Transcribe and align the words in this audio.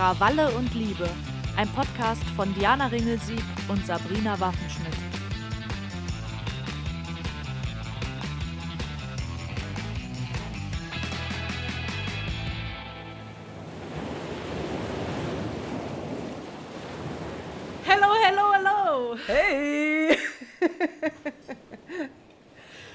Krawalle 0.00 0.50
und 0.52 0.72
Liebe, 0.72 1.06
ein 1.58 1.68
Podcast 1.74 2.24
von 2.34 2.54
Diana 2.54 2.86
Ringelsieg 2.86 3.42
und 3.68 3.84
Sabrina 3.84 4.40
Waffenschmidt. 4.40 4.94
Hello, 17.84 18.06
hello, 18.22 18.52
hello. 18.54 19.16
Hey! 19.26 20.16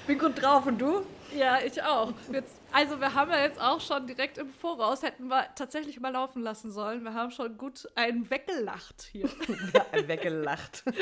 Bin 0.08 0.18
gut 0.18 0.42
drauf 0.42 0.66
und 0.66 0.80
du? 0.80 1.06
Ja, 1.32 1.60
ich 1.64 1.80
auch. 1.80 2.12
Jetzt, 2.32 2.55
also 2.76 3.00
wir 3.00 3.14
haben 3.14 3.30
ja 3.30 3.40
jetzt 3.40 3.58
auch 3.58 3.80
schon 3.80 4.06
direkt 4.06 4.36
im 4.36 4.50
Voraus, 4.50 5.02
hätten 5.02 5.28
wir 5.28 5.48
tatsächlich 5.54 5.98
mal 5.98 6.12
laufen 6.12 6.42
lassen 6.42 6.70
sollen. 6.70 7.04
Wir 7.04 7.14
haben 7.14 7.30
schon 7.30 7.56
gut 7.56 7.88
einen 7.94 8.28
weggelacht 8.28 9.08
hier. 9.12 9.30
Ja, 9.74 10.06
weggelacht. 10.08 10.84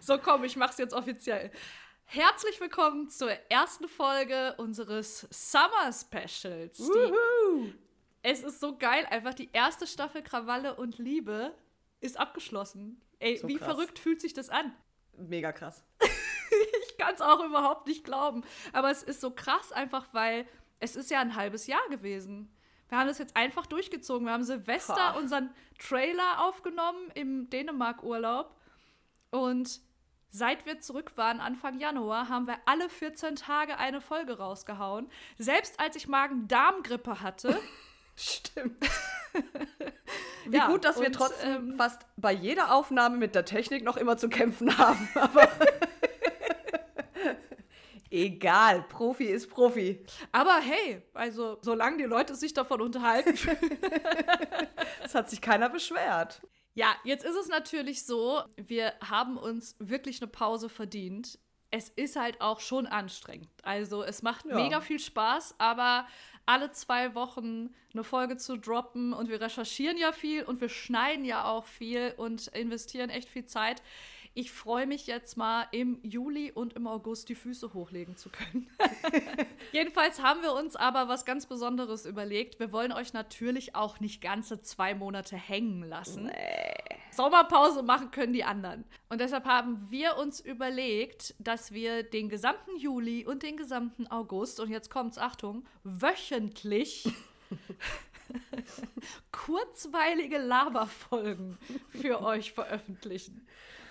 So, 0.00 0.16
komm, 0.18 0.44
ich 0.44 0.56
mach's 0.56 0.78
jetzt 0.78 0.94
offiziell. 0.94 1.50
Herzlich 2.04 2.60
willkommen 2.60 3.08
zur 3.08 3.30
ersten 3.50 3.88
Folge 3.88 4.54
unseres 4.58 5.26
Summer 5.30 5.92
Specials. 5.92 6.78
Wuhu! 6.78 7.72
es 8.22 8.42
ist 8.42 8.60
so 8.60 8.78
geil, 8.78 9.06
einfach 9.10 9.34
die 9.34 9.50
erste 9.52 9.86
Staffel 9.86 10.22
Krawalle 10.22 10.76
und 10.76 10.98
Liebe 10.98 11.52
ist 12.00 12.18
abgeschlossen. 12.18 13.00
Ey, 13.18 13.36
So 13.38 13.48
wie 13.48 13.56
krass. 13.56 13.74
verrückt 13.74 13.98
fühlt 13.98 14.20
sich 14.20 14.32
das 14.34 14.48
an? 14.50 14.72
Mega 15.16 15.52
krass. 15.52 15.84
Ich 16.88 16.98
kann 16.98 17.14
es 17.14 17.20
auch 17.20 17.44
überhaupt 17.44 17.86
nicht 17.86 18.04
glauben. 18.04 18.42
Aber 18.72 18.90
es 18.90 19.02
ist 19.02 19.20
so 19.20 19.30
krass 19.30 19.72
einfach, 19.72 20.06
weil 20.12 20.46
es 20.80 20.96
ist 20.96 21.10
ja 21.10 21.20
ein 21.20 21.36
halbes 21.36 21.66
Jahr 21.66 21.86
gewesen. 21.90 22.50
Wir 22.88 22.98
haben 22.98 23.06
das 23.06 23.18
jetzt 23.18 23.36
einfach 23.36 23.66
durchgezogen. 23.66 24.26
Wir 24.26 24.32
haben 24.32 24.44
Silvester 24.44 24.94
Pah. 24.94 25.18
unseren 25.18 25.50
Trailer 25.78 26.44
aufgenommen 26.44 27.10
im 27.14 27.50
Dänemark-Urlaub. 27.50 28.56
Und 29.30 29.80
seit 30.30 30.64
wir 30.66 30.80
zurück 30.80 31.12
waren, 31.16 31.40
Anfang 31.40 31.78
Januar, 31.78 32.28
haben 32.28 32.46
wir 32.46 32.56
alle 32.64 32.88
14 32.88 33.36
Tage 33.36 33.78
eine 33.78 34.00
Folge 34.00 34.38
rausgehauen. 34.38 35.10
Selbst 35.36 35.78
als 35.80 35.96
ich 35.96 36.08
Magen-Darm-Grippe 36.08 37.20
hatte. 37.20 37.58
Stimmt. 38.16 38.82
Wie 40.46 40.56
Ja, 40.56 40.68
gut, 40.68 40.84
dass 40.84 40.98
wir 40.98 41.06
und, 41.06 41.12
trotzdem 41.12 41.70
ähm, 41.70 41.76
fast 41.76 42.02
bei 42.16 42.32
jeder 42.32 42.72
Aufnahme 42.74 43.16
mit 43.16 43.34
der 43.34 43.44
Technik 43.44 43.84
noch 43.84 43.96
immer 43.96 44.16
zu 44.16 44.28
kämpfen 44.28 44.76
haben. 44.78 45.08
Aber 45.14 45.48
egal, 48.10 48.82
Profi 48.88 49.24
ist 49.24 49.48
Profi. 49.50 50.04
Aber 50.32 50.58
hey, 50.60 51.02
also 51.14 51.58
solange 51.62 51.98
die 51.98 52.04
Leute 52.04 52.34
sich 52.34 52.54
davon 52.54 52.80
unterhalten 52.80 53.34
Es 55.04 55.14
hat 55.14 55.30
sich 55.30 55.40
keiner 55.40 55.68
beschwert. 55.68 56.40
Ja, 56.74 56.94
jetzt 57.04 57.24
ist 57.24 57.34
es 57.34 57.48
natürlich 57.48 58.04
so, 58.04 58.42
wir 58.56 58.92
haben 59.04 59.36
uns 59.36 59.74
wirklich 59.80 60.20
eine 60.22 60.28
Pause 60.30 60.68
verdient. 60.68 61.38
Es 61.70 61.88
ist 61.88 62.16
halt 62.16 62.40
auch 62.40 62.60
schon 62.60 62.86
anstrengend. 62.86 63.48
Also 63.62 64.02
es 64.02 64.22
macht 64.22 64.46
Ja. 64.46 64.54
mega 64.54 64.80
viel 64.80 65.00
Spaß, 65.00 65.56
aber 65.58 66.06
alle 66.46 66.70
zwei 66.70 67.14
Wochen 67.14 67.74
eine 67.92 68.04
Folge 68.04 68.36
zu 68.38 68.56
droppen 68.56 69.12
und 69.12 69.28
wir 69.28 69.40
recherchieren 69.40 69.98
ja 69.98 70.12
viel 70.12 70.44
und 70.44 70.60
wir 70.62 70.70
schneiden 70.70 71.24
ja 71.26 71.44
auch 71.44 71.66
viel 71.66 72.14
und 72.16 72.46
investieren 72.48 73.10
echt 73.10 73.28
viel 73.28 73.44
Zeit. 73.44 73.82
Ich 74.34 74.52
freue 74.52 74.86
mich 74.86 75.06
jetzt 75.06 75.36
mal 75.36 75.66
im 75.72 75.98
Juli 76.02 76.52
und 76.52 76.74
im 76.74 76.86
August 76.86 77.28
die 77.28 77.34
Füße 77.34 77.74
hochlegen 77.74 78.16
zu 78.16 78.30
können. 78.30 78.68
Jedenfalls 79.72 80.22
haben 80.22 80.42
wir 80.42 80.52
uns 80.52 80.76
aber 80.76 81.08
was 81.08 81.24
ganz 81.24 81.46
Besonderes 81.46 82.06
überlegt. 82.06 82.60
Wir 82.60 82.72
wollen 82.72 82.92
euch 82.92 83.12
natürlich 83.12 83.74
auch 83.74 84.00
nicht 84.00 84.20
ganze 84.20 84.60
zwei 84.62 84.94
Monate 84.94 85.36
hängen 85.36 85.82
lassen. 85.82 86.30
Sommerpause 87.10 87.82
machen 87.82 88.10
können 88.10 88.32
die 88.32 88.44
anderen. 88.44 88.84
Und 89.08 89.20
deshalb 89.20 89.44
haben 89.44 89.90
wir 89.90 90.16
uns 90.16 90.40
überlegt, 90.40 91.34
dass 91.38 91.72
wir 91.72 92.02
den 92.02 92.28
gesamten 92.28 92.76
Juli 92.76 93.26
und 93.26 93.42
den 93.42 93.56
gesamten 93.56 94.06
August, 94.06 94.60
und 94.60 94.70
jetzt 94.70 94.90
kommt's, 94.90 95.18
Achtung, 95.18 95.66
wöchentlich 95.82 97.10
kurzweilige 99.32 100.38
Laberfolgen 100.38 101.58
für 101.88 102.22
euch 102.22 102.52
veröffentlichen. 102.52 103.46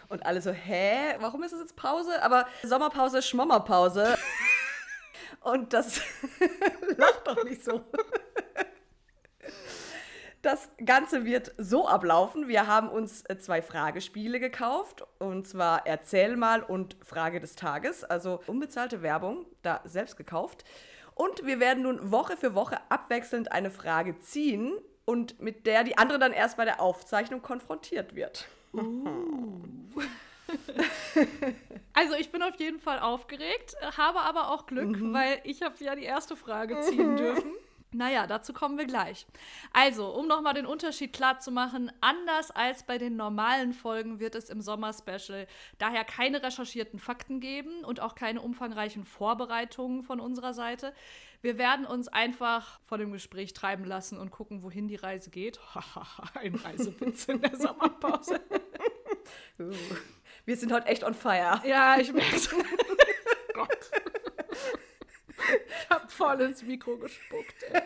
Und 0.09 0.25
alle 0.25 0.41
so, 0.41 0.51
hä, 0.51 1.15
warum 1.19 1.43
ist 1.43 1.51
das 1.51 1.59
jetzt 1.59 1.75
Pause? 1.75 2.21
Aber 2.23 2.47
Sommerpause, 2.63 3.21
Schmommerpause. 3.21 4.17
Und 5.41 5.73
das 5.73 6.01
lach 6.97 7.23
doch 7.23 7.43
nicht 7.43 7.63
so. 7.63 7.83
Das 10.41 10.69
Ganze 10.85 11.25
wird 11.25 11.53
so 11.57 11.87
ablaufen. 11.87 12.47
Wir 12.47 12.67
haben 12.67 12.89
uns 12.89 13.23
äh, 13.27 13.37
zwei 13.37 13.61
Fragespiele 13.61 14.39
gekauft. 14.39 15.03
Und 15.19 15.47
zwar 15.47 15.85
Erzähl 15.85 16.37
mal 16.37 16.63
und 16.63 16.95
Frage 17.03 17.39
des 17.39 17.55
Tages. 17.55 18.03
Also 18.03 18.41
unbezahlte 18.47 19.01
Werbung, 19.01 19.45
da 19.61 19.81
selbst 19.83 20.15
gekauft. 20.15 20.63
Und 21.15 21.45
wir 21.45 21.59
werden 21.59 21.83
nun 21.83 22.11
Woche 22.11 22.37
für 22.37 22.53
Woche 22.53 22.77
abwechselnd 22.89 23.51
eine 23.51 23.71
Frage 23.71 24.19
ziehen 24.19 24.77
und 25.03 25.41
mit 25.41 25.65
der 25.65 25.83
die 25.83 25.97
andere 25.97 26.19
dann 26.19 26.31
erst 26.33 26.57
bei 26.57 26.65
der 26.65 26.79
Aufzeichnung 26.79 27.41
konfrontiert 27.41 28.15
wird. 28.15 28.47
Also 31.93 32.13
ich 32.13 32.31
bin 32.31 32.43
auf 32.43 32.59
jeden 32.59 32.79
Fall 32.79 32.99
aufgeregt, 32.99 33.75
habe 33.97 34.21
aber 34.21 34.51
auch 34.51 34.67
Glück, 34.67 34.97
weil 35.13 35.41
ich 35.43 35.63
habe 35.63 35.75
ja 35.83 35.95
die 35.95 36.03
erste 36.03 36.35
Frage 36.35 36.79
ziehen 36.81 37.17
dürfen. 37.17 37.51
Naja, 37.93 38.27
dazu 38.27 38.53
kommen 38.53 38.77
wir 38.77 38.85
gleich. 38.85 39.25
Also, 39.71 40.13
um 40.13 40.27
nochmal 40.27 40.53
den 40.53 40.65
Unterschied 40.65 41.13
klar 41.13 41.39
zu 41.39 41.51
machen, 41.51 41.91
anders 42.01 42.51
als 42.51 42.83
bei 42.83 42.97
den 42.97 43.15
normalen 43.15 43.73
Folgen 43.73 44.19
wird 44.19 44.35
es 44.35 44.49
im 44.49 44.61
Sommer-Special 44.61 45.47
daher 45.77 46.03
keine 46.03 46.43
recherchierten 46.43 46.99
Fakten 46.99 47.39
geben 47.39 47.85
und 47.85 48.01
auch 48.01 48.13
keine 48.13 48.41
umfangreichen 48.41 49.05
Vorbereitungen 49.05 50.03
von 50.03 50.19
unserer 50.19 50.53
Seite. 50.53 50.93
Wir 51.41 51.57
werden 51.57 51.85
uns 51.85 52.07
einfach 52.07 52.79
von 52.81 52.99
dem 52.99 53.11
Gespräch 53.11 53.53
treiben 53.53 53.85
lassen 53.85 54.17
und 54.17 54.31
gucken, 54.31 54.63
wohin 54.63 54.87
die 54.87 54.95
Reise 54.95 55.29
geht. 55.29 55.59
Ein 56.33 56.55
Reisewitz 56.55 57.25
in 57.25 57.41
der 57.41 57.55
Sommerpause. 57.55 58.41
Uh, 59.59 59.73
Wir 60.45 60.55
sind 60.55 60.71
heute 60.71 60.87
echt 60.87 61.03
on 61.03 61.13
fire. 61.13 61.61
Ja, 61.65 61.99
ich 61.99 62.13
merke 62.13 62.37
Gott. 63.53 63.91
Ich 65.35 65.89
hab 65.89 66.09
voll 66.11 66.39
ins 66.41 66.61
Mikro 66.61 66.95
gespuckt. 66.97 67.63
Ey. 67.71 67.81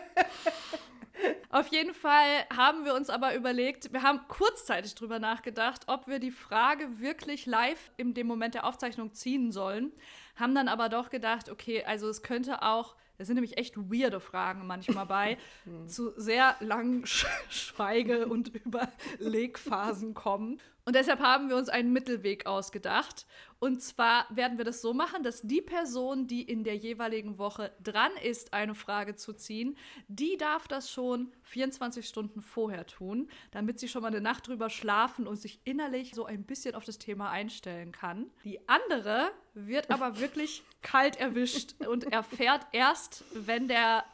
Auf 1.50 1.66
jeden 1.68 1.94
Fall 1.94 2.46
haben 2.54 2.84
wir 2.84 2.94
uns 2.94 3.10
aber 3.10 3.34
überlegt, 3.34 3.92
wir 3.92 4.02
haben 4.02 4.20
kurzzeitig 4.28 4.94
drüber 4.94 5.18
nachgedacht, 5.18 5.82
ob 5.86 6.08
wir 6.08 6.18
die 6.18 6.30
Frage 6.30 7.00
wirklich 7.00 7.46
live 7.46 7.90
in 7.96 8.14
dem 8.14 8.26
Moment 8.26 8.54
der 8.54 8.64
Aufzeichnung 8.66 9.12
ziehen 9.12 9.52
sollen. 9.52 9.92
Haben 10.36 10.54
dann 10.54 10.68
aber 10.68 10.88
doch 10.88 11.10
gedacht, 11.10 11.48
okay, 11.50 11.84
also 11.84 12.08
es 12.08 12.22
könnte 12.22 12.62
auch, 12.62 12.94
es 13.22 13.28
sind 13.28 13.36
nämlich 13.36 13.56
echt 13.56 13.76
weirde 13.76 14.20
Fragen 14.20 14.66
manchmal 14.66 15.06
bei, 15.06 15.38
zu 15.86 16.12
sehr 16.16 16.56
langen 16.60 17.06
Sch 17.06 17.26
Schweige- 17.48 18.26
und 18.26 18.52
Überlegphasen 18.54 20.14
kommen. 20.14 20.60
Und 20.84 20.96
deshalb 20.96 21.20
haben 21.20 21.48
wir 21.48 21.56
uns 21.56 21.68
einen 21.68 21.92
Mittelweg 21.92 22.46
ausgedacht. 22.46 23.26
Und 23.60 23.80
zwar 23.80 24.26
werden 24.30 24.58
wir 24.58 24.64
das 24.64 24.82
so 24.82 24.92
machen, 24.92 25.22
dass 25.22 25.42
die 25.42 25.60
Person, 25.60 26.26
die 26.26 26.42
in 26.42 26.64
der 26.64 26.76
jeweiligen 26.76 27.38
Woche 27.38 27.70
dran 27.80 28.10
ist, 28.24 28.52
eine 28.52 28.74
Frage 28.74 29.14
zu 29.14 29.32
ziehen, 29.32 29.76
die 30.08 30.36
darf 30.36 30.66
das 30.66 30.90
schon 30.90 31.32
24 31.44 32.08
Stunden 32.08 32.42
vorher 32.42 32.84
tun, 32.86 33.28
damit 33.52 33.78
sie 33.78 33.86
schon 33.86 34.02
mal 34.02 34.08
eine 34.08 34.20
Nacht 34.20 34.48
drüber 34.48 34.68
schlafen 34.68 35.28
und 35.28 35.36
sich 35.36 35.60
innerlich 35.62 36.12
so 36.14 36.24
ein 36.24 36.42
bisschen 36.42 36.74
auf 36.74 36.84
das 36.84 36.98
Thema 36.98 37.30
einstellen 37.30 37.92
kann. 37.92 38.30
Die 38.42 38.68
andere 38.68 39.30
wird 39.54 39.90
aber 39.92 40.18
wirklich 40.18 40.64
kalt 40.80 41.14
erwischt 41.20 41.80
und 41.86 42.12
erfährt 42.12 42.66
erst, 42.72 43.24
wenn 43.34 43.68
der 43.68 44.04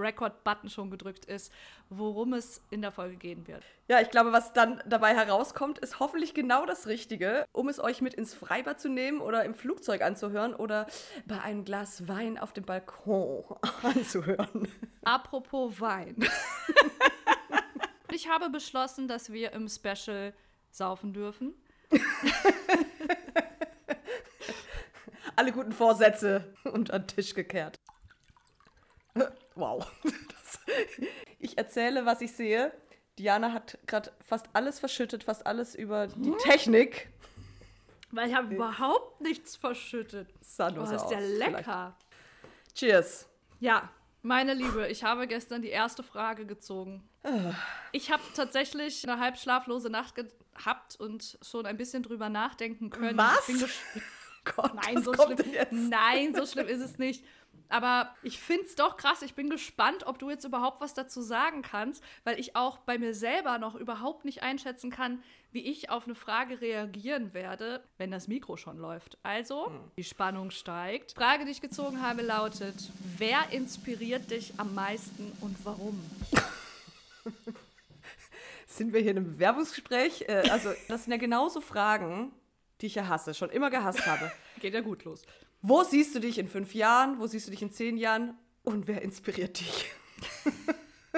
Record-Button 0.00 0.68
schon 0.70 0.90
gedrückt 0.90 1.24
ist, 1.24 1.52
worum 1.88 2.32
es 2.32 2.62
in 2.70 2.82
der 2.82 2.90
Folge 2.90 3.16
gehen 3.16 3.46
wird. 3.46 3.64
Ja, 3.88 4.00
ich 4.00 4.10
glaube, 4.10 4.32
was 4.32 4.52
dann 4.52 4.82
dabei 4.86 5.14
herauskommt, 5.14 5.78
ist 5.78 6.00
hoffentlich 6.00 6.34
genau 6.34 6.66
das 6.66 6.86
Richtige, 6.86 7.44
um 7.52 7.68
es 7.68 7.80
euch 7.80 8.00
mit 8.00 8.14
ins 8.14 8.34
Freibad 8.34 8.80
zu 8.80 8.88
nehmen 8.88 9.20
oder 9.20 9.44
im 9.44 9.54
Flugzeug 9.54 10.02
anzuhören 10.02 10.54
oder 10.54 10.86
bei 11.26 11.40
einem 11.40 11.64
Glas 11.64 12.08
Wein 12.08 12.38
auf 12.38 12.52
dem 12.52 12.64
Balkon 12.64 13.44
anzuhören. 13.82 14.68
Apropos 15.02 15.80
Wein. 15.80 16.16
ich 18.12 18.28
habe 18.28 18.50
beschlossen, 18.50 19.08
dass 19.08 19.32
wir 19.32 19.52
im 19.52 19.68
Special 19.68 20.32
saufen 20.70 21.12
dürfen. 21.12 21.54
Alle 25.36 25.52
guten 25.52 25.72
Vorsätze 25.72 26.54
unter 26.64 26.98
den 26.98 27.08
Tisch 27.08 27.34
gekehrt. 27.34 27.79
Wow. 29.78 29.86
Ich 31.38 31.58
erzähle, 31.58 32.06
was 32.06 32.20
ich 32.20 32.32
sehe. 32.32 32.72
Diana 33.18 33.52
hat 33.52 33.78
gerade 33.86 34.12
fast 34.24 34.46
alles 34.52 34.78
verschüttet, 34.78 35.24
fast 35.24 35.46
alles 35.46 35.74
über 35.74 36.06
die 36.06 36.32
Technik. 36.42 37.08
Weil 38.12 38.28
ich 38.28 38.34
habe 38.36 38.54
überhaupt 38.54 39.20
nichts 39.20 39.56
verschüttet. 39.56 40.28
Sah 40.42 40.68
Oh, 40.68 40.72
nur 40.74 40.86
so 40.86 40.94
ist 40.94 41.02
aus. 41.04 41.12
lecker. 41.18 41.96
Vielleicht. 41.96 42.76
Cheers. 42.76 43.28
Ja, 43.58 43.88
Meine 44.22 44.52
Liebe, 44.54 44.86
ich 44.88 45.02
habe 45.02 45.26
gestern 45.26 45.62
die 45.62 45.70
erste 45.70 46.02
Frage 46.02 46.44
gezogen. 46.46 47.08
Ich 47.92 48.10
habe 48.12 48.22
tatsächlich 48.36 49.08
eine 49.08 49.18
halb 49.20 49.38
schlaflose 49.38 49.88
Nacht 49.90 50.14
gehabt 50.14 50.96
und 51.00 51.38
schon 51.42 51.64
ein 51.66 51.76
bisschen 51.78 52.02
drüber 52.02 52.28
nachdenken 52.28 52.90
können. 52.90 53.16
Was? 53.18 53.48
Gott, 54.56 54.72
Nein, 54.74 55.02
so 55.02 55.12
schlimm. 55.14 55.88
Nein, 55.90 56.34
so 56.34 56.46
schlimm 56.46 56.66
ist 56.68 56.80
es 56.80 56.98
nicht. 56.98 57.24
Aber 57.70 58.14
ich 58.22 58.38
finde 58.40 58.64
es 58.66 58.74
doch 58.74 58.96
krass. 58.96 59.22
Ich 59.22 59.34
bin 59.34 59.48
gespannt, 59.48 60.06
ob 60.06 60.18
du 60.18 60.28
jetzt 60.28 60.44
überhaupt 60.44 60.80
was 60.80 60.92
dazu 60.92 61.22
sagen 61.22 61.62
kannst, 61.62 62.02
weil 62.24 62.38
ich 62.38 62.56
auch 62.56 62.78
bei 62.78 62.98
mir 62.98 63.14
selber 63.14 63.58
noch 63.58 63.76
überhaupt 63.76 64.24
nicht 64.24 64.42
einschätzen 64.42 64.90
kann, 64.90 65.22
wie 65.52 65.62
ich 65.62 65.88
auf 65.88 66.04
eine 66.04 66.14
Frage 66.14 66.60
reagieren 66.60 67.32
werde, 67.32 67.82
wenn 67.96 68.10
das 68.10 68.28
Mikro 68.28 68.56
schon 68.56 68.76
läuft. 68.78 69.18
Also, 69.22 69.68
Hm. 69.68 69.80
die 69.96 70.04
Spannung 70.04 70.50
steigt. 70.50 71.12
Frage, 71.12 71.44
die 71.44 71.52
ich 71.52 71.60
gezogen 71.60 72.02
habe, 72.02 72.22
lautet: 72.22 72.90
Wer 73.18 73.50
inspiriert 73.50 74.30
dich 74.30 74.52
am 74.58 74.74
meisten 74.74 75.32
und 75.40 75.56
warum? 75.64 75.98
Sind 78.66 78.92
wir 78.92 79.00
hier 79.00 79.10
in 79.12 79.18
einem 79.18 79.32
Bewerbungsgespräch? 79.34 80.24
Äh, 80.28 80.48
also, 80.50 80.70
das 80.88 81.04
sind 81.04 81.12
ja 81.12 81.18
genauso 81.18 81.60
Fragen, 81.60 82.32
die 82.80 82.86
ich 82.86 82.94
ja 82.94 83.08
hasse, 83.08 83.34
schon 83.34 83.50
immer 83.50 83.70
gehasst 83.70 84.06
habe. 84.06 84.30
Geht 84.60 84.74
ja 84.74 84.80
gut 84.80 85.04
los. 85.04 85.22
Wo 85.62 85.82
siehst 85.82 86.14
du 86.14 86.20
dich 86.20 86.38
in 86.38 86.48
fünf 86.48 86.74
Jahren? 86.74 87.18
Wo 87.18 87.26
siehst 87.26 87.46
du 87.46 87.50
dich 87.50 87.62
in 87.62 87.70
zehn 87.70 87.96
Jahren? 87.96 88.36
Und 88.62 88.86
wer 88.86 89.02
inspiriert 89.02 89.60
dich? 89.60 89.90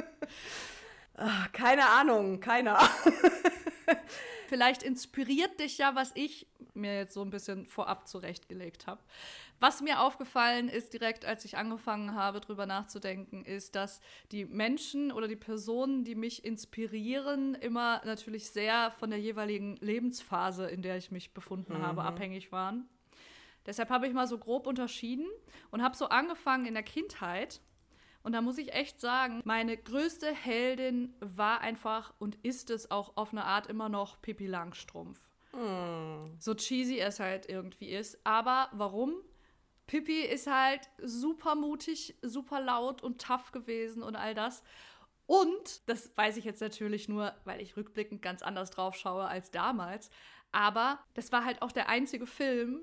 ah, 1.14 1.46
keine 1.52 1.88
Ahnung, 1.88 2.40
keiner. 2.40 2.78
Vielleicht 4.48 4.82
inspiriert 4.82 5.60
dich 5.60 5.78
ja, 5.78 5.94
was 5.94 6.12
ich 6.14 6.46
mir 6.74 6.96
jetzt 6.96 7.14
so 7.14 7.22
ein 7.22 7.30
bisschen 7.30 7.66
vorab 7.66 8.08
zurechtgelegt 8.08 8.86
habe. 8.86 9.00
Was 9.60 9.80
mir 9.80 10.00
aufgefallen 10.00 10.68
ist, 10.68 10.92
direkt 10.92 11.24
als 11.24 11.44
ich 11.44 11.56
angefangen 11.56 12.14
habe, 12.14 12.40
drüber 12.40 12.66
nachzudenken, 12.66 13.44
ist, 13.44 13.76
dass 13.76 14.00
die 14.32 14.44
Menschen 14.44 15.12
oder 15.12 15.28
die 15.28 15.36
Personen, 15.36 16.04
die 16.04 16.14
mich 16.14 16.44
inspirieren, 16.44 17.54
immer 17.54 18.02
natürlich 18.04 18.50
sehr 18.50 18.90
von 18.98 19.10
der 19.10 19.20
jeweiligen 19.20 19.76
Lebensphase, 19.76 20.66
in 20.66 20.82
der 20.82 20.96
ich 20.96 21.10
mich 21.10 21.32
befunden 21.32 21.78
habe, 21.78 22.02
abhängig 22.02 22.50
waren. 22.50 22.88
Deshalb 23.66 23.90
habe 23.90 24.06
ich 24.06 24.12
mal 24.12 24.26
so 24.26 24.38
grob 24.38 24.66
unterschieden 24.66 25.26
und 25.70 25.82
habe 25.82 25.96
so 25.96 26.08
angefangen 26.08 26.66
in 26.66 26.74
der 26.74 26.82
Kindheit. 26.82 27.60
Und 28.22 28.32
da 28.32 28.40
muss 28.40 28.58
ich 28.58 28.72
echt 28.72 29.00
sagen, 29.00 29.40
meine 29.44 29.76
größte 29.76 30.32
Heldin 30.32 31.14
war 31.20 31.60
einfach 31.60 32.14
und 32.18 32.36
ist 32.44 32.70
es 32.70 32.90
auch 32.90 33.16
auf 33.16 33.32
eine 33.32 33.44
Art 33.44 33.66
immer 33.66 33.88
noch 33.88 34.20
Pippi 34.22 34.46
Langstrumpf. 34.46 35.20
So 36.38 36.54
cheesy 36.54 36.98
es 37.00 37.20
halt 37.20 37.48
irgendwie 37.48 37.90
ist. 37.90 38.18
Aber 38.24 38.68
warum? 38.72 39.14
Pippi 39.86 40.22
ist 40.22 40.46
halt 40.46 40.88
super 41.02 41.54
mutig, 41.54 42.16
super 42.22 42.60
laut 42.60 43.02
und 43.02 43.20
tough 43.20 43.52
gewesen 43.52 44.02
und 44.02 44.16
all 44.16 44.34
das. 44.34 44.62
Und, 45.26 45.88
das 45.88 46.16
weiß 46.16 46.36
ich 46.36 46.44
jetzt 46.44 46.60
natürlich 46.60 47.08
nur, 47.08 47.34
weil 47.44 47.60
ich 47.60 47.76
rückblickend 47.76 48.22
ganz 48.22 48.42
anders 48.42 48.70
drauf 48.70 48.96
schaue 48.96 49.26
als 49.26 49.50
damals, 49.50 50.10
aber 50.50 50.98
das 51.14 51.32
war 51.32 51.44
halt 51.44 51.62
auch 51.62 51.72
der 51.72 51.88
einzige 51.88 52.26
Film, 52.26 52.80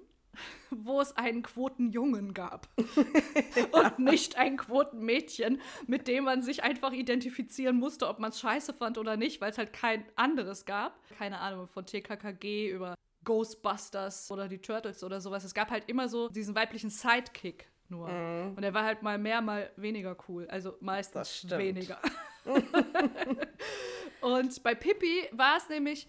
wo 0.70 1.02
es 1.02 1.16
einen 1.16 1.44
Quotenjungen 1.44 2.34
gab. 2.34 2.68
und 3.72 4.00
nicht 4.00 4.38
ein 4.38 4.58
Quotenmädchen, 4.58 5.62
mit 5.88 6.08
dem 6.08 6.26
man 6.26 6.42
sich 6.42 6.64
einfach 6.64 6.92
identifizieren 6.92 7.78
musste, 7.78 8.08
ob 8.08 8.20
man 8.20 8.32
es 8.32 8.40
scheiße 8.40 8.74
fand 8.74 8.98
oder 8.98 9.18
nicht, 9.18 9.42
weil 9.42 9.52
es 9.52 9.58
halt 9.58 9.74
kein 9.74 10.06
anderes 10.16 10.66
gab. 10.66 11.00
Keine 11.18 11.40
Ahnung, 11.40 11.68
von 11.68 11.86
TKKG 11.86 12.70
über 12.70 12.96
Ghostbusters 13.24 14.32
oder 14.32 14.48
die 14.48 14.60
Turtles 14.60 15.04
oder 15.04 15.22
sowas. 15.22 15.44
Es 15.44 15.54
gab 15.54 15.70
halt 15.70 15.88
immer 15.88 16.08
so 16.08 16.30
diesen 16.30 16.56
weiblichen 16.56 16.90
Sidekick 16.90 17.68
nur. 17.90 18.08
Und 18.08 18.64
er 18.64 18.74
war 18.74 18.84
halt 18.84 19.02
mal 19.02 19.18
mehr, 19.18 19.42
mal 19.42 19.72
weniger 19.76 20.16
cool. 20.28 20.48
Also 20.48 20.76
meistens 20.80 21.50
weniger. 21.50 22.00
Und 24.22 24.64
bei 24.64 24.76
Pippi 24.76 25.28
war 25.32 25.58
es 25.58 25.70
nämlich 25.70 26.08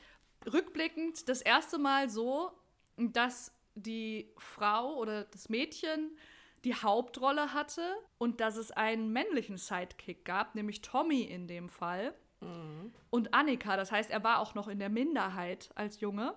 rückblickend 0.53 1.29
das 1.29 1.43
erste 1.43 1.79
Mal 1.79 2.09
so, 2.09 2.53
dass 2.97 3.53
die 3.75 4.33
Frau 4.37 4.97
oder 4.97 5.25
das 5.25 5.49
Mädchen 5.49 6.17
die 6.65 6.75
Hauptrolle 6.75 7.55
hatte 7.55 7.83
und 8.19 8.41
dass 8.41 8.57
es 8.57 8.71
einen 8.71 9.13
männlichen 9.13 9.57
Sidekick 9.57 10.25
gab, 10.25 10.55
nämlich 10.55 10.83
Tommy 10.83 11.23
in 11.23 11.49
dem 11.49 11.69
Fall. 11.69 12.15
Und 13.11 13.35
Annika, 13.35 13.77
das 13.77 13.93
heißt, 13.93 14.11
er 14.11 14.25
war 14.25 14.41
auch 14.41 14.55
noch 14.55 14.69
in 14.69 14.79
der 14.79 14.89
Minderheit 14.89 15.71
als 15.75 16.01
Junge. 16.01 16.35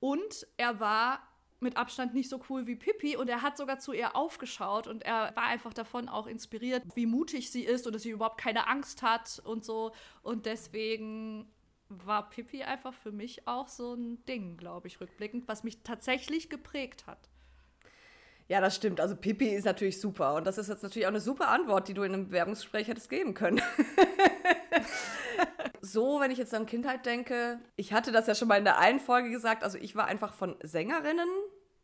Und 0.00 0.46
er 0.56 0.80
war 0.80 1.22
mit 1.60 1.76
Abstand 1.76 2.14
nicht 2.14 2.28
so 2.28 2.40
cool 2.48 2.66
wie 2.66 2.76
Pippi 2.76 3.16
und 3.16 3.28
er 3.28 3.42
hat 3.42 3.56
sogar 3.56 3.78
zu 3.78 3.92
ihr 3.92 4.14
aufgeschaut 4.14 4.86
und 4.86 5.02
er 5.02 5.34
war 5.34 5.44
einfach 5.44 5.74
davon 5.74 6.08
auch 6.08 6.26
inspiriert, 6.26 6.84
wie 6.94 7.06
mutig 7.06 7.50
sie 7.50 7.64
ist 7.64 7.86
und 7.86 7.94
dass 7.94 8.02
sie 8.02 8.10
überhaupt 8.10 8.40
keine 8.40 8.68
Angst 8.68 9.02
hat 9.02 9.42
und 9.44 9.64
so. 9.64 9.92
Und 10.22 10.46
deswegen 10.46 11.50
war 11.88 12.28
Pippi 12.28 12.64
einfach 12.64 12.94
für 12.94 13.12
mich 13.12 13.46
auch 13.46 13.68
so 13.68 13.94
ein 13.94 14.24
Ding, 14.26 14.56
glaube 14.56 14.88
ich, 14.88 15.00
rückblickend, 15.00 15.48
was 15.48 15.64
mich 15.64 15.82
tatsächlich 15.82 16.50
geprägt 16.50 17.06
hat. 17.06 17.30
Ja, 18.48 18.62
das 18.62 18.74
stimmt. 18.74 19.00
Also 19.00 19.14
Pippi 19.14 19.48
ist 19.48 19.64
natürlich 19.64 20.00
super. 20.00 20.34
Und 20.34 20.46
das 20.46 20.56
ist 20.56 20.68
jetzt 20.68 20.82
natürlich 20.82 21.06
auch 21.06 21.10
eine 21.10 21.20
super 21.20 21.48
Antwort, 21.48 21.86
die 21.88 21.94
du 21.94 22.02
in 22.02 22.14
einem 22.14 22.28
Bewerbungsgespräch 22.28 22.88
hättest 22.88 23.10
geben 23.10 23.34
können. 23.34 23.60
so, 25.82 26.18
wenn 26.20 26.30
ich 26.30 26.38
jetzt 26.38 26.54
an 26.54 26.64
Kindheit 26.64 27.04
denke, 27.04 27.60
ich 27.76 27.92
hatte 27.92 28.10
das 28.10 28.26
ja 28.26 28.34
schon 28.34 28.48
mal 28.48 28.56
in 28.56 28.64
der 28.64 28.78
einen 28.78 29.00
Folge 29.00 29.30
gesagt, 29.30 29.64
also 29.64 29.76
ich 29.76 29.96
war 29.96 30.06
einfach 30.06 30.32
von 30.32 30.56
Sängerinnen 30.62 31.28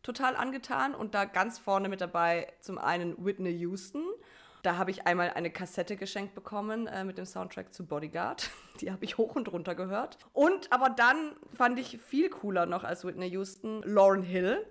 total 0.03 0.37
angetan 0.37 0.95
und 0.95 1.15
da 1.15 1.27
ganz 1.27 1.59
vorne 1.59 1.91
mit 1.91 2.01
dabei 2.01 2.51
zum 2.61 2.79
einen 2.79 3.23
Whitney 3.23 3.53
Houston. 3.59 4.03
Da 4.65 4.79
habe 4.79 4.91
ich 4.91 5.07
einmal 5.07 5.29
eine 5.29 5.51
Kassette 5.51 5.95
geschenkt 5.95 6.35
bekommen 6.35 6.87
äh, 6.87 7.05
mit 7.05 7.19
dem 7.19 7.27
Soundtrack 7.27 7.75
zu 7.75 7.85
Bodyguard. 7.85 8.51
Die 8.81 8.91
habe 8.91 9.05
ich 9.05 9.19
hoch 9.19 9.37
und 9.37 9.53
runter 9.53 9.75
gehört. 9.75 10.17
Und 10.33 10.73
aber 10.73 10.89
dann 10.89 11.37
fand 11.53 11.79
ich 11.79 11.99
viel 11.99 12.31
cooler 12.31 12.65
noch 12.65 12.83
als 12.83 13.05
Whitney 13.05 13.29
Houston 13.29 13.83
Lauren 13.83 14.23
Hill, 14.23 14.67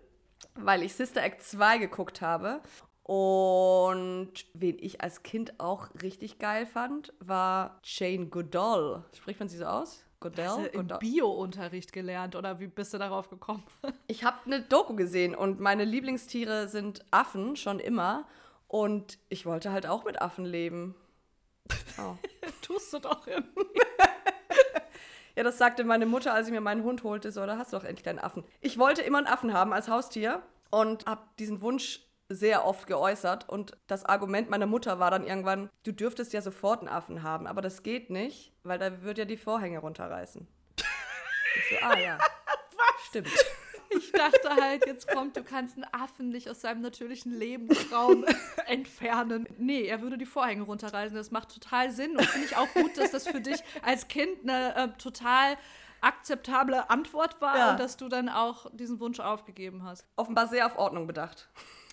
weil 0.55 0.81
ich 0.81 0.95
Sister 0.95 1.21
Act 1.21 1.43
2 1.43 1.77
geguckt 1.77 2.21
habe. 2.21 2.61
Und 3.03 4.33
wen 4.55 4.79
ich 4.79 5.01
als 5.01 5.21
Kind 5.21 5.59
auch 5.59 5.89
richtig 6.01 6.39
geil 6.39 6.65
fand, 6.65 7.13
war 7.19 7.79
Jane 7.83 8.25
Goodall. 8.25 9.03
Spricht 9.15 9.39
man 9.39 9.47
sie 9.47 9.57
so 9.57 9.65
aus? 9.65 10.03
Goodall? 10.19 10.47
Hast 10.47 10.73
du 10.73 10.79
im? 10.79 10.87
Bio-Unterricht 10.87 11.93
gelernt 11.93 12.35
oder 12.35 12.59
wie 12.59 12.67
bist 12.67 12.95
du 12.95 12.97
darauf 12.97 13.29
gekommen? 13.29 13.63
Ich 14.07 14.23
habe 14.23 14.37
eine 14.45 14.61
Doku 14.61 14.95
gesehen 14.95 15.35
und 15.35 15.59
meine 15.59 15.85
Lieblingstiere 15.85 16.67
sind 16.67 17.05
Affen 17.11 17.55
schon 17.55 17.79
immer. 17.79 18.25
Und 18.73 19.19
ich 19.29 19.45
wollte 19.45 19.71
halt 19.71 19.85
auch 19.85 20.03
mit 20.03 20.19
Affen 20.19 20.45
leben. 20.45 20.95
Oh. 21.99 22.17
Tust 22.63 22.91
du 22.91 22.97
doch 22.97 23.27
irgendwie. 23.27 23.63
Ja, 25.35 25.41
das 25.41 25.57
sagte 25.57 25.83
meine 25.83 26.05
Mutter, 26.05 26.33
als 26.33 26.47
ich 26.47 26.53
mir 26.53 26.61
meinen 26.61 26.83
Hund 26.83 27.03
holte. 27.03 27.31
So, 27.31 27.43
da 27.45 27.57
hast 27.57 27.73
du 27.73 27.77
doch 27.77 27.83
endlich 27.83 28.03
deinen 28.03 28.19
Affen. 28.19 28.43
Ich 28.61 28.77
wollte 28.77 29.01
immer 29.01 29.17
einen 29.17 29.25
Affen 29.25 29.51
haben 29.51 29.73
als 29.73 29.87
Haustier 29.87 30.43
und 30.69 31.07
habe 31.07 31.21
diesen 31.39 31.61
Wunsch 31.61 32.01
sehr 32.29 32.65
oft 32.65 32.85
geäußert. 32.85 33.49
Und 33.49 33.77
das 33.87 34.05
Argument 34.05 34.51
meiner 34.51 34.67
Mutter 34.67 34.99
war 34.99 35.09
dann 35.09 35.25
irgendwann, 35.25 35.69
du 35.83 35.91
dürftest 35.91 36.33
ja 36.33 36.41
sofort 36.41 36.81
einen 36.81 36.89
Affen 36.89 37.23
haben, 37.23 37.47
aber 37.47 37.61
das 37.61 37.81
geht 37.81 38.11
nicht, 38.11 38.53
weil 38.61 38.77
da 38.77 39.01
wird 39.01 39.17
ja 39.17 39.25
die 39.25 39.37
Vorhänge 39.37 39.79
runterreißen. 39.79 40.47
Ich 40.77 41.79
so, 41.79 41.85
ah 41.85 41.97
ja. 41.97 42.19
Stimmt. 43.07 43.29
Ich 43.97 44.11
dachte 44.11 44.49
halt, 44.61 44.85
jetzt 44.85 45.07
kommt, 45.07 45.35
du 45.37 45.43
kannst 45.43 45.75
einen 45.75 45.85
Affen 45.93 46.29
nicht 46.29 46.49
aus 46.49 46.61
seinem 46.61 46.81
natürlichen 46.81 47.37
Lebensraum 47.37 48.25
entfernen. 48.67 49.47
Nee, 49.57 49.83
er 49.83 50.01
würde 50.01 50.17
die 50.17 50.25
Vorhänge 50.25 50.63
runterreißen. 50.63 51.15
Das 51.15 51.31
macht 51.31 51.53
total 51.53 51.91
Sinn. 51.91 52.11
Und 52.17 52.25
finde 52.25 52.47
ich 52.47 52.57
auch 52.57 52.67
gut, 52.73 52.97
dass 52.97 53.11
das 53.11 53.27
für 53.27 53.41
dich 53.41 53.61
als 53.81 54.07
Kind 54.07 54.43
eine 54.43 54.75
äh, 54.75 54.87
total 54.97 55.57
akzeptable 56.01 56.89
Antwort 56.89 57.39
war 57.41 57.57
Ja. 57.57 57.71
und 57.71 57.79
dass 57.79 57.95
du 57.97 58.09
dann 58.09 58.27
auch 58.29 58.65
diesen 58.73 58.99
Wunsch 58.99 59.19
aufgegeben 59.19 59.83
hast. 59.83 60.05
Offenbar 60.17 60.47
sehr 60.47 60.65
auf 60.65 60.77
Ordnung 60.77 61.07
bedacht. 61.07 61.49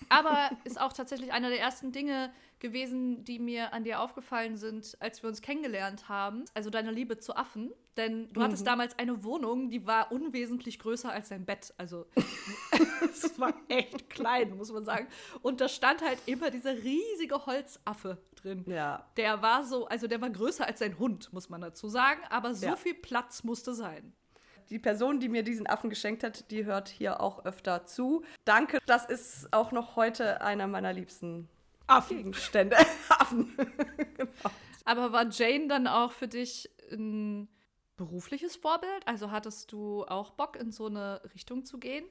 Aber 0.09 0.49
ist 0.63 0.79
auch 0.79 0.93
tatsächlich 0.93 1.31
einer 1.31 1.49
der 1.49 1.59
ersten 1.59 1.91
Dinge 1.91 2.31
gewesen, 2.59 3.23
die 3.23 3.39
mir 3.39 3.73
an 3.73 3.83
dir 3.83 3.99
aufgefallen 4.01 4.55
sind, 4.57 4.95
als 4.99 5.23
wir 5.23 5.29
uns 5.29 5.41
kennengelernt 5.41 6.09
haben. 6.09 6.45
Also 6.53 6.69
deine 6.69 6.91
Liebe 6.91 7.17
zu 7.17 7.35
Affen. 7.35 7.71
Denn 7.97 8.31
du 8.31 8.41
hattest 8.41 8.65
damals 8.65 8.97
eine 8.97 9.23
Wohnung, 9.23 9.69
die 9.69 9.85
war 9.85 10.11
unwesentlich 10.11 10.79
größer 10.79 11.11
als 11.11 11.29
dein 11.29 11.45
Bett. 11.45 11.73
Also 11.77 12.05
es 13.11 13.37
war 13.39 13.53
echt 13.67 14.09
klein, 14.09 14.55
muss 14.55 14.71
man 14.71 14.85
sagen. 14.85 15.07
Und 15.41 15.59
da 15.59 15.67
stand 15.67 16.01
halt 16.01 16.19
immer 16.25 16.51
dieser 16.51 16.73
riesige 16.83 17.45
Holzaffe 17.45 18.21
drin. 18.35 18.63
Ja. 18.67 19.09
Der 19.17 19.41
war 19.41 19.65
so, 19.65 19.87
also 19.87 20.07
der 20.07 20.21
war 20.21 20.29
größer 20.29 20.65
als 20.65 20.79
dein 20.79 20.97
Hund, 20.99 21.33
muss 21.33 21.49
man 21.49 21.61
dazu 21.61 21.89
sagen. 21.89 22.21
Aber 22.29 22.53
so 22.53 22.67
Ja. 22.67 22.75
viel 22.75 22.93
Platz 22.95 23.43
musste 23.43 23.73
sein. 23.73 24.13
Die 24.71 24.79
Person, 24.79 25.19
die 25.19 25.27
mir 25.27 25.43
diesen 25.43 25.67
Affen 25.67 25.89
geschenkt 25.89 26.23
hat, 26.23 26.49
die 26.49 26.63
hört 26.65 26.87
hier 26.87 27.19
auch 27.19 27.43
öfter 27.43 27.85
zu. 27.85 28.23
Danke, 28.45 28.79
das 28.85 29.05
ist 29.05 29.51
auch 29.51 29.73
noch 29.73 29.97
heute 29.97 30.41
einer 30.41 30.65
meiner 30.65 30.93
liebsten 30.93 31.49
Affen. 31.87 32.17
Gegenstände. 32.17 32.77
Affen. 33.09 33.53
Aber 34.85 35.11
war 35.11 35.27
Jane 35.29 35.67
dann 35.67 35.87
auch 35.87 36.13
für 36.13 36.29
dich 36.29 36.69
ein 36.89 37.49
berufliches 37.97 38.55
Vorbild? 38.55 39.05
Also 39.05 39.29
hattest 39.31 39.73
du 39.73 40.05
auch 40.05 40.31
Bock, 40.31 40.55
in 40.55 40.71
so 40.71 40.85
eine 40.85 41.21
Richtung 41.35 41.65
zu 41.65 41.77
gehen? 41.77 42.05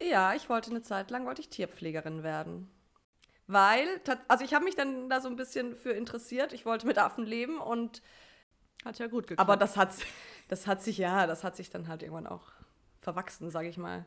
Ja, 0.00 0.34
ich 0.34 0.48
wollte 0.48 0.70
eine 0.70 0.82
Zeit 0.82 1.10
lang 1.10 1.26
wollte 1.26 1.40
ich 1.40 1.48
Tierpflegerin 1.48 2.22
werden. 2.22 2.70
weil, 3.48 3.88
also 4.28 4.44
ich 4.44 4.54
habe 4.54 4.64
mich 4.64 4.76
dann 4.76 5.10
da 5.10 5.20
so 5.20 5.28
ein 5.28 5.36
bisschen 5.36 5.74
für 5.74 5.90
interessiert. 5.90 6.52
Ich 6.52 6.64
wollte 6.64 6.86
mit 6.86 6.98
Affen 6.98 7.26
leben 7.26 7.58
und 7.58 8.02
hat 8.84 8.98
ja 8.98 9.06
gut 9.06 9.26
geklappt. 9.26 9.40
Aber 9.40 9.56
das 9.56 9.76
hat, 9.76 9.94
das 10.54 10.68
hat 10.68 10.84
sich, 10.84 10.98
ja, 10.98 11.26
das 11.26 11.42
hat 11.42 11.56
sich 11.56 11.68
dann 11.68 11.88
halt 11.88 12.04
irgendwann 12.04 12.28
auch 12.28 12.44
verwachsen, 13.00 13.50
sage 13.50 13.68
ich 13.68 13.76
mal. 13.76 14.06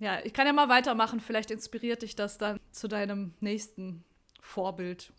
Ja, 0.00 0.18
ich 0.24 0.32
kann 0.32 0.44
ja 0.44 0.52
mal 0.52 0.68
weitermachen. 0.68 1.20
Vielleicht 1.20 1.52
inspiriert 1.52 2.02
dich 2.02 2.16
das 2.16 2.38
dann 2.38 2.58
zu 2.72 2.88
deinem 2.88 3.34
nächsten 3.38 4.04
Vorbild 4.40 5.12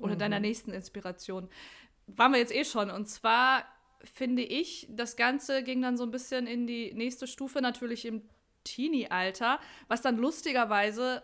oder 0.00 0.14
mhm. 0.14 0.18
deiner 0.18 0.40
nächsten 0.40 0.72
Inspiration. 0.72 1.48
Waren 2.08 2.32
wir 2.32 2.40
jetzt 2.40 2.52
eh 2.52 2.64
schon. 2.64 2.90
Und 2.90 3.06
zwar 3.06 3.64
finde 4.02 4.42
ich, 4.42 4.88
das 4.90 5.14
Ganze 5.14 5.62
ging 5.62 5.80
dann 5.80 5.96
so 5.96 6.02
ein 6.02 6.10
bisschen 6.10 6.48
in 6.48 6.66
die 6.66 6.92
nächste 6.92 7.28
Stufe, 7.28 7.62
natürlich 7.62 8.04
im 8.04 8.22
Teenie-Alter, 8.64 9.60
was 9.86 10.02
dann 10.02 10.16
lustigerweise 10.16 11.22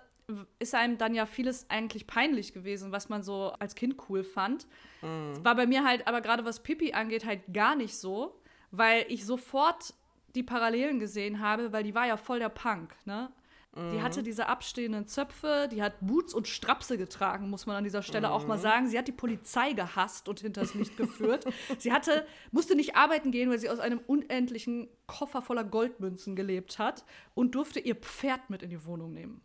ist 0.61 0.77
einem 0.77 0.97
dann 0.97 1.15
ja 1.15 1.27
vieles 1.27 1.69
eigentlich 1.71 2.07
peinlich 2.07 2.53
gewesen, 2.53 2.93
was 2.93 3.09
man 3.09 3.25
so 3.25 3.53
als 3.59 3.75
Kind 3.75 3.97
cool 4.09 4.23
fand. 4.23 4.69
Mhm. 5.03 5.45
War 5.45 5.57
bei 5.57 5.67
mir 5.67 5.85
halt 5.85 6.07
aber 6.07 6.21
gerade 6.21 6.45
was 6.45 6.63
Pippi 6.63 6.93
angeht 6.93 7.27
halt 7.27 7.53
gar 7.53 7.75
nicht 7.75 7.97
so, 7.97 8.41
weil 8.71 9.05
ich 9.09 9.25
sofort 9.25 9.95
die 10.35 10.43
Parallelen 10.43 10.99
gesehen 11.01 11.41
habe, 11.41 11.73
weil 11.73 11.83
die 11.83 11.95
war 11.95 12.07
ja 12.07 12.17
voll 12.17 12.39
der 12.39 12.49
Punk, 12.49 12.95
ne? 13.05 13.31
Die 13.77 14.01
hatte 14.01 14.23
diese 14.23 14.47
abstehenden 14.47 15.07
Zöpfe, 15.07 15.69
die 15.71 15.83
hat 15.83 15.97
Boots 16.01 16.33
und 16.33 16.49
Strapse 16.49 16.97
getragen, 16.97 17.51
muss 17.51 17.67
man 17.67 17.77
an 17.77 17.85
dieser 17.85 18.03
Stelle 18.03 18.29
mhm. 18.29 18.33
auch 18.33 18.47
mal 18.47 18.57
mhm. 18.57 18.63
sagen. 18.63 18.89
Sie 18.89 18.97
hat 18.97 19.07
die 19.07 19.13
Polizei 19.13 19.75
gehasst 19.75 20.31
und 20.31 20.41
hinters 20.41 20.73
Licht 20.73 20.97
geführt. 20.97 21.45
sie 21.79 21.93
hatte, 21.93 22.27
musste 22.53 22.75
nicht 22.75 22.97
arbeiten 22.97 23.33
gehen, 23.33 23.51
weil 23.51 23.59
sie 23.59 23.69
aus 23.69 23.79
einem 23.79 24.01
unendlichen 24.07 24.89
Koffer 25.07 25.43
voller 25.43 25.63
Goldmünzen 25.63 26.37
gelebt 26.37 26.79
hat 26.79 27.05
und 27.35 27.55
durfte 27.55 27.79
ihr 27.79 27.97
Pferd 27.97 28.49
mit 28.49 28.63
in 28.63 28.71
die 28.71 28.83
Wohnung 28.87 29.13
nehmen. 29.13 29.43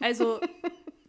Also 0.00 0.38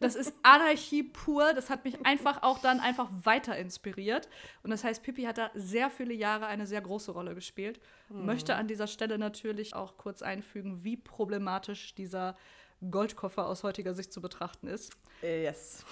das 0.04 0.16
ist 0.16 0.34
Anarchie 0.44 1.04
pur. 1.04 1.54
Das 1.54 1.70
hat 1.70 1.86
mich 1.86 2.06
einfach 2.06 2.44
auch 2.44 2.60
dann 2.60 2.80
einfach 2.80 3.10
weiter 3.24 3.58
inspiriert. 3.58 4.30
Und 4.64 4.72
das 4.72 4.84
heißt, 4.84 5.04
Pippi 5.04 5.24
hat 5.24 5.38
da 5.38 5.52
sehr 5.54 5.90
viele 5.90 6.14
Jahre 6.14 6.48
eine 6.48 6.68
sehr 6.68 6.82
große 6.82 7.12
Rolle 7.12 7.36
gespielt. 7.36 7.80
Mhm. 8.10 8.26
Möchte 8.26 8.56
an 8.56 8.68
dieser 8.68 8.88
Stelle 8.88 9.18
natürlich 9.18 9.76
auch 9.76 9.98
kurz 9.98 10.22
einfügen, 10.22 10.84
wie 10.84 10.98
problematisch 10.98 11.96
dieser 11.96 12.36
Goldkoffer 12.92 13.48
aus 13.48 13.64
heutiger 13.64 13.94
Sicht 13.94 14.12
zu 14.12 14.22
betrachten 14.22 14.68
ist. 14.68 14.92
Yes. 15.22 15.86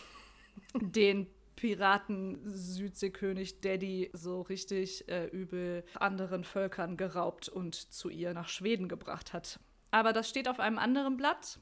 Den 0.73 1.27
Piraten-Südseekönig 1.55 3.61
Daddy 3.61 4.09
so 4.13 4.41
richtig 4.41 5.07
äh, 5.07 5.27
übel 5.27 5.85
anderen 5.95 6.43
Völkern 6.43 6.97
geraubt 6.97 7.47
und 7.49 7.75
zu 7.75 8.09
ihr 8.09 8.33
nach 8.33 8.49
Schweden 8.49 8.89
gebracht 8.89 9.31
hat. 9.31 9.59
Aber 9.91 10.11
das 10.11 10.27
steht 10.27 10.47
auf 10.47 10.59
einem 10.59 10.79
anderen 10.79 11.17
Blatt. 11.17 11.59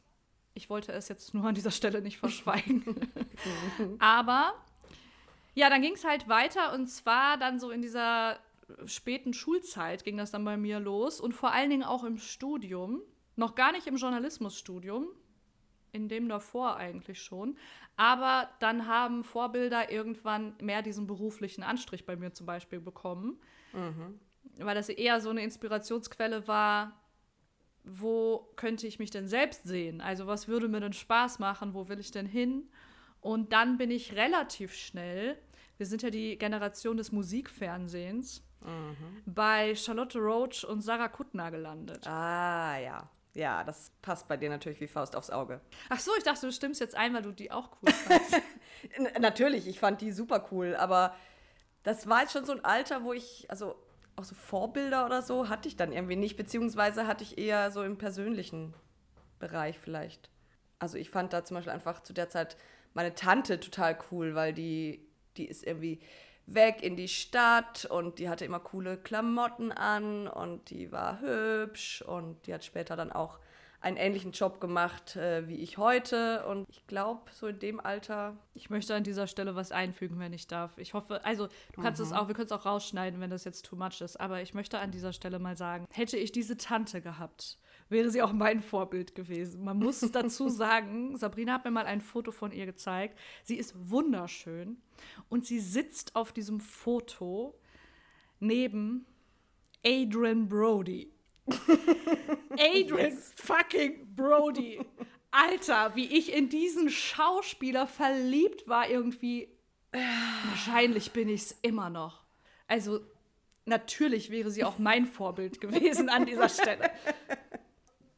Ich 0.53 0.69
wollte 0.69 0.91
es 0.91 1.07
jetzt 1.07 1.33
nur 1.33 1.45
an 1.45 1.55
dieser 1.55 1.71
Stelle 1.71 2.01
nicht 2.01 2.17
verschweigen. 2.19 2.83
Aber 3.99 4.53
ja, 5.55 5.69
dann 5.69 5.81
ging 5.81 5.93
es 5.93 6.05
halt 6.05 6.27
weiter 6.27 6.73
und 6.73 6.87
zwar 6.87 7.37
dann 7.37 7.59
so 7.59 7.71
in 7.71 7.81
dieser 7.81 8.39
späten 8.85 9.33
Schulzeit 9.33 10.03
ging 10.03 10.17
das 10.17 10.31
dann 10.31 10.45
bei 10.45 10.57
mir 10.57 10.79
los 10.79 11.19
und 11.19 11.33
vor 11.33 11.51
allen 11.51 11.69
Dingen 11.69 11.83
auch 11.83 12.03
im 12.03 12.17
Studium. 12.17 13.01
Noch 13.35 13.55
gar 13.55 13.71
nicht 13.71 13.87
im 13.87 13.95
Journalismusstudium, 13.95 15.07
in 15.91 16.09
dem 16.09 16.27
davor 16.27 16.75
eigentlich 16.75 17.21
schon. 17.21 17.57
Aber 17.95 18.49
dann 18.59 18.87
haben 18.87 19.23
Vorbilder 19.23 19.91
irgendwann 19.91 20.55
mehr 20.61 20.81
diesen 20.81 21.07
beruflichen 21.07 21.63
Anstrich 21.63 22.05
bei 22.05 22.15
mir 22.15 22.33
zum 22.33 22.45
Beispiel 22.45 22.79
bekommen. 22.79 23.39
Mhm. 23.73 24.19
Weil 24.57 24.75
das 24.75 24.89
eher 24.89 25.21
so 25.21 25.29
eine 25.29 25.43
Inspirationsquelle 25.43 26.47
war, 26.47 26.99
wo 27.91 28.51
könnte 28.55 28.87
ich 28.87 28.99
mich 28.99 29.11
denn 29.11 29.27
selbst 29.27 29.63
sehen? 29.63 30.01
Also 30.01 30.27
was 30.27 30.47
würde 30.47 30.67
mir 30.67 30.79
denn 30.79 30.93
Spaß 30.93 31.39
machen? 31.39 31.73
Wo 31.73 31.89
will 31.89 31.99
ich 31.99 32.11
denn 32.11 32.25
hin? 32.25 32.69
Und 33.21 33.51
dann 33.51 33.77
bin 33.77 33.91
ich 33.91 34.15
relativ 34.15 34.73
schnell, 34.73 35.37
wir 35.77 35.85
sind 35.85 36.01
ja 36.01 36.09
die 36.09 36.37
Generation 36.37 36.97
des 36.97 37.11
Musikfernsehens, 37.11 38.43
mhm. 38.61 39.23
bei 39.25 39.75
Charlotte 39.75 40.19
Roach 40.19 40.63
und 40.63 40.81
Sarah 40.81 41.09
Kuttner 41.09 41.51
gelandet. 41.51 42.07
Ah, 42.07 42.77
ja. 42.77 43.09
Ja, 43.33 43.63
das 43.63 43.91
passt 44.01 44.27
bei 44.27 44.37
dir 44.37 44.49
natürlich 44.49 44.81
wie 44.81 44.87
Faust 44.87 45.15
aufs 45.15 45.29
Auge. 45.29 45.61
Ach 45.89 45.99
so, 45.99 46.11
ich 46.17 46.23
dachte, 46.23 46.47
du 46.47 46.51
stimmst 46.51 46.81
jetzt 46.81 46.95
ein, 46.95 47.13
weil 47.13 47.21
du 47.21 47.31
die 47.31 47.51
auch 47.51 47.69
cool 47.81 47.91
fandest. 47.93 48.41
natürlich, 49.19 49.67
ich 49.67 49.79
fand 49.79 50.01
die 50.01 50.11
super 50.11 50.47
cool, 50.51 50.75
aber 50.75 51.15
das 51.83 52.07
war 52.07 52.21
jetzt 52.21 52.33
schon 52.33 52.45
so 52.45 52.53
ein 52.53 52.65
Alter, 52.65 53.03
wo 53.03 53.13
ich, 53.13 53.45
also 53.49 53.75
auch 54.19 54.23
so 54.25 54.35
Vorbilder 54.35 55.05
oder 55.05 55.21
so 55.21 55.49
hatte 55.49 55.67
ich 55.67 55.77
dann 55.77 55.91
irgendwie 55.91 56.15
nicht, 56.15 56.37
beziehungsweise 56.37 57.07
hatte 57.07 57.23
ich 57.23 57.37
eher 57.37 57.71
so 57.71 57.83
im 57.83 57.97
persönlichen 57.97 58.73
Bereich 59.39 59.79
vielleicht. 59.79 60.29
Also 60.77 60.97
ich 60.97 61.09
fand 61.09 61.33
da 61.33 61.43
zum 61.43 61.55
Beispiel 61.55 61.73
einfach 61.73 62.03
zu 62.03 62.13
der 62.13 62.29
Zeit 62.29 62.57
meine 62.93 63.15
Tante 63.15 63.59
total 63.59 63.97
cool, 64.11 64.35
weil 64.35 64.53
die, 64.53 65.07
die 65.37 65.45
ist 65.45 65.65
irgendwie 65.65 65.99
weg 66.45 66.81
in 66.81 66.95
die 66.95 67.07
Stadt 67.07 67.85
und 67.85 68.19
die 68.19 68.29
hatte 68.29 68.45
immer 68.45 68.59
coole 68.59 68.97
Klamotten 68.97 69.71
an 69.71 70.27
und 70.27 70.69
die 70.69 70.91
war 70.91 71.21
hübsch 71.21 72.01
und 72.01 72.45
die 72.47 72.53
hat 72.53 72.65
später 72.65 72.95
dann 72.95 73.11
auch 73.11 73.39
einen 73.81 73.97
ähnlichen 73.97 74.31
Job 74.31 74.59
gemacht 74.59 75.15
äh, 75.15 75.47
wie 75.47 75.55
ich 75.55 75.77
heute. 75.77 76.45
Und 76.45 76.67
ich 76.69 76.85
glaube, 76.87 77.21
so 77.31 77.47
in 77.47 77.59
dem 77.59 77.79
Alter. 77.79 78.35
Ich 78.53 78.69
möchte 78.69 78.93
an 78.93 79.03
dieser 79.03 79.27
Stelle 79.27 79.55
was 79.55 79.71
einfügen, 79.71 80.19
wenn 80.19 80.33
ich 80.33 80.47
darf. 80.47 80.77
Ich 80.77 80.93
hoffe, 80.93 81.23
also 81.23 81.47
du 81.73 81.81
kannst 81.81 81.99
es 81.99 82.09
mhm. 82.09 82.17
auch, 82.17 82.27
wir 82.27 82.35
können 82.35 82.47
es 82.47 82.51
auch 82.51 82.65
rausschneiden, 82.65 83.21
wenn 83.21 83.29
das 83.29 83.45
jetzt 83.45 83.65
too 83.65 83.77
much 83.77 84.01
ist. 84.01 84.19
Aber 84.19 84.41
ich 84.41 84.53
möchte 84.53 84.79
an 84.79 84.91
dieser 84.91 85.13
Stelle 85.13 85.39
mal 85.39 85.55
sagen, 85.55 85.85
hätte 85.91 86.17
ich 86.17 86.31
diese 86.31 86.57
Tante 86.57 87.01
gehabt, 87.01 87.57
wäre 87.87 88.09
sie 88.09 88.21
auch 88.21 88.33
mein 88.33 88.61
Vorbild 88.61 89.15
gewesen. 89.15 89.63
Man 89.63 89.77
muss 89.77 89.99
dazu 90.11 90.49
sagen, 90.49 91.15
Sabrina 91.15 91.53
hat 91.53 91.65
mir 91.65 91.71
mal 91.71 91.85
ein 91.85 92.01
Foto 92.01 92.31
von 92.31 92.51
ihr 92.51 92.65
gezeigt. 92.65 93.17
Sie 93.43 93.55
ist 93.55 93.73
wunderschön 93.89 94.77
und 95.29 95.45
sie 95.45 95.59
sitzt 95.59 96.15
auf 96.15 96.33
diesem 96.33 96.59
Foto 96.59 97.57
neben 98.39 99.05
Adrian 99.85 100.49
Brody. 100.49 101.13
Adrian 102.73 103.17
fucking 103.35 104.15
Brody. 104.15 104.79
Alter, 105.31 105.95
wie 105.95 106.17
ich 106.17 106.33
in 106.33 106.49
diesen 106.49 106.89
Schauspieler 106.89 107.87
verliebt 107.87 108.67
war 108.67 108.89
irgendwie. 108.89 109.49
Wahrscheinlich 110.49 111.11
bin 111.11 111.29
ich 111.29 111.41
es 111.41 111.51
immer 111.61 111.89
noch. 111.89 112.23
Also, 112.67 112.99
natürlich 113.65 114.31
wäre 114.31 114.51
sie 114.51 114.63
auch 114.63 114.77
mein 114.77 115.05
Vorbild 115.05 115.61
gewesen 115.61 116.09
an 116.09 116.25
dieser 116.25 116.49
Stelle 116.49 116.91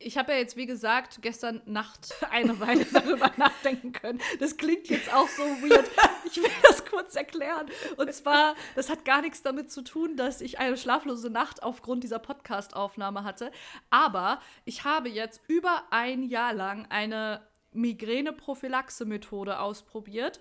ich 0.03 0.17
habe 0.17 0.33
ja 0.33 0.39
jetzt, 0.39 0.57
wie 0.57 0.65
gesagt, 0.65 1.21
gestern 1.21 1.61
Nacht 1.65 2.13
eine 2.31 2.59
Weile 2.59 2.85
darüber 2.85 3.31
nachdenken 3.37 3.91
können. 3.91 4.21
Das 4.39 4.57
klingt 4.57 4.87
jetzt 4.89 5.13
auch 5.13 5.27
so 5.27 5.43
weird. 5.43 5.89
Ich 6.33 6.37
will 6.37 6.49
das 6.65 6.85
kurz 6.85 7.15
erklären. 7.15 7.67
Und 7.97 8.13
zwar, 8.13 8.55
das 8.75 8.89
hat 8.89 9.03
gar 9.03 9.21
nichts 9.21 9.41
damit 9.41 9.69
zu 9.69 9.81
tun, 9.81 10.15
dass 10.15 10.39
ich 10.39 10.59
eine 10.59 10.77
schlaflose 10.77 11.29
Nacht 11.29 11.61
aufgrund 11.61 12.05
dieser 12.05 12.19
Podcast-Aufnahme 12.19 13.25
hatte. 13.25 13.51
Aber 13.89 14.39
ich 14.63 14.85
habe 14.85 15.09
jetzt 15.09 15.41
über 15.49 15.83
ein 15.89 16.23
Jahr 16.23 16.53
lang 16.53 16.85
eine 16.89 17.45
Migräne-Prophylaxe-Methode 17.73 19.59
ausprobiert. 19.59 20.39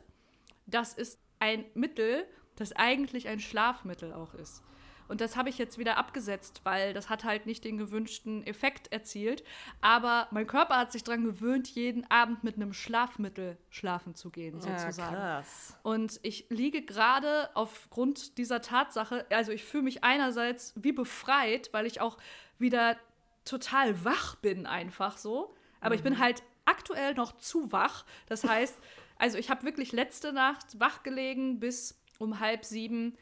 Das 0.67 0.95
ist 0.95 1.19
ein 1.41 1.65
Mittel, 1.75 2.25
das 2.55 2.73
eigentlich 2.73 3.27
ein 3.27 3.41
Schlafmittel 3.41 4.13
auch 4.13 4.35
ist. 4.35 4.63
Und 5.11 5.21
das 5.21 5.37
habe 5.37 5.49
ich 5.49 5.59
jetzt 5.59 5.77
wieder 5.77 5.97
abgesetzt, 5.97 6.61
weil 6.63 6.95
das 6.95 7.11
hat 7.11 7.25
halt 7.25 7.45
nicht 7.45 7.65
den 7.65 7.79
gewünschten 7.79 8.47
Effekt 8.47 8.93
erzielt. 8.93 9.43
Aber 9.81 10.29
mein 10.31 10.47
Körper 10.47 10.77
hat 10.77 10.93
sich 10.93 11.03
daran 11.03 11.25
gewöhnt, 11.25 11.69
jeden 11.69 12.09
Abend 12.09 12.45
mit 12.45 12.55
einem 12.55 12.73
Schlafmittel 12.73 13.59
schlafen 13.71 14.15
zu 14.15 14.31
gehen, 14.31 14.61
sozusagen. 14.61 15.15
Ja, 15.15 15.39
krass. 15.39 15.77
Und 15.83 16.21
ich 16.23 16.47
liege 16.49 16.83
gerade 16.83 17.51
aufgrund 17.55 18.39
dieser 18.39 18.63
Tatsache, 18.63 19.27
also 19.31 19.51
ich 19.51 19.65
fühle 19.65 19.83
mich 19.83 20.05
einerseits 20.05 20.75
wie 20.77 20.93
befreit, 20.93 21.71
weil 21.73 21.87
ich 21.87 22.01
auch 22.01 22.17
wieder 22.61 22.97
total 23.45 24.05
wach 24.05 24.37
bin, 24.37 24.65
einfach 24.65 25.17
so. 25.17 25.53
Aber 25.81 25.91
mhm. 25.91 25.97
ich 25.97 26.03
bin 26.05 26.13
mhm. 26.15 26.19
halt 26.21 26.45
aktuell 26.67 27.15
noch 27.15 27.37
zu 27.39 27.73
wach. 27.73 28.05
Das 28.29 28.45
heißt, 28.45 28.79
also 29.19 29.39
ich 29.39 29.51
habe 29.51 29.65
wirklich 29.65 29.91
letzte 29.91 30.33
Nacht 30.33 30.79
wach 30.79 31.03
gelegen 31.03 31.59
bis 31.59 32.01
um 32.19 32.39
halb 32.39 32.65
sieben 32.65 33.17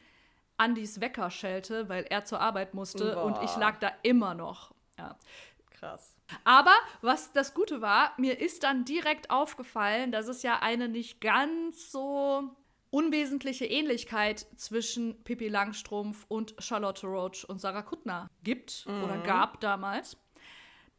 Andys 0.59 1.01
Wecker 1.01 1.31
schellte, 1.31 1.89
weil 1.89 2.05
er 2.09 2.25
zur 2.25 2.39
Arbeit 2.39 2.73
musste 2.73 3.13
Boah. 3.13 3.23
und 3.23 3.43
ich 3.43 3.55
lag 3.55 3.79
da 3.79 3.91
immer 4.03 4.33
noch. 4.33 4.71
Ja. 4.97 5.15
Krass. 5.71 6.15
Aber 6.43 6.73
was 7.01 7.31
das 7.31 7.53
Gute 7.53 7.81
war, 7.81 8.11
mir 8.17 8.39
ist 8.39 8.63
dann 8.63 8.85
direkt 8.85 9.31
aufgefallen, 9.31 10.11
dass 10.11 10.27
es 10.27 10.43
ja 10.43 10.59
eine 10.61 10.89
nicht 10.89 11.21
ganz 11.21 11.91
so 11.91 12.55
unwesentliche 12.91 13.65
Ähnlichkeit 13.65 14.45
zwischen 14.55 15.23
Pippi 15.23 15.47
Langstrumpf 15.47 16.25
und 16.27 16.55
Charlotte 16.59 17.05
Roach 17.07 17.45
und 17.47 17.61
Sarah 17.61 17.83
Kuttner 17.83 18.29
gibt 18.43 18.85
mhm. 18.87 19.03
oder 19.03 19.17
gab 19.19 19.59
damals. 19.59 20.17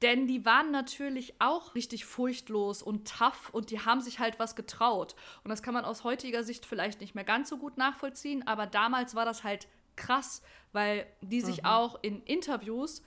Denn 0.02 0.26
die 0.26 0.46
waren 0.46 0.70
natürlich 0.70 1.34
auch 1.40 1.74
richtig 1.74 2.06
furchtlos 2.06 2.82
und 2.82 3.06
tough 3.06 3.50
und 3.52 3.70
die 3.70 3.80
haben 3.80 4.00
sich 4.00 4.18
halt 4.18 4.38
was 4.38 4.56
getraut. 4.56 5.14
Und 5.44 5.50
das 5.50 5.62
kann 5.62 5.74
man 5.74 5.84
aus 5.84 6.04
heutiger 6.04 6.42
Sicht 6.42 6.64
vielleicht 6.64 7.00
nicht 7.00 7.14
mehr 7.14 7.24
ganz 7.24 7.50
so 7.50 7.58
gut 7.58 7.76
nachvollziehen, 7.76 8.46
aber 8.46 8.66
damals 8.66 9.14
war 9.14 9.26
das 9.26 9.44
halt 9.44 9.68
krass, 9.96 10.42
weil 10.72 11.06
die 11.20 11.42
sich 11.42 11.58
mhm. 11.58 11.66
auch 11.66 11.98
in 12.02 12.22
Interviews 12.22 13.02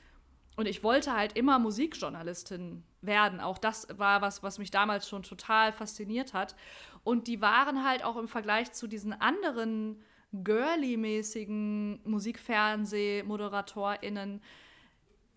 und 0.56 0.68
ich 0.68 0.84
wollte 0.84 1.14
halt 1.14 1.36
immer 1.36 1.58
Musikjournalistin 1.58 2.84
werden. 3.02 3.40
Auch 3.40 3.58
das 3.58 3.88
war 3.98 4.22
was, 4.22 4.44
was 4.44 4.60
mich 4.60 4.70
damals 4.70 5.10
schon 5.10 5.24
total 5.24 5.72
fasziniert 5.72 6.34
hat. 6.34 6.56
Und 7.04 7.28
die 7.28 7.42
waren 7.42 7.84
halt 7.84 8.04
auch 8.04 8.18
im 8.18 8.28
Vergleich 8.28 8.72
zu 8.72 8.86
diesen 8.88 9.14
anderen 9.14 10.04
girly-mäßigen 10.32 12.08
Musikfernseh-ModeratorInnen 12.08 14.42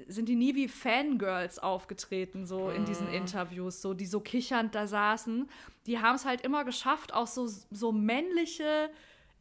sind 0.06 0.28
die 0.28 0.36
nie 0.36 0.54
wie 0.54 0.68
Fangirls 0.68 1.58
aufgetreten, 1.58 2.44
so 2.44 2.68
in 2.70 2.84
diesen 2.84 3.08
Interviews, 3.12 3.80
so 3.80 3.94
die 3.94 4.06
so 4.06 4.20
kichernd 4.20 4.74
da 4.74 4.86
saßen. 4.86 5.48
Die 5.86 6.00
haben 6.00 6.16
es 6.16 6.24
halt 6.24 6.42
immer 6.42 6.64
geschafft, 6.64 7.14
auch 7.14 7.26
so, 7.26 7.48
so 7.70 7.92
männliche, 7.92 8.90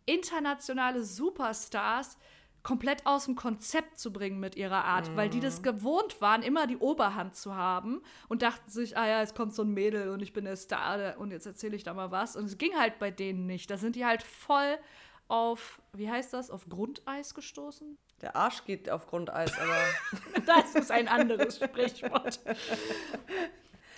internationale 0.05 1.03
Superstars 1.03 2.17
komplett 2.65 3.05
aus 3.05 3.25
dem 3.25 3.35
Konzept 3.35 4.00
zu 4.00 4.12
bringen 4.12 4.39
mit 4.39 4.55
ihrer 4.55 4.85
Art, 4.85 5.15
weil 5.15 5.29
die 5.29 5.39
das 5.39 5.62
gewohnt 5.62 6.19
waren, 6.19 6.41
immer 6.41 6.65
die 6.65 6.77
Oberhand 6.77 7.35
zu 7.35 7.55
haben 7.55 8.01
und 8.27 8.41
dachten 8.41 8.71
sich, 8.71 8.97
ah 8.97 9.07
ja, 9.07 9.19
jetzt 9.21 9.35
kommt 9.35 9.53
so 9.53 9.62
ein 9.62 9.74
Mädel 9.74 10.09
und 10.09 10.21
ich 10.21 10.33
bin 10.33 10.45
der 10.45 10.55
Star 10.55 11.17
und 11.19 11.31
jetzt 11.31 11.45
erzähle 11.45 11.75
ich 11.75 11.83
da 11.83 11.93
mal 11.93 12.09
was. 12.09 12.35
Und 12.35 12.45
es 12.45 12.57
ging 12.57 12.75
halt 12.75 12.97
bei 12.97 13.12
denen 13.12 13.45
nicht. 13.45 13.69
Da 13.69 13.77
sind 13.77 13.95
die 13.95 14.03
halt 14.05 14.24
voll 14.24 14.79
auf, 15.27 15.79
wie 15.97 16.09
heißt 16.09 16.33
das, 16.33 16.49
auf 16.49 16.67
Grundeis 16.69 17.33
gestoßen? 17.33 17.97
Der 18.21 18.35
Arsch 18.35 18.65
geht 18.65 18.89
auf 18.89 19.07
Grundeis, 19.07 19.51
aber 19.59 19.77
Das 20.45 20.75
ist 20.75 20.91
ein 20.91 21.07
anderes 21.07 21.57
Sprichwort. 21.57 22.39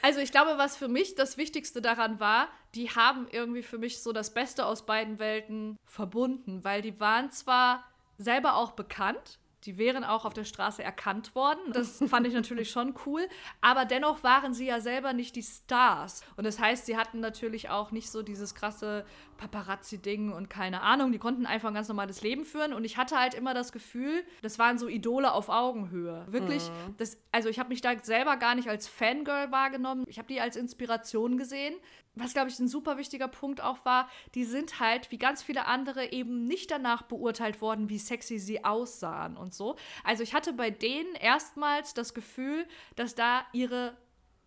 Also 0.02 0.20
ich 0.20 0.32
glaube, 0.32 0.58
was 0.58 0.78
für 0.78 0.88
mich 0.88 1.16
das 1.16 1.38
Wichtigste 1.38 1.82
daran 1.82 2.20
war, 2.20 2.50
die 2.76 2.90
haben 2.92 3.28
irgendwie 3.32 3.64
für 3.64 3.78
mich 3.78 4.02
so 4.02 4.14
das 4.14 4.34
Beste 4.34 4.66
aus 4.66 4.86
beiden 4.86 5.20
Welten 5.20 5.78
verbunden, 5.86 6.64
weil 6.64 6.82
die 6.82 7.00
waren 7.00 7.32
zwar 7.32 7.84
selber 8.18 8.56
auch 8.56 8.72
bekannt, 8.72 9.40
die 9.68 9.78
wären 9.78 10.04
auch 10.04 10.26
auf 10.26 10.34
der 10.34 10.46
Straße 10.46 10.82
erkannt 10.82 11.36
worden. 11.36 11.60
Das 11.74 12.02
fand 12.08 12.26
ich 12.26 12.34
natürlich 12.34 12.72
schon 12.72 12.96
cool. 13.06 13.28
Aber 13.62 13.86
dennoch 13.86 14.24
waren 14.24 14.54
sie 14.54 14.66
ja 14.66 14.80
selber 14.80 15.14
nicht 15.14 15.36
die 15.36 15.44
Stars. 15.44 16.22
Und 16.38 16.46
das 16.46 16.60
heißt, 16.60 16.86
sie 16.86 16.98
hatten 16.98 17.20
natürlich 17.20 17.70
auch 17.70 17.92
nicht 17.92 18.10
so 18.10 18.24
dieses 18.24 18.56
krasse 18.56 19.06
Paparazzi-Ding 19.38 20.32
und 20.32 20.50
keine 20.50 20.82
Ahnung. 20.82 21.12
Die 21.12 21.20
konnten 21.20 21.46
einfach 21.46 21.68
ein 21.68 21.74
ganz 21.74 21.90
normales 21.90 22.22
Leben 22.22 22.46
führen. 22.46 22.74
Und 22.74 22.86
ich 22.86 22.98
hatte 22.98 23.20
halt 23.20 23.34
immer 23.34 23.54
das 23.54 23.72
Gefühl, 23.72 24.24
das 24.42 24.58
waren 24.58 24.78
so 24.78 24.88
Idole 24.88 25.34
auf 25.34 25.50
Augenhöhe. 25.50 26.26
Wirklich, 26.30 26.64
das, 26.98 27.18
also 27.32 27.50
ich 27.50 27.60
habe 27.60 27.70
mich 27.70 27.82
da 27.82 27.92
selber 28.02 28.38
gar 28.38 28.56
nicht 28.56 28.70
als 28.70 28.88
Fangirl 28.88 29.52
wahrgenommen. 29.52 30.06
Ich 30.08 30.18
habe 30.18 30.28
die 30.28 30.40
als 30.40 30.56
Inspiration 30.56 31.38
gesehen 31.38 31.76
was, 32.20 32.34
glaube 32.34 32.50
ich, 32.50 32.60
ein 32.60 32.68
super 32.68 32.98
wichtiger 32.98 33.28
Punkt 33.28 33.62
auch 33.62 33.86
war, 33.86 34.10
die 34.36 34.44
sind 34.44 34.80
halt, 34.80 35.12
wie 35.12 35.18
ganz 35.18 35.44
viele 35.44 35.66
andere, 35.66 36.12
eben 36.12 36.46
nicht 36.46 36.72
danach 36.72 37.04
beurteilt 37.04 37.62
worden, 37.62 37.90
wie 37.90 38.00
sexy 38.00 38.40
sie 38.40 38.64
aussahen 38.64 39.38
und 39.38 39.54
so. 39.54 39.76
Also 40.04 40.24
ich 40.24 40.34
hatte 40.34 40.54
bei 40.54 40.70
denen 40.70 41.14
erstmals 41.16 41.94
das 41.94 42.14
Gefühl, 42.14 42.68
dass 42.96 43.16
da 43.16 43.46
ihre 43.54 43.96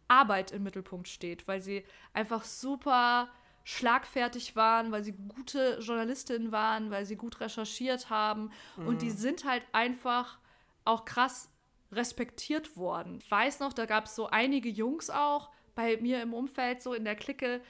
Arbeit 0.09 0.51
im 0.51 0.63
Mittelpunkt 0.65 1.09
steht, 1.09 1.47
weil 1.47 1.61
sie 1.61 1.85
einfach 2.13 2.45
super 2.45 3.31
schlagfertig 3.63 4.57
waren, 4.57 4.91
weil 4.91 5.05
sie 5.05 5.13
gute 5.13 5.79
Journalistinnen 5.81 6.51
waren, 6.51 6.91
weil 6.91 7.05
sie 7.05 7.17
gut 7.17 7.41
recherchiert 7.41 8.11
haben. 8.11 8.51
Und 8.77 9.03
die 9.03 9.11
sind 9.11 9.45
halt 9.45 9.65
einfach 9.73 10.39
auch 10.85 11.05
krass 11.05 11.51
respektiert 11.93 12.77
worden. 12.77 13.19
Ich 13.21 13.31
weiß 13.31 13.61
noch, 13.61 13.73
da 13.73 13.87
gab 13.87 14.07
es 14.07 14.15
so 14.15 14.29
einige 14.29 14.69
Jungs 14.69 15.11
auch, 15.11 15.51
bei 15.75 15.97
mir 15.99 16.23
im 16.23 16.35
Umfeld, 16.35 16.83
so 16.83 16.95
in 16.95 17.05
der 17.05 17.17
Clique, 17.17 17.61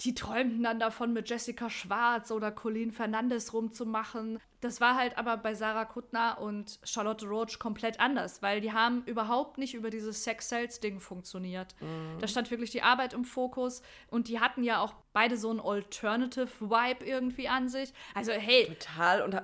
die 0.00 0.14
träumten 0.14 0.62
dann 0.62 0.80
davon, 0.80 1.12
mit 1.12 1.28
Jessica 1.30 1.70
Schwarz 1.70 2.30
oder 2.30 2.50
Colleen 2.50 2.90
Fernandes 2.90 3.52
rumzumachen. 3.52 4.40
Das 4.60 4.80
war 4.80 4.96
halt 4.96 5.16
aber 5.18 5.36
bei 5.36 5.54
Sarah 5.54 5.84
Kuttner 5.84 6.38
und 6.40 6.80
Charlotte 6.82 7.26
Roach 7.26 7.58
komplett 7.58 8.00
anders, 8.00 8.42
weil 8.42 8.60
die 8.60 8.72
haben 8.72 9.04
überhaupt 9.04 9.58
nicht 9.58 9.74
über 9.74 9.90
dieses 9.90 10.24
Sex-Sales-Ding 10.24 10.98
funktioniert. 11.00 11.76
Da 12.20 12.26
stand 12.26 12.50
wirklich 12.50 12.70
die 12.70 12.82
Arbeit 12.82 13.12
im 13.12 13.24
Fokus 13.24 13.82
und 14.08 14.28
die 14.28 14.40
hatten 14.40 14.64
ja 14.64 14.80
auch 14.80 14.94
beide 15.12 15.36
so 15.36 15.50
einen 15.50 15.60
Alternative-Vibe 15.60 17.04
irgendwie 17.04 17.48
an 17.48 17.68
sich. 17.68 17.92
Also, 18.14 18.32
hey, 18.32 18.66
total 18.66 19.22
und, 19.22 19.40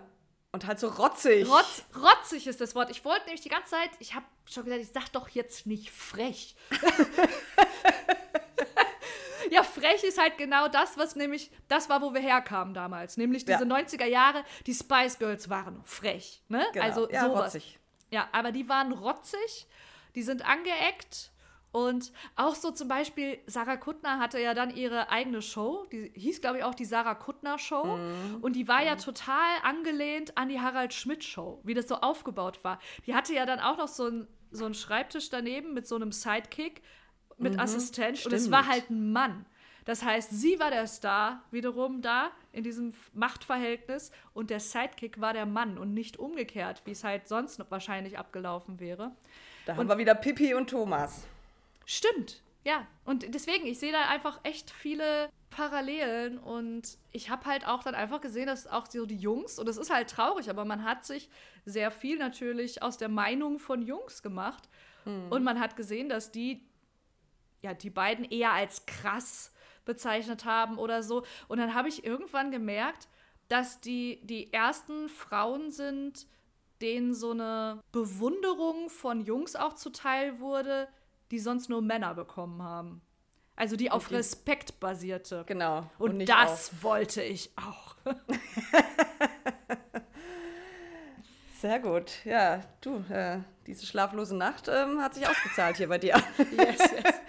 und 0.52 0.66
halt 0.66 0.80
so 0.80 0.88
rotzig. 0.88 1.48
Rotz, 1.48 1.84
rotzig 1.94 2.48
ist 2.48 2.60
das 2.60 2.74
Wort. 2.74 2.90
Ich 2.90 3.04
wollte 3.04 3.26
nämlich 3.26 3.42
die 3.42 3.50
ganze 3.50 3.70
Zeit, 3.70 3.90
ich 4.00 4.14
habe 4.14 4.26
schon 4.46 4.64
gesagt, 4.64 4.82
ich 4.82 4.90
sag 4.90 5.08
doch 5.10 5.28
jetzt 5.28 5.66
nicht 5.66 5.90
frech. 5.92 6.56
ja, 9.54 9.62
frech 9.62 10.04
ist 10.04 10.18
halt 10.20 10.38
genau 10.38 10.68
das, 10.68 10.96
was 10.98 11.16
nämlich, 11.16 11.50
das 11.68 11.88
war, 11.88 12.02
wo 12.02 12.14
wir 12.14 12.20
herkamen 12.20 12.74
damals. 12.74 13.16
Nämlich 13.16 13.44
diese 13.44 13.64
Ja. 13.64 13.76
90er 13.76 14.06
Jahre, 14.06 14.44
die 14.66 14.74
Spice 14.74 15.18
Girls 15.18 15.50
waren 15.50 15.82
frech. 15.84 16.42
Ne? 16.48 16.64
Genau. 16.72 16.84
Also 16.84 17.10
ja, 17.10 17.26
sowas. 17.26 17.54
rotzig. 17.54 17.78
Ja, 18.10 18.28
aber 18.32 18.52
die 18.52 18.68
waren 18.68 18.92
rotzig, 18.92 19.66
die 20.14 20.22
sind 20.22 20.44
angeeckt. 20.44 21.30
Und 21.72 22.10
auch 22.34 22.56
so 22.56 22.72
zum 22.72 22.88
Beispiel, 22.88 23.38
Sarah 23.46 23.76
Kuttner 23.76 24.18
hatte 24.18 24.40
ja 24.40 24.54
dann 24.54 24.74
ihre 24.74 25.08
eigene 25.10 25.40
Show, 25.40 25.86
die 25.92 26.10
hieß, 26.16 26.40
glaube 26.40 26.58
ich, 26.58 26.64
auch 26.64 26.74
die 26.74 26.84
Sarah 26.84 27.14
Kuttner 27.14 27.58
Show. 27.60 27.96
Und 28.40 28.56
die 28.56 28.66
war 28.66 28.82
ja 28.82 28.96
total 28.96 29.50
angelehnt 29.62 30.36
an 30.36 30.48
die 30.48 30.60
Harald 30.60 30.92
Schmidt 30.92 31.22
Show, 31.22 31.60
wie 31.62 31.74
das 31.74 31.86
so 31.86 31.94
aufgebaut 31.96 32.64
war. 32.64 32.80
Die 33.06 33.14
hatte 33.14 33.34
ja 33.34 33.46
dann 33.46 33.60
auch 33.60 33.76
noch 33.76 33.86
so 33.86 34.06
einen 34.06 34.26
so 34.50 34.64
einen 34.64 34.74
Schreibtisch 34.74 35.30
daneben 35.30 35.74
mit 35.74 35.86
so 35.86 35.94
einem 35.94 36.10
Sidekick, 36.10 36.82
mit 37.40 37.58
Assistent. 37.58 38.24
Und 38.24 38.32
es 38.32 38.42
stimmt. 38.42 38.50
war 38.50 38.66
halt 38.66 38.90
ein 38.90 39.12
Mann. 39.12 39.46
Das 39.84 40.04
heißt, 40.04 40.30
sie 40.30 40.58
war 40.60 40.70
der 40.70 40.86
Star 40.86 41.42
wiederum 41.50 42.02
da 42.02 42.30
in 42.52 42.62
diesem 42.62 42.92
Machtverhältnis 43.14 44.12
und 44.34 44.50
der 44.50 44.60
Sidekick 44.60 45.20
war 45.20 45.32
der 45.32 45.46
Mann 45.46 45.78
und 45.78 45.94
nicht 45.94 46.18
umgekehrt, 46.18 46.82
wie 46.84 46.90
es 46.90 47.02
halt 47.02 47.26
sonst 47.26 47.58
noch 47.58 47.70
wahrscheinlich 47.70 48.18
abgelaufen 48.18 48.78
wäre. 48.78 49.12
Da 49.66 49.76
haben 49.76 49.88
wir 49.88 49.98
wieder 49.98 50.14
Pippi 50.14 50.54
und 50.54 50.68
Thomas. 50.70 51.26
Stimmt, 51.86 52.42
ja. 52.62 52.86
Und 53.04 53.34
deswegen, 53.34 53.66
ich 53.66 53.78
sehe 53.78 53.92
da 53.92 54.08
einfach 54.08 54.40
echt 54.42 54.70
viele 54.70 55.30
Parallelen 55.48 56.38
und 56.38 56.98
ich 57.10 57.30
habe 57.30 57.46
halt 57.46 57.66
auch 57.66 57.82
dann 57.82 57.94
einfach 57.94 58.20
gesehen, 58.20 58.46
dass 58.46 58.66
auch 58.66 58.86
so 58.86 59.06
die 59.06 59.16
Jungs, 59.16 59.58
und 59.58 59.66
das 59.66 59.76
ist 59.76 59.92
halt 59.92 60.10
traurig, 60.10 60.50
aber 60.50 60.64
man 60.64 60.84
hat 60.84 61.04
sich 61.04 61.28
sehr 61.64 61.90
viel 61.90 62.18
natürlich 62.18 62.82
aus 62.82 62.98
der 62.98 63.08
Meinung 63.08 63.58
von 63.58 63.82
Jungs 63.82 64.22
gemacht 64.22 64.68
und 65.30 65.42
man 65.42 65.58
hat 65.58 65.76
gesehen, 65.76 66.08
dass 66.08 66.30
die, 66.30 66.62
ja, 67.62 67.74
die 67.74 67.90
beiden 67.90 68.24
eher 68.24 68.52
als 68.52 68.86
krass 68.86 69.52
bezeichnet 69.84 70.44
haben 70.44 70.78
oder 70.78 71.02
so. 71.02 71.24
Und 71.48 71.58
dann 71.58 71.74
habe 71.74 71.88
ich 71.88 72.04
irgendwann 72.04 72.50
gemerkt, 72.50 73.08
dass 73.48 73.80
die 73.80 74.20
die 74.24 74.52
ersten 74.52 75.08
Frauen 75.08 75.70
sind, 75.70 76.26
denen 76.80 77.14
so 77.14 77.32
eine 77.32 77.80
Bewunderung 77.92 78.88
von 78.90 79.20
Jungs 79.20 79.56
auch 79.56 79.74
zuteil 79.74 80.38
wurde, 80.40 80.88
die 81.30 81.38
sonst 81.38 81.68
nur 81.68 81.82
Männer 81.82 82.14
bekommen 82.14 82.62
haben. 82.62 83.02
Also 83.56 83.76
die 83.76 83.90
auf 83.90 84.08
die- 84.08 84.14
Respekt 84.14 84.80
basierte. 84.80 85.44
Genau. 85.46 85.84
Und, 85.98 86.16
nicht 86.18 86.30
das 86.30 86.82
wollte 86.82 87.22
ich 87.22 87.50
auch. 87.56 87.96
Sehr 91.60 91.78
gut. 91.78 92.24
Ja, 92.24 92.62
du, 92.80 93.04
äh, 93.10 93.40
diese 93.66 93.84
schlaflose 93.84 94.34
Nacht 94.34 94.68
ähm, 94.68 95.02
hat 95.02 95.14
sich 95.14 95.28
ausgezahlt 95.28 95.76
hier 95.76 95.88
bei 95.88 95.98
dir. 95.98 96.14
Yes, 96.56 96.78
yes. 96.78 97.19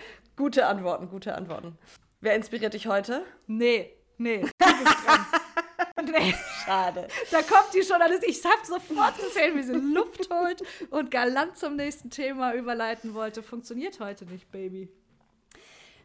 Gute 0.42 0.66
Antworten, 0.66 1.08
gute 1.08 1.36
Antworten. 1.36 1.78
Wer 2.20 2.36
inspiriert 2.36 2.74
dich 2.74 2.88
heute? 2.88 3.24
Nee, 3.46 3.96
nee, 4.18 4.44
nee. 6.04 6.34
Schade. 6.66 7.08
Da 7.30 7.44
kommt 7.44 7.76
die 7.76 7.82
Journalistin. 7.82 8.28
Ich 8.28 8.44
hab 8.44 8.66
sofort 8.66 9.18
gesehen, 9.18 9.56
wie 9.56 9.62
sie 9.62 9.74
Luft 9.74 10.32
holt 10.34 10.64
und 10.90 11.12
galant 11.12 11.60
zum 11.60 11.76
nächsten 11.76 12.10
Thema 12.10 12.56
überleiten 12.56 13.14
wollte. 13.14 13.44
Funktioniert 13.44 14.00
heute 14.00 14.26
nicht, 14.26 14.52
Baby. 14.52 14.90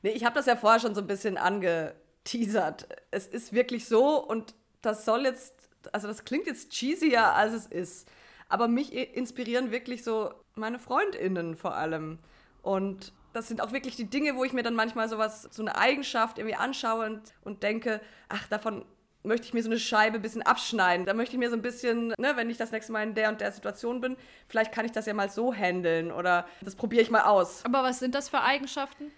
Nee, 0.02 0.10
ich 0.10 0.26
habe 0.26 0.34
das 0.34 0.44
ja 0.44 0.56
vorher 0.56 0.80
schon 0.80 0.94
so 0.94 1.00
ein 1.00 1.06
bisschen 1.06 1.38
angeteasert. 1.38 2.88
Es 3.10 3.26
ist 3.26 3.54
wirklich 3.54 3.86
so 3.86 4.22
und 4.22 4.54
das 4.82 5.06
soll 5.06 5.24
jetzt, 5.24 5.54
also 5.92 6.08
das 6.08 6.26
klingt 6.26 6.46
jetzt 6.46 6.74
cheesier, 6.74 7.32
als 7.32 7.54
es 7.54 7.64
ist. 7.64 8.06
Aber 8.50 8.68
mich 8.68 8.92
inspirieren 8.92 9.70
wirklich 9.70 10.04
so 10.04 10.30
meine 10.56 10.78
FreundInnen 10.78 11.56
vor 11.56 11.74
allem. 11.74 12.18
Und 12.60 13.14
das 13.36 13.48
sind 13.48 13.60
auch 13.60 13.72
wirklich 13.72 13.96
die 13.96 14.08
Dinge, 14.08 14.34
wo 14.34 14.44
ich 14.44 14.52
mir 14.52 14.62
dann 14.62 14.74
manchmal 14.74 15.08
sowas, 15.08 15.48
so 15.50 15.62
eine 15.62 15.76
Eigenschaft 15.76 16.38
irgendwie 16.38 16.56
anschaue 16.56 17.06
und, 17.06 17.20
und 17.44 17.62
denke, 17.62 18.00
ach, 18.28 18.48
davon 18.48 18.84
möchte 19.22 19.46
ich 19.46 19.54
mir 19.54 19.62
so 19.62 19.68
eine 19.68 19.78
Scheibe 19.78 20.16
ein 20.16 20.22
bisschen 20.22 20.42
abschneiden. 20.42 21.04
Da 21.04 21.12
möchte 21.12 21.34
ich 21.34 21.38
mir 21.38 21.50
so 21.50 21.56
ein 21.56 21.62
bisschen, 21.62 22.14
ne, 22.18 22.32
wenn 22.36 22.48
ich 22.48 22.56
das 22.56 22.72
nächste 22.72 22.92
Mal 22.92 23.02
in 23.02 23.14
der 23.14 23.28
und 23.28 23.40
der 23.40 23.52
Situation 23.52 24.00
bin, 24.00 24.16
vielleicht 24.48 24.72
kann 24.72 24.86
ich 24.86 24.92
das 24.92 25.04
ja 25.04 25.14
mal 25.14 25.28
so 25.28 25.52
handeln 25.52 26.10
oder 26.12 26.46
das 26.62 26.76
probiere 26.76 27.02
ich 27.02 27.10
mal 27.10 27.22
aus. 27.22 27.64
Aber 27.64 27.82
was 27.82 27.98
sind 27.98 28.14
das 28.14 28.28
für 28.28 28.40
Eigenschaften? 28.40 29.10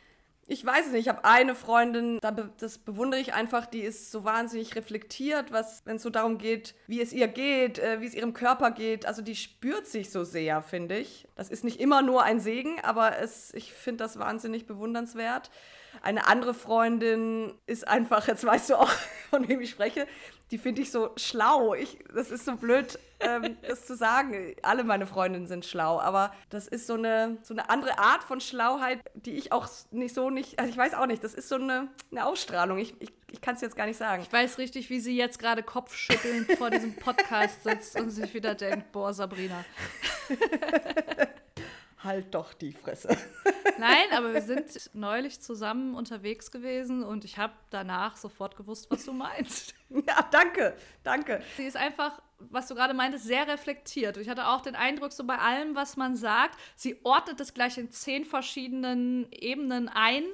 Ich 0.50 0.64
weiß 0.64 0.86
es 0.86 0.92
nicht. 0.92 1.02
Ich 1.02 1.08
habe 1.10 1.26
eine 1.26 1.54
Freundin, 1.54 2.18
da 2.22 2.30
be 2.30 2.50
das 2.58 2.78
bewundere 2.78 3.20
ich 3.20 3.34
einfach, 3.34 3.66
die 3.66 3.80
ist 3.80 4.10
so 4.10 4.24
wahnsinnig 4.24 4.74
reflektiert, 4.76 5.52
was, 5.52 5.82
wenn 5.84 5.96
es 5.96 6.02
so 6.02 6.08
darum 6.08 6.38
geht, 6.38 6.74
wie 6.86 7.02
es 7.02 7.12
ihr 7.12 7.28
geht, 7.28 7.78
äh, 7.78 8.00
wie 8.00 8.06
es 8.06 8.14
ihrem 8.14 8.32
Körper 8.32 8.70
geht. 8.70 9.04
Also 9.04 9.20
die 9.20 9.36
spürt 9.36 9.86
sich 9.86 10.10
so 10.10 10.24
sehr, 10.24 10.62
finde 10.62 10.96
ich. 10.96 11.28
Das 11.34 11.50
ist 11.50 11.64
nicht 11.64 11.78
immer 11.78 12.00
nur 12.00 12.22
ein 12.22 12.40
Segen, 12.40 12.80
aber 12.82 13.18
es, 13.18 13.52
ich 13.52 13.74
finde 13.74 14.04
das 14.04 14.18
wahnsinnig 14.18 14.64
bewundernswert. 14.66 15.50
Eine 16.00 16.26
andere 16.26 16.54
Freundin 16.54 17.52
ist 17.66 17.86
einfach, 17.86 18.26
jetzt 18.26 18.44
weißt 18.44 18.70
du 18.70 18.76
auch, 18.76 18.90
von 19.30 19.46
wem 19.48 19.60
ich 19.60 19.68
spreche, 19.68 20.06
die 20.50 20.58
finde 20.58 20.82
ich 20.82 20.90
so 20.90 21.10
schlau. 21.16 21.74
Ich, 21.74 21.98
das 22.14 22.30
ist 22.30 22.44
so 22.44 22.56
blöd, 22.56 22.98
ähm, 23.20 23.56
das 23.66 23.86
zu 23.86 23.96
sagen. 23.96 24.54
Alle 24.62 24.84
meine 24.84 25.06
Freundinnen 25.06 25.46
sind 25.46 25.66
schlau, 25.66 26.00
aber 26.00 26.32
das 26.50 26.68
ist 26.68 26.86
so 26.86 26.94
eine, 26.94 27.38
so 27.42 27.54
eine 27.54 27.68
andere 27.70 27.98
Art 27.98 28.22
von 28.22 28.40
Schlauheit, 28.40 29.00
die 29.14 29.32
ich 29.32 29.52
auch 29.52 29.68
nicht 29.90 30.14
so 30.14 30.30
nicht, 30.30 30.58
also 30.58 30.70
ich 30.70 30.76
weiß 30.76 30.94
auch 30.94 31.06
nicht, 31.06 31.22
das 31.22 31.34
ist 31.34 31.48
so 31.48 31.56
eine, 31.56 31.88
eine 32.10 32.26
Ausstrahlung. 32.26 32.78
Ich, 32.78 32.94
ich, 33.00 33.12
ich 33.30 33.40
kann 33.40 33.56
es 33.56 33.60
jetzt 33.60 33.76
gar 33.76 33.86
nicht 33.86 33.98
sagen. 33.98 34.22
Ich 34.22 34.32
weiß 34.32 34.58
richtig, 34.58 34.88
wie 34.90 35.00
sie 35.00 35.16
jetzt 35.16 35.38
gerade 35.38 35.62
kopfschüttelnd 35.62 36.52
vor 36.52 36.70
diesem 36.70 36.96
Podcast 36.96 37.64
sitzt 37.64 38.00
und 38.00 38.10
sich 38.10 38.32
wieder 38.32 38.54
denkt, 38.54 38.90
boah, 38.92 39.12
Sabrina. 39.12 39.64
halt 42.02 42.34
doch 42.34 42.54
die 42.54 42.72
Fresse. 42.72 43.08
Nein, 43.78 44.06
aber 44.16 44.34
wir 44.34 44.42
sind 44.42 44.90
neulich 44.94 45.40
zusammen 45.40 45.94
unterwegs 45.94 46.50
gewesen 46.50 47.02
und 47.02 47.24
ich 47.24 47.38
habe 47.38 47.52
danach 47.70 48.16
sofort 48.16 48.56
gewusst, 48.56 48.90
was 48.90 49.04
du 49.04 49.12
meinst. 49.12 49.74
Ja, 50.06 50.22
danke, 50.30 50.76
danke. 51.02 51.42
Sie 51.56 51.64
ist 51.64 51.78
einfach, 51.78 52.20
was 52.38 52.68
du 52.68 52.74
gerade 52.74 52.92
meintest, 52.92 53.24
sehr 53.24 53.48
reflektiert. 53.48 54.18
Und 54.18 54.22
ich 54.22 54.28
hatte 54.28 54.46
auch 54.46 54.60
den 54.60 54.74
Eindruck, 54.74 55.14
so 55.14 55.24
bei 55.24 55.38
allem, 55.38 55.74
was 55.74 55.96
man 55.96 56.14
sagt, 56.14 56.58
sie 56.76 57.00
ordnet 57.04 57.40
das 57.40 57.54
gleich 57.54 57.78
in 57.78 57.90
zehn 57.90 58.26
verschiedenen 58.26 59.32
Ebenen 59.32 59.88
ein 59.88 60.24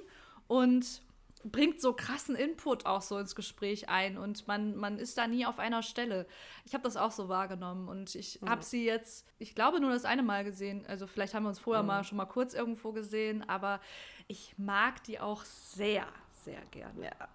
und 0.49 1.03
bringt 1.45 1.81
so 1.81 1.93
krassen 1.93 2.35
Input 2.35 2.87
auch 2.87 3.03
so 3.03 3.19
ins 3.19 3.35
Gespräch 3.35 3.89
ein 3.89 4.17
und 4.17 4.49
man, 4.49 4.77
man 4.77 4.99
ist 4.99 5.19
da 5.19 5.27
nie 5.27 5.47
auf 5.47 5.59
einer 5.59 5.83
Stelle. 5.83 6.27
Ich 6.65 6.75
habe 6.75 6.85
das 6.85 6.97
auch 6.97 7.11
so 7.11 7.29
wahrgenommen 7.29 7.89
und 7.89 8.15
ich 8.15 8.41
mhm. 8.41 8.49
habe 8.49 8.63
sie 8.63 8.85
jetzt, 8.85 9.27
ich 9.39 9.55
glaube, 9.55 9.81
nur 9.81 9.91
das 9.91 10.05
eine 10.05 10.23
Mal 10.23 10.45
gesehen. 10.45 10.85
Also 10.87 11.07
vielleicht 11.07 11.35
haben 11.35 11.45
wir 11.45 11.51
uns 11.51 11.59
vorher 11.59 11.83
mhm. 11.83 11.89
mal 11.89 12.05
schon 12.05 12.17
mal 12.17 12.25
kurz 12.25 12.55
irgendwo 12.55 12.93
gesehen, 12.93 13.49
aber 13.49 13.81
ich 14.27 14.55
mag 14.57 15.03
die 15.05 15.21
auch 15.21 15.45
sehr, 15.45 16.07
sehr 16.45 16.61
gerne. 16.71 17.05
Ja. 17.05 17.29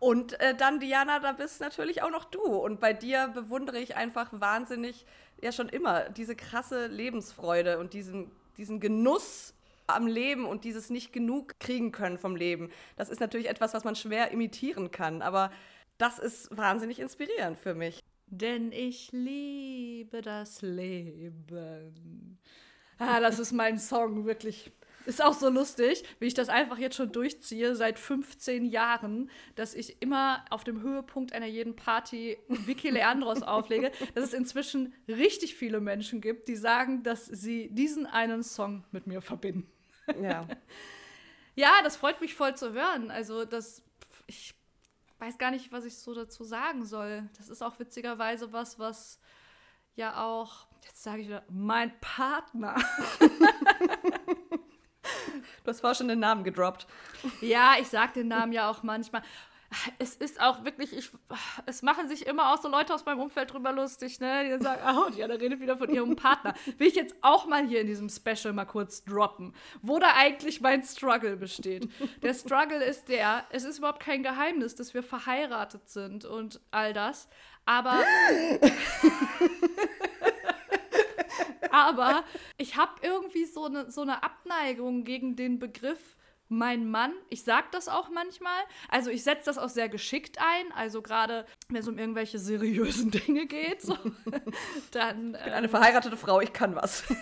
Und 0.00 0.40
äh, 0.40 0.56
dann, 0.56 0.80
Diana, 0.80 1.20
da 1.20 1.32
bist 1.32 1.60
natürlich 1.60 2.02
auch 2.02 2.10
noch 2.10 2.24
du. 2.24 2.42
Und 2.42 2.80
bei 2.80 2.94
dir 2.94 3.28
bewundere 3.28 3.78
ich 3.78 3.96
einfach 3.96 4.28
wahnsinnig, 4.32 5.06
ja 5.40 5.52
schon 5.52 5.68
immer, 5.68 6.08
diese 6.08 6.34
krasse 6.34 6.86
Lebensfreude 6.86 7.78
und 7.78 7.92
diesen, 7.92 8.30
diesen 8.56 8.80
Genuss 8.80 9.54
am 9.94 10.06
Leben 10.06 10.44
und 10.44 10.64
dieses 10.64 10.90
nicht 10.90 11.12
genug 11.12 11.58
kriegen 11.60 11.92
können 11.92 12.18
vom 12.18 12.36
Leben. 12.36 12.70
Das 12.96 13.08
ist 13.08 13.20
natürlich 13.20 13.48
etwas, 13.48 13.74
was 13.74 13.84
man 13.84 13.96
schwer 13.96 14.30
imitieren 14.30 14.90
kann, 14.90 15.22
aber 15.22 15.50
das 15.98 16.18
ist 16.18 16.56
wahnsinnig 16.56 16.98
inspirierend 16.98 17.58
für 17.58 17.74
mich. 17.74 18.02
Denn 18.26 18.70
ich 18.70 19.10
liebe 19.12 20.22
das 20.22 20.62
Leben. 20.62 22.38
Ah, 22.98 23.20
das 23.20 23.38
ist 23.38 23.52
mein 23.52 23.78
Song, 23.78 24.24
wirklich. 24.24 24.72
Ist 25.06 25.24
auch 25.24 25.32
so 25.32 25.48
lustig, 25.48 26.04
wie 26.18 26.26
ich 26.26 26.34
das 26.34 26.50
einfach 26.50 26.78
jetzt 26.78 26.96
schon 26.96 27.10
durchziehe 27.10 27.74
seit 27.74 27.98
15 27.98 28.66
Jahren, 28.66 29.30
dass 29.54 29.74
ich 29.74 30.00
immer 30.02 30.44
auf 30.50 30.62
dem 30.62 30.82
Höhepunkt 30.82 31.32
einer 31.32 31.46
jeden 31.46 31.74
Party 31.74 32.36
Vicky 32.48 32.90
Leandros 32.90 33.42
auflege, 33.42 33.90
dass 34.14 34.24
es 34.24 34.34
inzwischen 34.34 34.92
richtig 35.08 35.54
viele 35.54 35.80
Menschen 35.80 36.20
gibt, 36.20 36.48
die 36.48 36.56
sagen, 36.56 37.02
dass 37.02 37.24
sie 37.24 37.70
diesen 37.72 38.06
einen 38.06 38.42
Song 38.42 38.84
mit 38.92 39.06
mir 39.06 39.22
verbinden. 39.22 39.66
Ja. 40.20 40.46
ja, 41.54 41.70
das 41.82 41.96
freut 41.96 42.20
mich 42.20 42.34
voll 42.34 42.56
zu 42.56 42.72
hören. 42.72 43.10
Also, 43.10 43.44
das, 43.44 43.82
ich 44.26 44.54
weiß 45.18 45.38
gar 45.38 45.50
nicht, 45.50 45.70
was 45.72 45.84
ich 45.84 45.98
so 45.98 46.14
dazu 46.14 46.44
sagen 46.44 46.84
soll. 46.84 47.28
Das 47.36 47.48
ist 47.48 47.62
auch 47.62 47.78
witzigerweise 47.78 48.52
was, 48.52 48.78
was 48.78 49.20
ja 49.94 50.24
auch, 50.24 50.66
jetzt 50.84 51.02
sage 51.02 51.22
ich 51.22 51.28
wieder, 51.28 51.42
mein 51.48 51.92
Partner. 52.00 52.76
du 55.62 55.66
hast 55.66 55.80
vorher 55.80 55.94
schon 55.94 56.08
den 56.08 56.20
Namen 56.20 56.42
gedroppt. 56.42 56.86
Ja, 57.40 57.74
ich 57.78 57.88
sage 57.88 58.14
den 58.14 58.28
Namen 58.28 58.52
ja 58.52 58.70
auch 58.70 58.82
manchmal 58.82 59.22
es 59.98 60.16
ist 60.16 60.40
auch 60.40 60.64
wirklich, 60.64 60.92
ich, 60.92 61.10
es 61.66 61.82
machen 61.82 62.08
sich 62.08 62.26
immer 62.26 62.52
auch 62.52 62.60
so 62.60 62.68
Leute 62.68 62.92
aus 62.92 63.04
meinem 63.04 63.20
Umfeld 63.20 63.52
drüber 63.52 63.72
lustig, 63.72 64.18
ne? 64.18 64.44
Die 64.44 64.50
dann 64.50 64.62
sagen, 64.62 64.82
oh, 64.98 65.10
Diana 65.10 65.34
redet 65.34 65.60
wieder 65.60 65.76
von 65.76 65.88
ihrem 65.90 66.16
Partner. 66.16 66.54
Will 66.78 66.88
ich 66.88 66.96
jetzt 66.96 67.14
auch 67.20 67.46
mal 67.46 67.66
hier 67.66 67.80
in 67.80 67.86
diesem 67.86 68.08
Special 68.08 68.52
mal 68.52 68.64
kurz 68.64 69.04
droppen, 69.04 69.54
wo 69.80 70.00
da 70.00 70.14
eigentlich 70.16 70.60
mein 70.60 70.82
Struggle 70.82 71.36
besteht. 71.36 71.88
Der 72.22 72.34
Struggle 72.34 72.82
ist 72.82 73.08
der, 73.08 73.44
es 73.50 73.64
ist 73.64 73.78
überhaupt 73.78 74.00
kein 74.00 74.22
Geheimnis, 74.22 74.74
dass 74.74 74.92
wir 74.92 75.04
verheiratet 75.04 75.88
sind 75.88 76.24
und 76.24 76.60
all 76.72 76.92
das, 76.92 77.28
aber 77.64 78.00
aber 81.70 82.24
ich 82.56 82.76
habe 82.76 82.92
irgendwie 83.02 83.44
so 83.44 83.66
eine 83.66 83.90
so 83.90 84.02
eine 84.02 84.24
Abneigung 84.24 85.04
gegen 85.04 85.36
den 85.36 85.60
Begriff 85.60 86.16
mein 86.50 86.90
Mann. 86.90 87.12
Ich 87.30 87.44
sag 87.44 87.70
das 87.72 87.88
auch 87.88 88.10
manchmal. 88.10 88.60
Also 88.88 89.10
ich 89.10 89.22
setze 89.22 89.46
das 89.46 89.56
auch 89.56 89.68
sehr 89.68 89.88
geschickt 89.88 90.38
ein. 90.38 90.72
Also 90.72 91.00
gerade 91.00 91.46
wenn 91.68 91.76
es 91.76 91.88
um 91.88 91.96
irgendwelche 91.96 92.38
seriösen 92.38 93.10
Dinge 93.26 93.46
geht, 93.46 93.80
so, 93.80 93.96
dann. 94.90 95.34
Ich 95.34 95.44
bin 95.44 95.52
eine 95.52 95.66
ähm, 95.66 95.70
verheiratete 95.70 96.16
Frau, 96.16 96.40
ich 96.40 96.52
kann 96.52 96.74
was. 96.74 97.04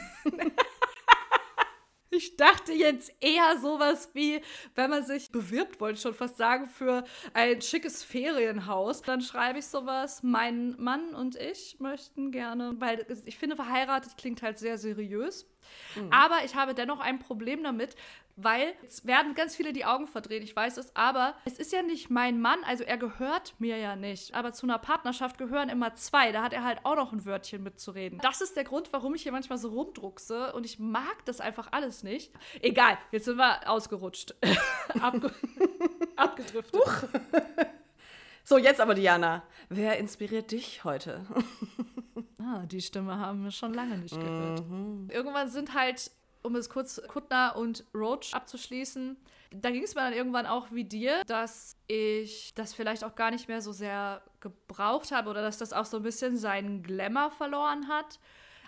Ich 2.10 2.36
dachte 2.36 2.72
jetzt 2.72 3.12
eher 3.20 3.58
sowas 3.58 4.10
wie, 4.14 4.40
wenn 4.74 4.90
man 4.90 5.04
sich 5.04 5.30
bewirbt, 5.30 5.78
wollte 5.78 5.96
ich 5.96 6.02
schon 6.02 6.14
fast 6.14 6.36
sagen, 6.38 6.66
für 6.66 7.04
ein 7.34 7.60
schickes 7.60 8.02
Ferienhaus. 8.02 9.02
Dann 9.02 9.20
schreibe 9.20 9.58
ich 9.58 9.66
sowas, 9.66 10.22
mein 10.22 10.74
Mann 10.80 11.14
und 11.14 11.36
ich 11.36 11.76
möchten 11.80 12.32
gerne, 12.32 12.74
weil 12.78 13.06
ich 13.26 13.36
finde, 13.36 13.56
verheiratet 13.56 14.16
klingt 14.16 14.42
halt 14.42 14.58
sehr 14.58 14.78
seriös. 14.78 15.46
Mhm. 15.94 16.10
Aber 16.10 16.44
ich 16.44 16.54
habe 16.54 16.74
dennoch 16.74 17.00
ein 17.00 17.18
Problem 17.18 17.62
damit, 17.62 17.94
weil 18.40 18.72
es 18.84 19.04
werden 19.06 19.34
ganz 19.34 19.56
viele 19.56 19.72
die 19.72 19.84
Augen 19.84 20.06
verdreht, 20.06 20.42
ich 20.42 20.54
weiß 20.54 20.76
es, 20.76 20.94
aber 20.94 21.34
es 21.44 21.58
ist 21.58 21.72
ja 21.72 21.82
nicht 21.82 22.08
mein 22.08 22.40
Mann, 22.40 22.62
also 22.64 22.84
er 22.84 22.96
gehört 22.96 23.54
mir 23.58 23.76
ja 23.78 23.96
nicht. 23.96 24.34
Aber 24.34 24.52
zu 24.52 24.66
einer 24.66 24.78
Partnerschaft 24.78 25.38
gehören 25.38 25.68
immer 25.68 25.94
zwei, 25.94 26.32
da 26.32 26.42
hat 26.42 26.52
er 26.52 26.64
halt 26.64 26.80
auch 26.84 26.96
noch 26.96 27.12
ein 27.12 27.24
Wörtchen 27.24 27.62
mitzureden. 27.62 28.18
Das 28.22 28.40
ist 28.40 28.56
der 28.56 28.64
Grund, 28.64 28.92
warum 28.92 29.14
ich 29.14 29.22
hier 29.22 29.32
manchmal 29.32 29.58
so 29.58 29.68
rumdruckse 29.68 30.52
und 30.52 30.64
ich 30.64 30.78
mag 30.78 31.24
das 31.24 31.40
einfach 31.40 31.68
alles 31.72 32.02
nicht. 32.02 32.32
Egal, 32.62 32.96
jetzt 33.10 33.24
sind 33.24 33.36
wir 33.36 33.68
ausgerutscht. 33.68 34.34
Abge 35.00 35.32
abgedriftet. 36.16 36.80
Huch. 36.80 37.08
So, 38.48 38.56
jetzt 38.56 38.80
aber 38.80 38.94
Diana. 38.94 39.42
Wer 39.68 39.98
inspiriert 39.98 40.50
dich 40.52 40.82
heute? 40.84 41.26
ah, 42.38 42.64
die 42.64 42.80
Stimme 42.80 43.18
haben 43.18 43.44
wir 43.44 43.50
schon 43.50 43.74
lange 43.74 43.98
nicht 43.98 44.18
gehört. 44.18 44.66
Mhm. 44.66 45.08
Irgendwann 45.10 45.50
sind 45.50 45.74
halt 45.74 46.10
um 46.42 46.56
es 46.56 46.68
kurz 46.68 47.00
Kuttner 47.08 47.56
und 47.56 47.84
Roach 47.94 48.32
abzuschließen, 48.32 49.16
da 49.50 49.70
ging 49.70 49.82
es 49.82 49.94
mir 49.94 50.02
dann 50.02 50.12
irgendwann 50.12 50.46
auch 50.46 50.70
wie 50.72 50.84
dir, 50.84 51.22
dass 51.26 51.76
ich 51.86 52.52
das 52.54 52.74
vielleicht 52.74 53.04
auch 53.04 53.14
gar 53.14 53.30
nicht 53.30 53.48
mehr 53.48 53.62
so 53.62 53.72
sehr 53.72 54.22
gebraucht 54.40 55.10
habe 55.10 55.30
oder 55.30 55.42
dass 55.42 55.58
das 55.58 55.72
auch 55.72 55.86
so 55.86 55.98
ein 55.98 56.02
bisschen 56.02 56.36
seinen 56.36 56.82
Glamour 56.82 57.30
verloren 57.30 57.88
hat. 57.88 58.20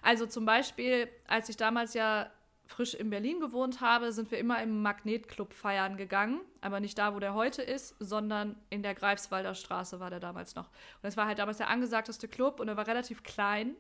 Also 0.02 0.26
zum 0.26 0.46
Beispiel, 0.46 1.08
als 1.26 1.48
ich 1.48 1.56
damals 1.56 1.94
ja 1.94 2.30
frisch 2.70 2.94
in 2.94 3.10
Berlin 3.10 3.40
gewohnt 3.40 3.80
habe, 3.80 4.12
sind 4.12 4.30
wir 4.30 4.38
immer 4.38 4.62
im 4.62 4.80
Magnetclub 4.80 5.52
feiern 5.52 5.96
gegangen. 5.96 6.40
Aber 6.60 6.80
nicht 6.80 6.96
da, 6.96 7.14
wo 7.14 7.18
der 7.18 7.34
heute 7.34 7.62
ist, 7.62 7.96
sondern 7.98 8.56
in 8.70 8.82
der 8.82 8.94
Greifswalder 8.94 9.54
Straße 9.54 10.00
war 10.00 10.08
der 10.08 10.20
damals 10.20 10.54
noch. 10.54 10.68
Und 11.02 11.08
es 11.08 11.16
war 11.16 11.26
halt 11.26 11.38
damals 11.40 11.58
der 11.58 11.68
angesagteste 11.68 12.28
Club 12.28 12.60
und 12.60 12.68
er 12.68 12.76
war 12.76 12.86
relativ 12.86 13.22
klein. 13.22 13.74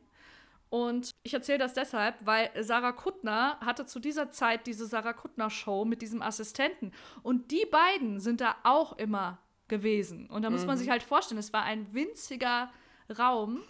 Und 0.70 1.10
ich 1.24 1.34
erzähle 1.34 1.58
das 1.58 1.74
deshalb, 1.74 2.14
weil 2.20 2.50
Sarah 2.60 2.92
Kuttner 2.92 3.58
hatte 3.60 3.86
zu 3.86 3.98
dieser 3.98 4.30
Zeit 4.30 4.66
diese 4.68 4.86
Sarah 4.86 5.12
Kuttner 5.12 5.50
Show 5.50 5.84
mit 5.84 6.00
diesem 6.00 6.22
Assistenten. 6.22 6.92
Und 7.22 7.50
die 7.50 7.66
beiden 7.70 8.20
sind 8.20 8.40
da 8.40 8.56
auch 8.62 8.96
immer 8.96 9.38
gewesen. 9.66 10.26
Und 10.28 10.42
da 10.42 10.50
muss 10.50 10.66
man 10.66 10.76
mhm. 10.76 10.80
sich 10.80 10.90
halt 10.90 11.02
vorstellen, 11.02 11.38
es 11.38 11.52
war 11.52 11.64
ein 11.64 11.92
winziger 11.92 12.70
Raum. 13.18 13.60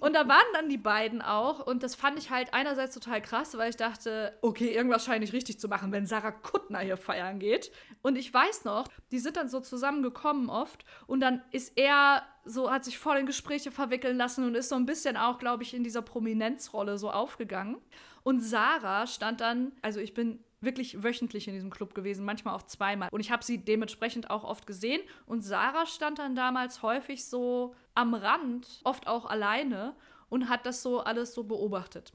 Und 0.00 0.14
da 0.14 0.28
waren 0.28 0.46
dann 0.54 0.68
die 0.68 0.78
beiden 0.78 1.22
auch. 1.22 1.66
Und 1.66 1.82
das 1.82 1.94
fand 1.94 2.18
ich 2.18 2.30
halt 2.30 2.52
einerseits 2.54 2.94
total 2.94 3.20
krass, 3.22 3.56
weil 3.56 3.70
ich 3.70 3.76
dachte, 3.76 4.36
okay, 4.42 4.74
irgendwas 4.74 5.04
scheine 5.04 5.24
ich 5.24 5.32
richtig 5.32 5.60
zu 5.60 5.68
machen, 5.68 5.92
wenn 5.92 6.06
Sarah 6.06 6.32
Kuttner 6.32 6.80
hier 6.80 6.96
feiern 6.96 7.38
geht. 7.38 7.70
Und 8.02 8.16
ich 8.16 8.32
weiß 8.32 8.64
noch, 8.64 8.88
die 9.10 9.18
sind 9.18 9.36
dann 9.36 9.48
so 9.48 9.60
zusammengekommen 9.60 10.48
oft. 10.48 10.84
Und 11.06 11.20
dann 11.20 11.42
ist 11.50 11.76
er 11.76 12.22
so, 12.44 12.70
hat 12.70 12.84
sich 12.84 12.98
voll 12.98 13.18
in 13.18 13.26
Gespräche 13.26 13.70
verwickeln 13.70 14.16
lassen 14.16 14.44
und 14.44 14.54
ist 14.54 14.68
so 14.68 14.74
ein 14.74 14.86
bisschen 14.86 15.16
auch, 15.16 15.38
glaube 15.38 15.62
ich, 15.62 15.74
in 15.74 15.84
dieser 15.84 16.02
Prominenzrolle 16.02 16.98
so 16.98 17.10
aufgegangen. 17.10 17.76
Und 18.24 18.40
Sarah 18.40 19.06
stand 19.06 19.40
dann, 19.40 19.72
also 19.82 20.00
ich 20.00 20.14
bin 20.14 20.42
wirklich 20.62 21.02
wöchentlich 21.02 21.48
in 21.48 21.54
diesem 21.54 21.70
Club 21.70 21.94
gewesen, 21.94 22.24
manchmal 22.24 22.54
auch 22.54 22.62
zweimal. 22.62 23.08
Und 23.10 23.20
ich 23.20 23.30
habe 23.30 23.44
sie 23.44 23.58
dementsprechend 23.58 24.30
auch 24.30 24.44
oft 24.44 24.66
gesehen. 24.66 25.02
Und 25.26 25.42
Sarah 25.42 25.86
stand 25.86 26.18
dann 26.18 26.34
damals 26.34 26.82
häufig 26.82 27.24
so 27.24 27.74
am 27.94 28.14
Rand, 28.14 28.80
oft 28.84 29.06
auch 29.06 29.26
alleine 29.26 29.94
und 30.28 30.48
hat 30.48 30.66
das 30.66 30.82
so 30.82 31.00
alles 31.00 31.34
so 31.34 31.44
beobachtet. 31.44 32.12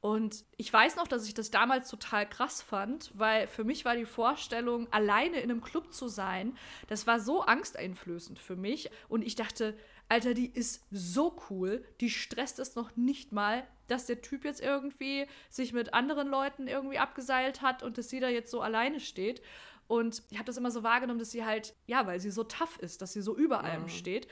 Und 0.00 0.44
ich 0.56 0.72
weiß 0.72 0.96
noch, 0.96 1.08
dass 1.08 1.26
ich 1.26 1.34
das 1.34 1.50
damals 1.50 1.90
total 1.90 2.28
krass 2.28 2.62
fand, 2.62 3.10
weil 3.18 3.48
für 3.48 3.64
mich 3.64 3.84
war 3.84 3.96
die 3.96 4.04
Vorstellung, 4.04 4.86
alleine 4.92 5.40
in 5.40 5.50
einem 5.50 5.62
Club 5.62 5.92
zu 5.92 6.06
sein, 6.06 6.56
das 6.86 7.06
war 7.06 7.18
so 7.18 7.42
angsteinflößend 7.42 8.38
für 8.38 8.56
mich. 8.56 8.90
Und 9.08 9.22
ich 9.22 9.34
dachte, 9.34 9.76
Alter, 10.08 10.34
die 10.34 10.46
ist 10.46 10.84
so 10.90 11.36
cool, 11.50 11.84
die 12.00 12.10
stresst 12.10 12.58
es 12.58 12.76
noch 12.76 12.94
nicht 12.96 13.32
mal, 13.32 13.66
dass 13.88 14.06
der 14.06 14.22
Typ 14.22 14.44
jetzt 14.44 14.60
irgendwie 14.60 15.26
sich 15.48 15.72
mit 15.72 15.94
anderen 15.94 16.28
Leuten 16.28 16.68
irgendwie 16.68 16.98
abgeseilt 16.98 17.62
hat 17.62 17.82
und 17.82 17.98
dass 17.98 18.08
sie 18.08 18.20
da 18.20 18.28
jetzt 18.28 18.50
so 18.50 18.60
alleine 18.60 19.00
steht. 19.00 19.42
Und 19.88 20.22
ich 20.30 20.38
habe 20.38 20.46
das 20.46 20.56
immer 20.56 20.70
so 20.70 20.82
wahrgenommen, 20.82 21.18
dass 21.18 21.30
sie 21.30 21.44
halt, 21.44 21.74
ja, 21.86 22.06
weil 22.06 22.20
sie 22.20 22.30
so 22.30 22.44
tough 22.44 22.78
ist, 22.78 23.02
dass 23.02 23.12
sie 23.12 23.22
so 23.22 23.36
über 23.36 23.64
allem 23.64 23.82
mhm. 23.82 23.88
steht. 23.88 24.28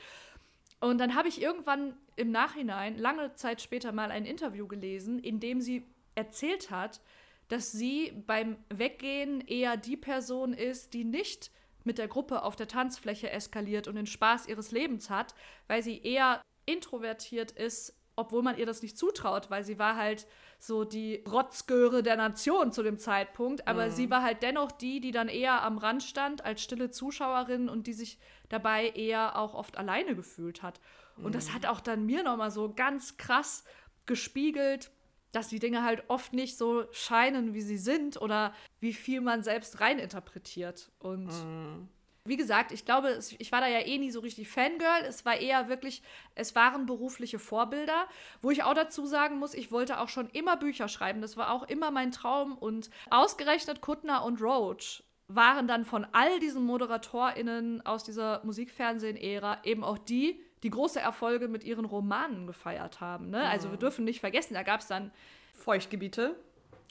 Und 0.79 0.97
dann 0.97 1.15
habe 1.15 1.27
ich 1.27 1.41
irgendwann 1.41 1.95
im 2.15 2.31
Nachhinein, 2.31 2.97
lange 2.97 3.33
Zeit 3.35 3.61
später, 3.61 3.91
mal 3.91 4.11
ein 4.11 4.25
Interview 4.25 4.67
gelesen, 4.67 5.19
in 5.19 5.39
dem 5.39 5.61
sie 5.61 5.85
erzählt 6.15 6.71
hat, 6.71 7.01
dass 7.47 7.71
sie 7.71 8.11
beim 8.27 8.57
Weggehen 8.69 9.41
eher 9.41 9.77
die 9.77 9.97
Person 9.97 10.53
ist, 10.53 10.93
die 10.93 11.03
nicht 11.03 11.51
mit 11.85 11.97
der 11.97 12.07
Gruppe 12.07 12.43
auf 12.43 12.55
der 12.55 12.67
Tanzfläche 12.67 13.29
eskaliert 13.29 13.87
und 13.87 13.95
den 13.95 14.07
Spaß 14.07 14.47
ihres 14.47 14.71
Lebens 14.71 15.09
hat, 15.09 15.35
weil 15.67 15.83
sie 15.83 16.01
eher 16.01 16.41
introvertiert 16.65 17.51
ist, 17.51 17.95
obwohl 18.15 18.41
man 18.41 18.57
ihr 18.57 18.65
das 18.65 18.81
nicht 18.81 18.97
zutraut, 18.97 19.49
weil 19.49 19.63
sie 19.63 19.77
war 19.77 19.95
halt 19.95 20.25
so 20.57 20.83
die 20.83 21.23
Rotzgöre 21.29 22.01
der 22.01 22.15
Nation 22.15 22.71
zu 22.71 22.81
dem 22.81 22.97
Zeitpunkt, 22.97 23.67
aber 23.67 23.87
mhm. 23.87 23.91
sie 23.91 24.09
war 24.09 24.23
halt 24.23 24.41
dennoch 24.41 24.71
die, 24.71 24.99
die 25.01 25.11
dann 25.11 25.27
eher 25.27 25.63
am 25.63 25.77
Rand 25.77 26.01
stand 26.01 26.43
als 26.43 26.61
stille 26.61 26.91
Zuschauerin 26.91 27.69
und 27.69 27.87
die 27.87 27.93
sich 27.93 28.19
dabei 28.49 28.89
eher 28.89 29.37
auch 29.37 29.53
oft 29.53 29.77
alleine 29.77 30.15
gefühlt 30.15 30.63
hat. 30.63 30.79
Und 31.17 31.27
mhm. 31.27 31.31
das 31.33 31.53
hat 31.53 31.65
auch 31.65 31.81
dann 31.81 32.05
mir 32.05 32.23
nochmal 32.23 32.51
so 32.51 32.73
ganz 32.73 33.17
krass 33.17 33.63
gespiegelt, 34.05 34.91
dass 35.35 35.49
die 35.49 35.59
Dinge 35.59 35.83
halt 35.83 36.03
oft 36.07 36.33
nicht 36.33 36.57
so 36.57 36.85
scheinen, 36.91 37.53
wie 37.53 37.61
sie 37.61 37.77
sind 37.77 38.21
oder 38.21 38.53
wie 38.79 38.93
viel 38.93 39.19
man 39.19 39.43
selbst 39.43 39.81
reininterpretiert. 39.81 40.91
Und 40.99 41.27
mhm. 41.27 41.89
wie 42.23 42.37
gesagt, 42.37 42.71
ich 42.71 42.85
glaube, 42.85 43.19
ich 43.37 43.51
war 43.51 43.59
da 43.59 43.67
ja 43.67 43.79
eh 43.79 43.97
nie 43.97 44.11
so 44.11 44.21
richtig 44.21 44.47
Fangirl. 44.47 45.03
Es 45.05 45.25
war 45.25 45.35
eher 45.35 45.67
wirklich, 45.67 46.03
es 46.35 46.55
waren 46.55 46.85
berufliche 46.85 47.37
Vorbilder, 47.37 48.07
wo 48.41 48.49
ich 48.49 48.63
auch 48.63 48.73
dazu 48.73 49.05
sagen 49.05 49.37
muss, 49.37 49.53
ich 49.53 49.71
wollte 49.71 49.99
auch 49.99 50.09
schon 50.09 50.29
immer 50.29 50.55
Bücher 50.55 50.87
schreiben. 50.87 51.21
Das 51.21 51.35
war 51.35 51.51
auch 51.51 51.63
immer 51.63 51.91
mein 51.91 52.11
Traum. 52.11 52.57
Und 52.57 52.89
ausgerechnet 53.09 53.81
Kuttner 53.81 54.23
und 54.23 54.41
Roach 54.41 55.03
waren 55.27 55.67
dann 55.67 55.83
von 55.83 56.07
all 56.13 56.39
diesen 56.39 56.63
ModeratorInnen 56.63 57.85
aus 57.85 58.03
dieser 58.03 58.41
Musikfernsehen-Ära 58.45 59.63
eben 59.63 59.83
auch 59.83 59.97
die, 59.97 60.39
die 60.65 60.71
große 60.71 60.99
Erfolge 60.99 61.47
mit 61.47 61.63
ihren 61.63 61.85
Romanen 61.85 62.47
gefeiert 62.47 62.99
haben. 62.99 63.29
Ne? 63.29 63.47
Also 63.47 63.69
wir 63.69 63.77
dürfen 63.77 64.03
nicht 64.03 64.19
vergessen, 64.19 64.55
da 64.55 64.63
gab 64.63 64.81
es 64.81 64.87
dann 64.87 65.11
Feuchtgebiete. 65.53 66.35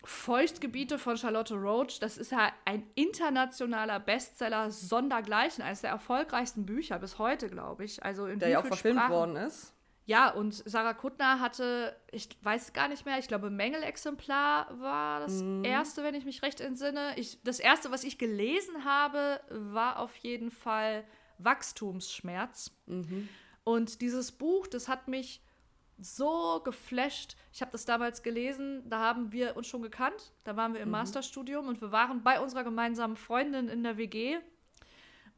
Feuchtgebiete 0.05 0.97
von 0.97 1.17
Charlotte 1.17 1.55
Roach, 1.55 1.99
das 1.99 2.17
ist 2.17 2.31
ja 2.31 2.53
ein 2.67 2.87
internationaler 2.95 3.99
Bestseller 3.99 4.71
sondergleichen, 4.71 5.65
eines 5.65 5.81
der 5.81 5.91
erfolgreichsten 5.91 6.67
Bücher 6.67 7.01
bis 7.01 7.19
heute, 7.19 7.49
glaube 7.49 7.85
ich. 7.85 8.05
Also 8.05 8.27
in 8.27 8.39
der 8.39 8.51
ja 8.51 8.61
auch 8.61 8.67
verfilmt 8.67 9.01
Sprachen? 9.01 9.13
worden 9.13 9.37
ist. 9.37 9.75
Ja, 10.07 10.31
und 10.31 10.55
Sarah 10.55 10.95
Kuttner 10.95 11.41
hatte, 11.41 11.97
ich 12.13 12.29
weiß 12.43 12.75
gar 12.75 12.89
nicht 12.89 13.07
mehr, 13.07 13.19
ich 13.19 13.27
glaube, 13.27 13.51
Mängelexemplar 13.51 14.79
war 14.79 15.21
das 15.21 15.43
mhm. 15.43 15.65
erste, 15.65 16.05
wenn 16.05 16.15
ich 16.15 16.27
mich 16.27 16.43
recht 16.43 16.61
entsinne. 16.61 17.15
Ich, 17.17 17.43
das 17.43 17.59
erste, 17.59 17.91
was 17.91 18.05
ich 18.05 18.19
gelesen 18.19 18.85
habe, 18.85 19.41
war 19.49 19.99
auf 19.99 20.15
jeden 20.17 20.53
Fall 20.53 21.05
Wachstumsschmerz. 21.39 22.71
Mhm. 22.87 23.29
Und 23.65 24.01
dieses 24.01 24.33
Buch, 24.33 24.67
das 24.67 24.89
hat 24.89 25.09
mich 25.09 25.43
so 25.99 26.61
geflasht. 26.65 27.37
Ich 27.53 27.61
habe 27.61 27.73
das 27.73 27.85
damals 27.85 28.23
gelesen, 28.23 28.83
da 28.89 29.01
haben 29.01 29.33
wir 29.33 29.57
uns 29.57 29.67
schon 29.67 29.83
gekannt. 29.83 30.33
Da 30.45 30.57
waren 30.57 30.75
wir 30.75 30.81
im 30.81 30.89
mhm. 30.89 30.93
Masterstudium 30.93 31.69
und 31.69 31.81
wir 31.81 31.93
waren 31.93 32.23
bei 32.23 32.41
unserer 32.41 32.65
gemeinsamen 32.65 33.17
Freundin 33.17 33.69
in 33.69 33.83
der 33.83 33.97
WG. 33.97 34.39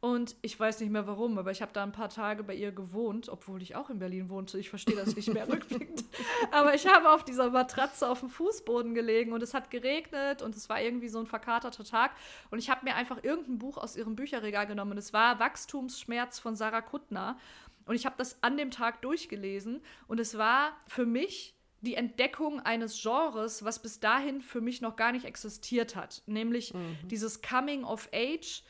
Und 0.01 0.37
ich 0.43 0.61
weiß 0.61 0.81
nicht 0.81 0.91
mehr 0.91 1.07
warum, 1.07 1.39
aber 1.39 1.51
ich 1.51 1.63
habe 1.63 1.73
da 1.73 1.83
ein 1.83 1.91
paar 1.91 2.11
Tage 2.11 2.45
bei 2.45 2.55
ihr 2.55 2.71
gewohnt, 2.71 3.31
obwohl 3.31 3.63
ich 3.63 3.77
auch 3.77 3.89
in 3.89 3.99
Berlin 3.99 4.29
wohnte. 4.29 4.59
Ich 4.59 4.69
verstehe 4.69 4.95
das 4.95 5.17
nicht 5.17 5.33
mehr 5.33 5.49
rückblickend. 5.53 6.05
Aber 6.53 6.75
ich 6.75 6.87
habe 6.87 7.11
auf 7.11 7.25
dieser 7.25 7.51
Matratze 7.51 8.09
auf 8.09 8.21
dem 8.21 8.29
Fußboden 8.29 8.95
gelegen 8.95 9.33
und 9.33 9.43
es 9.43 9.55
hat 9.55 9.71
geregnet 9.71 10.43
und 10.43 10.55
es 10.55 10.69
war 10.69 10.81
irgendwie 10.83 11.09
so 11.09 11.19
ein 11.19 11.27
verkaterter 11.27 11.83
Tag. 11.83 12.13
Und 12.51 12.59
ich 12.59 12.69
habe 12.69 12.85
mir 12.85 12.95
einfach 12.95 13.25
irgendein 13.25 13.59
Buch 13.59 13.79
aus 13.79 13.97
ihrem 13.97 14.17
Bücherregal 14.17 14.67
genommen. 14.67 14.93
Und 14.93 14.99
es 14.99 15.15
war 15.15 15.41
Wachstumsschmerz 15.41 16.39
von 16.39 16.57
Sarah 16.57 16.83
Kuttner. 16.83 17.39
Und 17.87 17.95
ich 17.95 18.05
habe 18.05 18.17
das 18.19 18.43
an 18.43 18.57
dem 18.57 18.71
Tag 18.71 19.01
durchgelesen 19.03 19.81
und 20.07 20.21
es 20.21 20.37
war 20.37 20.77
für 20.87 21.07
mich 21.07 21.55
die 21.81 21.95
Entdeckung 21.95 22.61
eines 22.61 23.01
Genres, 23.01 23.65
was 23.65 23.81
bis 23.81 24.01
dahin 24.01 24.43
für 24.43 24.61
mich 24.61 24.81
noch 24.81 24.97
gar 24.97 25.13
nicht 25.13 25.25
existiert 25.25 25.95
hat, 25.95 26.23
nämlich 26.27 26.75
mhm. 26.75 26.97
dieses 27.09 27.43
Coming 27.43 27.85
of 27.85 28.09
Age, 28.13 28.63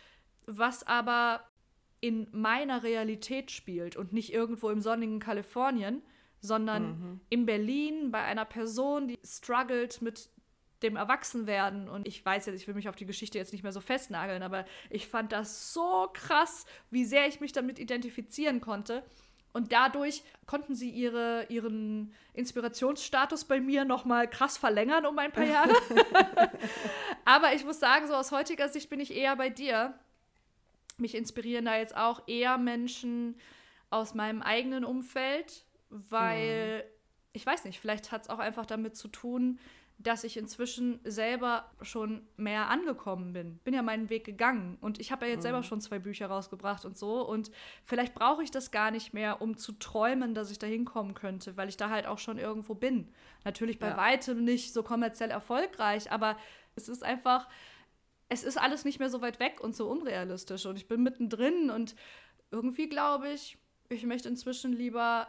was 0.47 0.87
aber 0.87 1.43
in 2.01 2.29
meiner 2.33 2.83
Realität 2.83 3.51
spielt 3.51 3.97
und 3.97 4.13
nicht 4.13 4.33
irgendwo 4.33 4.69
im 4.69 4.83
sonnigen 4.83 5.19
Kalifornien, 5.19 6.03
sondern 6.41 6.89
mhm. 6.89 7.21
in 7.31 7.47
Berlin 7.47 8.11
bei 8.11 8.23
einer 8.23 8.45
Person, 8.45 9.09
die 9.09 9.19
struggelt 9.25 10.03
mit 10.03 10.29
dem 10.83 10.97
Erwachsenwerden. 10.97 11.89
Und 11.89 12.07
ich 12.07 12.25
weiß 12.25 12.47
jetzt, 12.47 12.61
ich 12.61 12.67
will 12.67 12.75
mich 12.75 12.89
auf 12.89 12.97
die 12.97 13.07
Geschichte 13.07 13.39
jetzt 13.39 13.53
nicht 13.53 13.63
mehr 13.63 13.73
so 13.73 13.81
festnageln, 13.81 14.43
aber 14.43 14.65
ich 14.91 15.09
fand 15.09 15.33
das 15.33 15.73
so 15.73 16.09
krass, 16.13 16.67
wie 16.91 17.05
sehr 17.05 17.27
ich 17.27 17.41
mich 17.41 17.53
damit 17.53 17.79
identifizieren 17.79 18.61
konnte. 18.61 19.03
Und 19.57 19.73
dadurch 19.73 20.23
konnten 20.45 20.75
sie 20.75 20.91
ihre, 20.91 21.47
ihren 21.49 22.13
Inspirationsstatus 22.35 23.47
bei 23.47 23.59
mir 23.59 23.87
noch 23.87 24.05
mal 24.05 24.29
krass 24.29 24.59
verlängern 24.59 25.07
um 25.07 25.19
ein 25.19 25.33
paar 25.33 25.47
Jahre. 25.47 25.73
aber 27.25 27.55
ich 27.55 27.65
muss 27.65 27.81
sagen, 27.81 28.07
so 28.07 28.13
aus 28.13 28.33
heutiger 28.33 28.69
Sicht 28.69 28.91
bin 28.91 29.01
ich 29.01 29.17
eher 29.17 29.35
bei 29.35 29.49
dir. 29.49 29.99
Mich 30.99 31.15
inspirieren 31.15 31.65
da 31.65 31.79
jetzt 31.79 31.97
auch 31.97 32.29
eher 32.29 32.59
Menschen 32.59 33.39
aus 33.89 34.15
meinem 34.15 34.43
eigenen 34.43 34.85
Umfeld, 34.85 35.65
weil, 35.89 36.79
mhm. 36.79 36.91
ich 37.33 37.47
weiß 37.47 37.65
nicht, 37.65 37.81
vielleicht 37.81 38.13
hat 38.13 38.25
es 38.25 38.29
auch 38.29 38.41
einfach 38.41 38.67
damit 38.67 38.95
zu 38.95 39.09
tun, 39.09 39.59
dass 39.99 40.25
ich 40.25 40.37
inzwischen 40.37 41.01
selber 41.05 41.71
schon 41.81 42.27
mehr 42.37 42.69
angekommen 42.69 43.33
bin. 43.33 43.59
Bin 43.59 43.73
ja 43.73 43.83
meinen 43.83 44.11
Weg 44.11 44.25
gegangen 44.25 44.77
und 44.81 45.01
ich 45.01 45.11
habe 45.11 45.25
ja 45.25 45.31
jetzt 45.31 45.41
mhm. 45.41 45.43
selber 45.43 45.63
schon 45.63 45.81
zwei 45.81 45.99
Bücher 45.99 46.27
rausgebracht 46.27 46.85
und 46.85 46.99
so 46.99 47.27
und 47.27 47.51
vielleicht 47.85 48.15
brauche 48.15 48.43
ich 48.43 48.51
das 48.51 48.71
gar 48.71 48.91
nicht 48.91 49.15
mehr, 49.15 49.41
um 49.41 49.57
zu 49.57 49.73
träumen, 49.73 50.35
dass 50.35 50.51
ich 50.51 50.59
da 50.59 50.67
hinkommen 50.67 51.15
könnte, 51.15 51.57
weil 51.57 51.69
ich 51.69 51.79
da 51.79 51.89
halt 51.89 52.07
auch 52.07 52.19
schon 52.19 52.39
irgendwo 52.39 52.75
bin. 52.75 53.09
Natürlich 53.45 53.79
bei 53.79 53.89
ja. 53.89 53.97
weitem 53.97 54.45
nicht 54.45 54.75
so 54.75 54.83
kommerziell 54.83 55.31
erfolgreich, 55.31 56.13
aber 56.13 56.37
es 56.75 56.89
ist 56.89 57.03
einfach, 57.03 57.49
es 58.29 58.45
ist 58.45 58.59
alles 58.59 58.85
nicht 58.85 58.99
mehr 58.99 59.11
so 59.11 59.23
weit 59.23 59.41
weg 59.41 59.61
und 59.61 59.75
so 59.75 59.89
unrealistisch 59.89 60.67
und 60.67 60.77
ich 60.77 60.89
bin 60.89 61.03
mittendrin 61.03 61.71
und 61.71 61.97
irgendwie 62.51 62.91
glaube 62.91 63.31
ich, 63.31 63.57
ich 63.89 64.05
möchte 64.05 64.29
inzwischen 64.29 64.75
lieber 64.75 65.29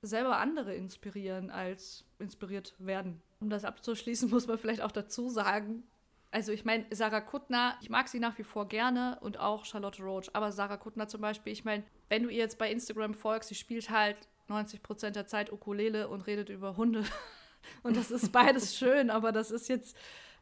selber 0.00 0.38
andere 0.38 0.74
inspirieren 0.74 1.50
als 1.50 2.06
inspiriert 2.18 2.74
werden 2.78 3.20
um 3.40 3.50
das 3.50 3.64
abzuschließen, 3.64 4.30
muss 4.30 4.46
man 4.46 4.58
vielleicht 4.58 4.82
auch 4.82 4.92
dazu 4.92 5.28
sagen, 5.28 5.84
also 6.32 6.52
ich 6.52 6.64
meine, 6.64 6.86
Sarah 6.90 7.20
Kuttner, 7.20 7.76
ich 7.80 7.90
mag 7.90 8.08
sie 8.08 8.20
nach 8.20 8.38
wie 8.38 8.44
vor 8.44 8.68
gerne 8.68 9.18
und 9.20 9.40
auch 9.40 9.64
Charlotte 9.64 10.02
Roach, 10.02 10.30
aber 10.32 10.52
Sarah 10.52 10.76
Kuttner 10.76 11.08
zum 11.08 11.20
Beispiel, 11.20 11.52
ich 11.52 11.64
meine, 11.64 11.82
wenn 12.08 12.22
du 12.22 12.28
ihr 12.28 12.38
jetzt 12.38 12.58
bei 12.58 12.70
Instagram 12.70 13.14
folgst, 13.14 13.48
sie 13.48 13.56
spielt 13.56 13.90
halt 13.90 14.16
90 14.48 14.82
Prozent 14.82 15.16
der 15.16 15.26
Zeit 15.26 15.52
Ukulele 15.52 16.08
und 16.08 16.26
redet 16.26 16.48
über 16.48 16.76
Hunde. 16.76 17.04
Und 17.82 17.94
das 17.94 18.10
ist 18.10 18.32
beides 18.32 18.74
schön, 18.78 19.10
aber 19.10 19.32
das 19.32 19.50
ist 19.50 19.68
jetzt 19.68 19.94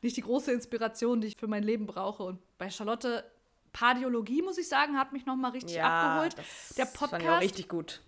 nicht 0.03 0.17
die 0.17 0.21
große 0.21 0.53
Inspiration, 0.53 1.21
die 1.21 1.27
ich 1.27 1.37
für 1.37 1.49
mein 1.49 1.65
Leben 1.65 1.85
brauche. 1.85 2.23
Und 2.23 2.39
bei 2.59 2.71
Charlotte, 2.71 3.25
Pardiologie, 3.73 4.41
muss 4.41 4.57
ich 4.57 4.69
sagen, 4.69 4.97
hat 4.97 5.13
mich 5.13 5.27
nochmal 5.27 5.51
richtig 5.51 5.77
ja, 5.77 5.89
abgeholt. 5.89 6.37
Der 6.77 6.85
Podcast. 6.85 7.11
Fand 7.11 7.23
ich 7.25 7.29
auch 7.29 7.41
richtig 7.41 7.69
gut. 7.69 8.03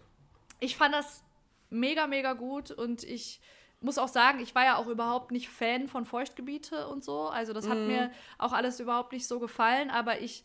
Ich 0.61 0.77
fand 0.77 0.95
das 0.95 1.25
mega, 1.71 2.07
mega 2.07 2.35
gut 2.35 2.71
und 2.71 3.03
ich 3.03 3.41
muss 3.81 3.99
auch 3.99 4.09
sagen, 4.09 4.41
ich 4.41 4.55
war 4.55 4.65
ja 4.65 4.77
auch 4.77 4.87
überhaupt 4.87 5.31
nicht 5.31 5.49
Fan 5.49 5.89
von 5.89 6.05
Feuchtgebiete 6.05 6.89
und 6.89 7.03
so. 7.03 7.29
Also 7.29 7.53
das 7.53 7.69
hat 7.69 7.79
mm. 7.79 7.87
mir 7.87 8.11
auch 8.39 8.53
alles 8.53 8.81
überhaupt 8.81 9.13
nicht 9.13 9.27
so 9.27 9.41
gefallen, 9.41 9.91
aber 9.91 10.21
ich 10.21 10.45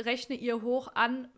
rechne 0.00 0.36
ihr 0.36 0.62
hoch 0.62 0.88
an, 0.94 1.28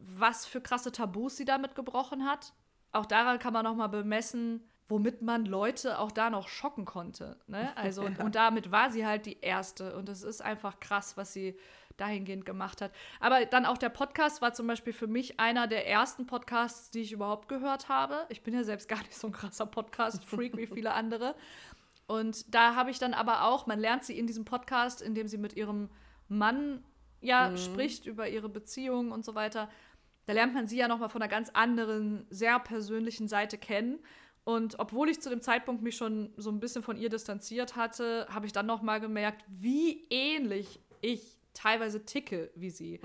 was 0.00 0.46
für 0.46 0.60
krasse 0.60 0.92
Tabus 0.92 1.36
sie 1.36 1.44
damit 1.44 1.74
gebrochen 1.74 2.24
hat. 2.24 2.52
Auch 2.92 3.06
daran 3.06 3.38
kann 3.38 3.52
man 3.52 3.64
noch 3.64 3.74
mal 3.74 3.88
bemessen, 3.88 4.62
womit 4.88 5.22
man 5.22 5.44
Leute 5.44 5.98
auch 5.98 6.12
da 6.12 6.30
noch 6.30 6.48
schocken 6.48 6.84
konnte. 6.84 7.36
Ne? 7.46 7.76
Also 7.76 8.02
und, 8.02 8.18
und 8.18 8.34
damit 8.34 8.70
war 8.70 8.90
sie 8.90 9.06
halt 9.06 9.26
die 9.26 9.40
erste 9.40 9.96
und 9.96 10.08
es 10.08 10.22
ist 10.22 10.42
einfach 10.42 10.80
krass, 10.80 11.16
was 11.16 11.32
sie 11.32 11.58
dahingehend 11.96 12.44
gemacht 12.44 12.82
hat. 12.82 12.92
Aber 13.20 13.44
dann 13.46 13.66
auch 13.66 13.78
der 13.78 13.88
Podcast 13.88 14.42
war 14.42 14.52
zum 14.52 14.66
Beispiel 14.66 14.92
für 14.92 15.06
mich 15.06 15.40
einer 15.40 15.66
der 15.66 15.88
ersten 15.88 16.26
Podcasts, 16.26 16.90
die 16.90 17.00
ich 17.00 17.12
überhaupt 17.12 17.48
gehört 17.48 17.88
habe. 17.88 18.26
Ich 18.28 18.42
bin 18.42 18.54
ja 18.54 18.64
selbst 18.64 18.88
gar 18.88 18.98
nicht 18.98 19.16
so 19.16 19.28
ein 19.28 19.32
krasser 19.32 19.66
Podcast-Freak 19.66 20.56
wie 20.56 20.66
viele 20.66 20.92
andere. 20.92 21.34
Und 22.06 22.54
da 22.54 22.74
habe 22.74 22.90
ich 22.90 22.98
dann 22.98 23.14
aber 23.14 23.44
auch, 23.44 23.66
man 23.66 23.80
lernt 23.80 24.04
sie 24.04 24.18
in 24.18 24.26
diesem 24.26 24.44
Podcast, 24.44 25.02
in 25.02 25.14
dem 25.14 25.26
sie 25.26 25.38
mit 25.38 25.56
ihrem 25.56 25.90
Mann 26.28 26.84
ja 27.20 27.50
mhm. 27.50 27.56
spricht 27.56 28.06
über 28.06 28.28
ihre 28.28 28.48
Beziehung 28.48 29.10
und 29.10 29.24
so 29.24 29.34
weiter. 29.34 29.68
Da 30.26 30.32
lernt 30.32 30.54
man 30.54 30.66
sie 30.66 30.76
ja 30.76 30.88
noch 30.88 30.98
mal 30.98 31.08
von 31.08 31.22
einer 31.22 31.30
ganz 31.30 31.50
anderen, 31.50 32.26
sehr 32.30 32.58
persönlichen 32.58 33.28
Seite 33.28 33.58
kennen. 33.58 33.98
Und 34.46 34.78
obwohl 34.78 35.08
ich 35.08 35.20
zu 35.20 35.28
dem 35.28 35.40
Zeitpunkt 35.40 35.82
mich 35.82 35.96
schon 35.96 36.32
so 36.36 36.50
ein 36.50 36.60
bisschen 36.60 36.80
von 36.80 36.96
ihr 36.96 37.08
distanziert 37.08 37.74
hatte, 37.74 38.28
habe 38.30 38.46
ich 38.46 38.52
dann 38.52 38.64
noch 38.64 38.80
mal 38.80 39.00
gemerkt, 39.00 39.44
wie 39.48 40.06
ähnlich 40.08 40.78
ich 41.00 41.36
teilweise 41.52 42.04
ticke 42.04 42.52
wie 42.54 42.70
sie. 42.70 43.00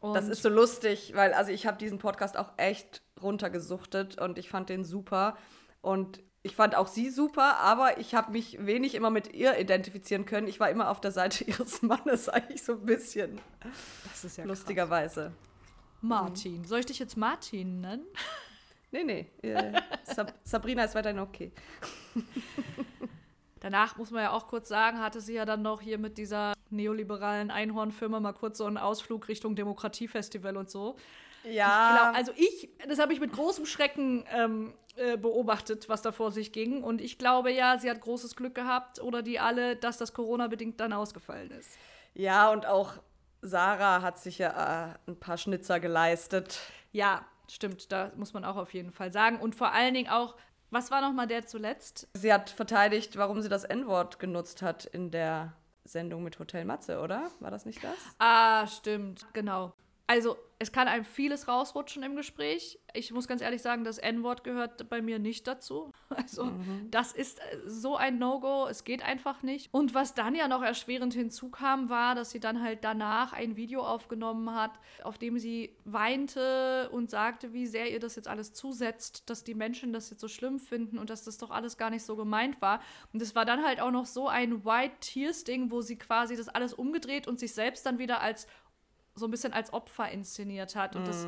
Und 0.00 0.12
das 0.12 0.28
ist 0.28 0.42
so 0.42 0.50
lustig, 0.50 1.12
weil 1.14 1.32
also 1.32 1.50
ich 1.50 1.66
habe 1.66 1.78
diesen 1.78 1.98
Podcast 1.98 2.36
auch 2.36 2.52
echt 2.58 3.00
runtergesuchtet 3.22 4.20
und 4.20 4.36
ich 4.36 4.50
fand 4.50 4.68
den 4.68 4.84
super 4.84 5.38
und 5.80 6.20
ich 6.42 6.56
fand 6.56 6.74
auch 6.74 6.88
sie 6.88 7.08
super, 7.08 7.56
aber 7.56 7.98
ich 7.98 8.14
habe 8.14 8.30
mich 8.32 8.66
wenig 8.66 8.94
immer 8.94 9.08
mit 9.08 9.32
ihr 9.32 9.58
identifizieren 9.58 10.26
können. 10.26 10.46
Ich 10.46 10.60
war 10.60 10.68
immer 10.68 10.90
auf 10.90 11.00
der 11.00 11.12
Seite 11.12 11.44
ihres 11.46 11.80
Mannes 11.80 12.28
eigentlich 12.28 12.62
so 12.62 12.72
ein 12.74 12.84
bisschen. 12.84 13.40
Das 14.10 14.26
ist 14.26 14.36
ja 14.36 14.44
lustigerweise. 14.44 15.32
Martin. 16.02 16.66
Soll 16.66 16.80
ich 16.80 16.86
dich 16.86 16.98
jetzt 16.98 17.16
Martin 17.16 17.80
nennen? 17.80 18.04
Nee, 18.92 19.04
nee. 19.04 19.26
Äh, 19.42 19.72
Sab 20.04 20.34
Sabrina 20.44 20.84
ist 20.84 20.94
weiterhin 20.94 21.18
okay. 21.18 21.50
Danach 23.60 23.96
muss 23.96 24.10
man 24.10 24.22
ja 24.22 24.30
auch 24.32 24.48
kurz 24.48 24.68
sagen, 24.68 25.00
hatte 25.00 25.20
sie 25.20 25.34
ja 25.34 25.44
dann 25.44 25.62
noch 25.62 25.80
hier 25.80 25.98
mit 25.98 26.18
dieser 26.18 26.52
neoliberalen 26.70 27.50
Einhornfirma 27.50 28.20
mal 28.20 28.32
kurz 28.32 28.58
so 28.58 28.66
einen 28.66 28.76
Ausflug 28.76 29.28
Richtung 29.28 29.56
Demokratiefestival 29.56 30.56
und 30.56 30.70
so. 30.70 30.96
Ja. 31.44 31.90
Ich 31.90 32.00
glaub, 32.00 32.16
also 32.16 32.32
ich, 32.36 32.68
das 32.88 32.98
habe 32.98 33.12
ich 33.12 33.20
mit 33.20 33.32
großem 33.32 33.66
Schrecken 33.66 34.24
ähm, 34.32 34.74
äh, 34.96 35.16
beobachtet, 35.16 35.88
was 35.88 36.02
da 36.02 36.12
vor 36.12 36.30
sich 36.32 36.52
ging. 36.52 36.82
Und 36.82 37.00
ich 37.00 37.18
glaube 37.18 37.50
ja, 37.52 37.78
sie 37.78 37.88
hat 37.88 38.00
großes 38.00 38.36
Glück 38.36 38.54
gehabt 38.54 39.00
oder 39.00 39.22
die 39.22 39.38
alle, 39.38 39.76
dass 39.76 39.96
das 39.96 40.12
Corona-bedingt 40.12 40.80
dann 40.80 40.92
ausgefallen 40.92 41.50
ist. 41.52 41.78
Ja, 42.14 42.50
und 42.50 42.66
auch 42.66 42.94
Sarah 43.40 44.02
hat 44.02 44.18
sich 44.18 44.38
ja 44.38 44.90
äh, 44.90 44.94
ein 45.06 45.18
paar 45.18 45.38
Schnitzer 45.38 45.80
geleistet. 45.80 46.60
Ja, 46.92 47.24
stimmt, 47.54 47.92
da 47.92 48.12
muss 48.16 48.32
man 48.32 48.44
auch 48.44 48.56
auf 48.56 48.72
jeden 48.74 48.92
Fall 48.92 49.12
sagen. 49.12 49.38
Und 49.38 49.54
vor 49.54 49.72
allen 49.72 49.94
Dingen 49.94 50.08
auch, 50.10 50.36
was 50.70 50.90
war 50.90 51.00
noch 51.00 51.12
mal 51.12 51.26
der 51.26 51.46
zuletzt? 51.46 52.08
Sie 52.14 52.32
hat 52.32 52.50
verteidigt, 52.50 53.16
warum 53.16 53.42
sie 53.42 53.48
das 53.48 53.64
N-Wort 53.64 54.18
genutzt 54.18 54.62
hat 54.62 54.84
in 54.86 55.10
der 55.10 55.52
Sendung 55.84 56.22
mit 56.22 56.38
Hotel 56.38 56.64
Matze, 56.64 57.00
oder? 57.00 57.30
War 57.40 57.50
das 57.50 57.66
nicht 57.66 57.82
das? 57.82 57.96
Ah, 58.18 58.66
stimmt, 58.66 59.26
genau. 59.32 59.74
Also, 60.12 60.36
es 60.58 60.72
kann 60.72 60.88
einem 60.88 61.06
vieles 61.06 61.48
rausrutschen 61.48 62.02
im 62.02 62.16
Gespräch. 62.16 62.78
Ich 62.92 63.12
muss 63.12 63.26
ganz 63.26 63.40
ehrlich 63.40 63.62
sagen, 63.62 63.82
das 63.82 63.96
N-Wort 63.96 64.44
gehört 64.44 64.90
bei 64.90 65.00
mir 65.00 65.18
nicht 65.18 65.46
dazu. 65.46 65.90
Also, 66.14 66.44
mhm. 66.44 66.90
das 66.90 67.12
ist 67.12 67.40
äh, 67.40 67.58
so 67.64 67.96
ein 67.96 68.18
No-Go. 68.18 68.66
Es 68.68 68.84
geht 68.84 69.02
einfach 69.02 69.42
nicht. 69.42 69.72
Und 69.72 69.94
was 69.94 70.12
dann 70.12 70.34
ja 70.34 70.46
noch 70.46 70.62
erschwerend 70.62 71.14
hinzukam, 71.14 71.88
war, 71.88 72.14
dass 72.14 72.30
sie 72.30 72.38
dann 72.38 72.62
halt 72.62 72.84
danach 72.84 73.32
ein 73.32 73.56
Video 73.56 73.80
aufgenommen 73.82 74.54
hat, 74.54 74.72
auf 75.02 75.16
dem 75.16 75.38
sie 75.38 75.74
weinte 75.86 76.90
und 76.90 77.08
sagte, 77.10 77.54
wie 77.54 77.66
sehr 77.66 77.90
ihr 77.90 77.98
das 77.98 78.14
jetzt 78.16 78.28
alles 78.28 78.52
zusetzt, 78.52 79.30
dass 79.30 79.42
die 79.42 79.54
Menschen 79.54 79.94
das 79.94 80.10
jetzt 80.10 80.20
so 80.20 80.28
schlimm 80.28 80.58
finden 80.58 80.98
und 80.98 81.08
dass 81.08 81.24
das 81.24 81.38
doch 81.38 81.50
alles 81.50 81.78
gar 81.78 81.88
nicht 81.88 82.04
so 82.04 82.14
gemeint 82.14 82.60
war. 82.60 82.82
Und 83.14 83.22
es 83.22 83.34
war 83.34 83.46
dann 83.46 83.64
halt 83.64 83.80
auch 83.80 83.90
noch 83.90 84.04
so 84.04 84.28
ein 84.28 84.66
White 84.66 84.96
Tears-Ding, 85.00 85.70
wo 85.70 85.80
sie 85.80 85.96
quasi 85.96 86.36
das 86.36 86.50
alles 86.50 86.74
umgedreht 86.74 87.26
und 87.26 87.40
sich 87.40 87.54
selbst 87.54 87.86
dann 87.86 87.98
wieder 87.98 88.20
als 88.20 88.46
so 89.14 89.26
ein 89.26 89.30
bisschen 89.30 89.52
als 89.52 89.72
Opfer 89.72 90.10
inszeniert 90.10 90.76
hat. 90.76 90.96
Und 90.96 91.02
mm. 91.02 91.06
das 91.06 91.26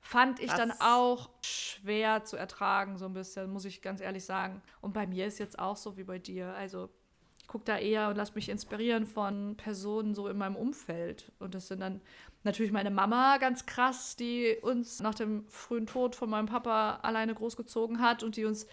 fand 0.00 0.40
ich 0.40 0.48
das 0.48 0.58
dann 0.58 0.72
auch 0.80 1.30
schwer 1.42 2.24
zu 2.24 2.36
ertragen, 2.36 2.98
so 2.98 3.06
ein 3.06 3.12
bisschen, 3.12 3.50
muss 3.50 3.64
ich 3.64 3.82
ganz 3.82 4.00
ehrlich 4.00 4.24
sagen. 4.24 4.62
Und 4.80 4.92
bei 4.92 5.06
mir 5.06 5.26
ist 5.26 5.38
jetzt 5.38 5.58
auch 5.58 5.76
so 5.76 5.96
wie 5.96 6.04
bei 6.04 6.18
dir. 6.18 6.54
Also 6.54 6.88
ich 7.38 7.46
gucke 7.46 7.64
da 7.64 7.78
eher 7.78 8.08
und 8.08 8.16
lasse 8.16 8.34
mich 8.34 8.48
inspirieren 8.48 9.06
von 9.06 9.56
Personen 9.56 10.14
so 10.14 10.28
in 10.28 10.38
meinem 10.38 10.56
Umfeld. 10.56 11.32
Und 11.38 11.54
das 11.54 11.68
sind 11.68 11.80
dann 11.80 12.00
natürlich 12.44 12.72
meine 12.72 12.90
Mama 12.90 13.38
ganz 13.38 13.66
krass, 13.66 14.16
die 14.16 14.56
uns 14.62 15.00
nach 15.00 15.14
dem 15.14 15.46
frühen 15.48 15.86
Tod 15.86 16.16
von 16.16 16.30
meinem 16.30 16.46
Papa 16.46 17.00
alleine 17.02 17.34
großgezogen 17.34 18.00
hat 18.00 18.22
und 18.22 18.36
die 18.36 18.44
uns 18.44 18.66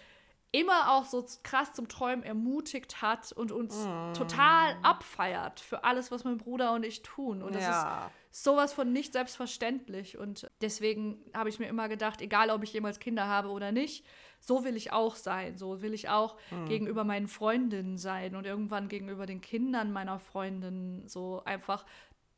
immer 0.50 0.92
auch 0.92 1.04
so 1.04 1.26
krass 1.42 1.74
zum 1.74 1.88
Träumen 1.88 2.24
ermutigt 2.24 3.02
hat 3.02 3.32
und 3.32 3.52
uns 3.52 3.84
mm. 3.84 4.14
total 4.14 4.76
abfeiert 4.82 5.60
für 5.60 5.84
alles, 5.84 6.10
was 6.10 6.24
mein 6.24 6.38
Bruder 6.38 6.72
und 6.72 6.86
ich 6.86 7.02
tun. 7.02 7.42
Und 7.42 7.54
das 7.54 7.64
ja. 7.64 8.06
ist 8.06 8.12
sowas 8.30 8.72
von 8.72 8.92
nicht 8.92 9.12
selbstverständlich. 9.12 10.18
Und 10.18 10.50
deswegen 10.60 11.18
habe 11.34 11.48
ich 11.48 11.58
mir 11.58 11.66
immer 11.66 11.88
gedacht, 11.88 12.20
egal 12.20 12.50
ob 12.50 12.62
ich 12.62 12.72
jemals 12.72 12.98
Kinder 12.98 13.26
habe 13.26 13.48
oder 13.48 13.72
nicht, 13.72 14.04
so 14.40 14.64
will 14.64 14.76
ich 14.76 14.92
auch 14.92 15.16
sein. 15.16 15.56
So 15.56 15.82
will 15.82 15.94
ich 15.94 16.08
auch 16.08 16.36
mhm. 16.50 16.66
gegenüber 16.66 17.04
meinen 17.04 17.28
Freundinnen 17.28 17.98
sein 17.98 18.36
und 18.36 18.46
irgendwann 18.46 18.88
gegenüber 18.88 19.26
den 19.26 19.40
Kindern 19.40 19.92
meiner 19.92 20.18
Freundinnen 20.18 21.06
so 21.08 21.42
einfach 21.44 21.84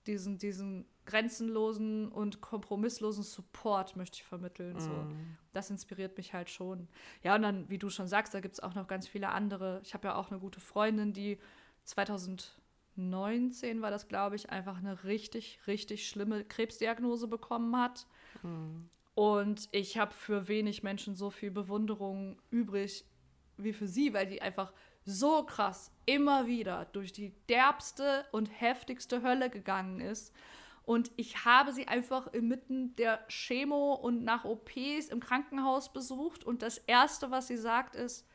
diesen, 0.06 0.38
diesen 0.38 0.86
grenzenlosen 1.04 2.08
und 2.08 2.40
kompromisslosen 2.40 3.22
Support 3.22 3.96
möchte 3.96 4.16
ich 4.16 4.24
vermitteln. 4.24 4.78
So. 4.78 4.90
Mm. 4.90 5.36
Das 5.52 5.70
inspiriert 5.70 6.16
mich 6.16 6.32
halt 6.32 6.48
schon. 6.48 6.88
Ja, 7.22 7.34
und 7.34 7.42
dann, 7.42 7.68
wie 7.68 7.78
du 7.78 7.90
schon 7.90 8.06
sagst, 8.06 8.32
da 8.32 8.40
gibt 8.40 8.54
es 8.54 8.60
auch 8.60 8.74
noch 8.74 8.86
ganz 8.86 9.08
viele 9.08 9.30
andere. 9.30 9.80
Ich 9.82 9.92
habe 9.92 10.08
ja 10.08 10.14
auch 10.14 10.30
eine 10.30 10.40
gute 10.40 10.60
Freundin, 10.60 11.12
die 11.12 11.38
2000 11.84 12.59
19 13.08 13.82
war 13.82 13.90
das, 13.90 14.08
glaube 14.08 14.36
ich, 14.36 14.50
einfach 14.50 14.78
eine 14.78 15.04
richtig, 15.04 15.60
richtig 15.66 16.08
schlimme 16.08 16.44
Krebsdiagnose 16.44 17.28
bekommen 17.28 17.76
hat. 17.76 18.06
Mhm. 18.42 18.88
Und 19.14 19.68
ich 19.72 19.98
habe 19.98 20.12
für 20.12 20.48
wenig 20.48 20.82
Menschen 20.82 21.14
so 21.14 21.30
viel 21.30 21.50
Bewunderung 21.50 22.40
übrig 22.50 23.04
wie 23.56 23.72
für 23.72 23.86
sie, 23.86 24.14
weil 24.14 24.26
die 24.26 24.42
einfach 24.42 24.72
so 25.04 25.44
krass 25.44 25.92
immer 26.06 26.46
wieder 26.46 26.86
durch 26.92 27.12
die 27.12 27.34
derbste 27.48 28.24
und 28.32 28.46
heftigste 28.46 29.22
Hölle 29.22 29.50
gegangen 29.50 30.00
ist. 30.00 30.34
Und 30.84 31.10
ich 31.16 31.44
habe 31.44 31.72
sie 31.72 31.86
einfach 31.88 32.26
inmitten 32.32 32.96
der 32.96 33.24
Chemo 33.28 33.94
und 33.94 34.24
nach 34.24 34.44
OPs 34.44 35.08
im 35.10 35.20
Krankenhaus 35.20 35.92
besucht. 35.92 36.44
Und 36.44 36.62
das 36.62 36.78
Erste, 36.78 37.30
was 37.30 37.48
sie 37.48 37.56
sagt, 37.56 37.94
ist, 37.94 38.26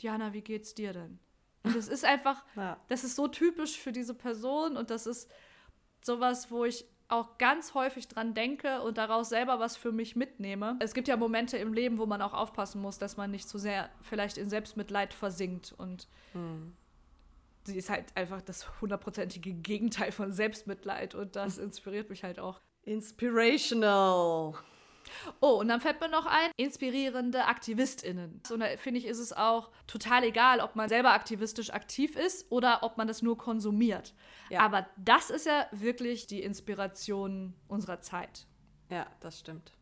Diana, 0.00 0.32
wie 0.32 0.42
geht's 0.42 0.74
dir 0.74 0.92
denn? 0.92 1.18
Und 1.64 1.74
es 1.74 1.88
ist 1.88 2.04
einfach, 2.04 2.44
ja. 2.56 2.76
das 2.88 3.04
ist 3.04 3.16
so 3.16 3.26
typisch 3.26 3.78
für 3.78 3.92
diese 3.92 4.14
Person 4.14 4.76
und 4.76 4.90
das 4.90 5.06
ist 5.06 5.30
sowas, 6.02 6.50
wo 6.50 6.64
ich 6.64 6.84
auch 7.08 7.38
ganz 7.38 7.74
häufig 7.74 8.08
dran 8.08 8.34
denke 8.34 8.80
und 8.82 8.98
daraus 8.98 9.28
selber 9.28 9.60
was 9.60 9.76
für 9.76 9.92
mich 9.92 10.16
mitnehme. 10.16 10.76
Es 10.80 10.94
gibt 10.94 11.08
ja 11.08 11.16
Momente 11.16 11.56
im 11.58 11.72
Leben, 11.74 11.98
wo 11.98 12.06
man 12.06 12.22
auch 12.22 12.32
aufpassen 12.32 12.80
muss, 12.80 12.98
dass 12.98 13.16
man 13.16 13.30
nicht 13.30 13.48
zu 13.48 13.58
sehr 13.58 13.90
vielleicht 14.00 14.38
in 14.38 14.48
Selbstmitleid 14.48 15.12
versinkt 15.12 15.74
und 15.76 16.08
mhm. 16.32 16.74
sie 17.64 17.76
ist 17.76 17.90
halt 17.90 18.06
einfach 18.14 18.40
das 18.42 18.80
hundertprozentige 18.80 19.52
Gegenteil 19.52 20.12
von 20.12 20.32
Selbstmitleid 20.32 21.14
und 21.14 21.36
das 21.36 21.58
inspiriert 21.58 22.10
mich 22.10 22.24
halt 22.24 22.38
auch. 22.38 22.60
Inspirational. 22.82 24.54
Oh, 25.40 25.60
und 25.60 25.68
dann 25.68 25.80
fällt 25.80 26.00
mir 26.00 26.08
noch 26.08 26.26
ein, 26.26 26.50
inspirierende 26.56 27.44
AktivistInnen. 27.46 28.42
Und 28.50 28.60
da 28.60 28.66
finde 28.76 28.98
ich, 28.98 29.06
ist 29.06 29.18
es 29.18 29.32
auch 29.32 29.70
total 29.86 30.24
egal, 30.24 30.60
ob 30.60 30.76
man 30.76 30.88
selber 30.88 31.12
aktivistisch 31.12 31.70
aktiv 31.70 32.16
ist 32.16 32.50
oder 32.50 32.82
ob 32.82 32.96
man 32.96 33.08
das 33.08 33.22
nur 33.22 33.38
konsumiert. 33.38 34.14
Ja. 34.50 34.60
Aber 34.60 34.86
das 34.96 35.30
ist 35.30 35.46
ja 35.46 35.66
wirklich 35.72 36.26
die 36.26 36.42
Inspiration 36.42 37.54
unserer 37.68 38.00
Zeit. 38.00 38.46
Ja, 38.90 39.06
das 39.20 39.40
stimmt. 39.40 39.72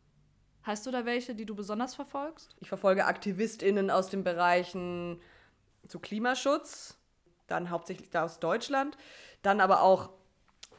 Hast 0.63 0.87
du 0.87 0.91
da 0.91 1.05
welche, 1.05 1.35
die 1.35 1.45
du 1.45 1.55
besonders 1.55 1.95
verfolgst? 1.95 2.55
Ich 2.61 2.69
verfolge 2.69 3.07
AktivistInnen 3.07 3.91
aus 3.91 4.11
den 4.11 4.23
Bereichen 4.23 5.21
zu 5.89 5.99
Klimaschutz, 5.99 6.97
dann 7.49 7.71
hauptsächlich 7.71 8.11
da 8.11 8.25
aus 8.25 8.39
Deutschland, 8.39 8.97
dann 9.43 9.61
aber 9.61 9.83
auch 9.83 10.11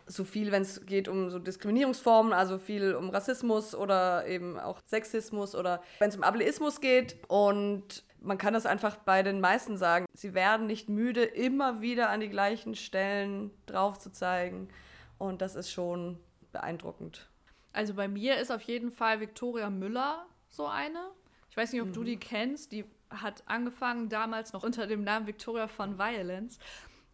so 0.05 0.23
viel, 0.23 0.51
wenn 0.51 0.61
es 0.61 0.85
geht 0.85 1.07
um 1.07 1.29
so 1.29 1.39
Diskriminierungsformen, 1.39 2.33
also 2.33 2.57
viel 2.57 2.95
um 2.95 3.09
Rassismus 3.09 3.75
oder 3.75 4.27
eben 4.27 4.59
auch 4.59 4.79
Sexismus 4.85 5.55
oder 5.55 5.81
wenn 5.99 6.09
es 6.09 6.15
um 6.15 6.23
Ableismus 6.23 6.81
geht. 6.81 7.17
Und 7.27 8.03
man 8.19 8.37
kann 8.37 8.53
das 8.53 8.65
einfach 8.65 8.95
bei 8.97 9.23
den 9.23 9.39
meisten 9.39 9.77
sagen. 9.77 10.05
Sie 10.13 10.33
werden 10.33 10.67
nicht 10.67 10.89
müde, 10.89 11.23
immer 11.23 11.81
wieder 11.81 12.09
an 12.09 12.19
die 12.19 12.29
gleichen 12.29 12.75
Stellen 12.75 13.51
drauf 13.65 13.99
zu 13.99 14.11
zeigen. 14.11 14.69
Und 15.17 15.41
das 15.41 15.55
ist 15.55 15.71
schon 15.71 16.19
beeindruckend. 16.51 17.29
Also 17.71 17.93
bei 17.93 18.07
mir 18.07 18.37
ist 18.37 18.51
auf 18.51 18.61
jeden 18.61 18.91
Fall 18.91 19.19
Victoria 19.19 19.69
Müller 19.69 20.25
so 20.49 20.67
eine. 20.67 21.09
Ich 21.49 21.57
weiß 21.57 21.73
nicht, 21.73 21.81
ob 21.81 21.89
mhm. 21.89 21.93
du 21.93 22.03
die 22.03 22.17
kennst. 22.17 22.71
Die 22.71 22.85
hat 23.09 23.43
angefangen 23.45 24.09
damals 24.09 24.53
noch 24.53 24.63
unter 24.63 24.87
dem 24.87 25.03
Namen 25.03 25.27
Victoria 25.27 25.67
von 25.67 25.97
Violence 25.97 26.59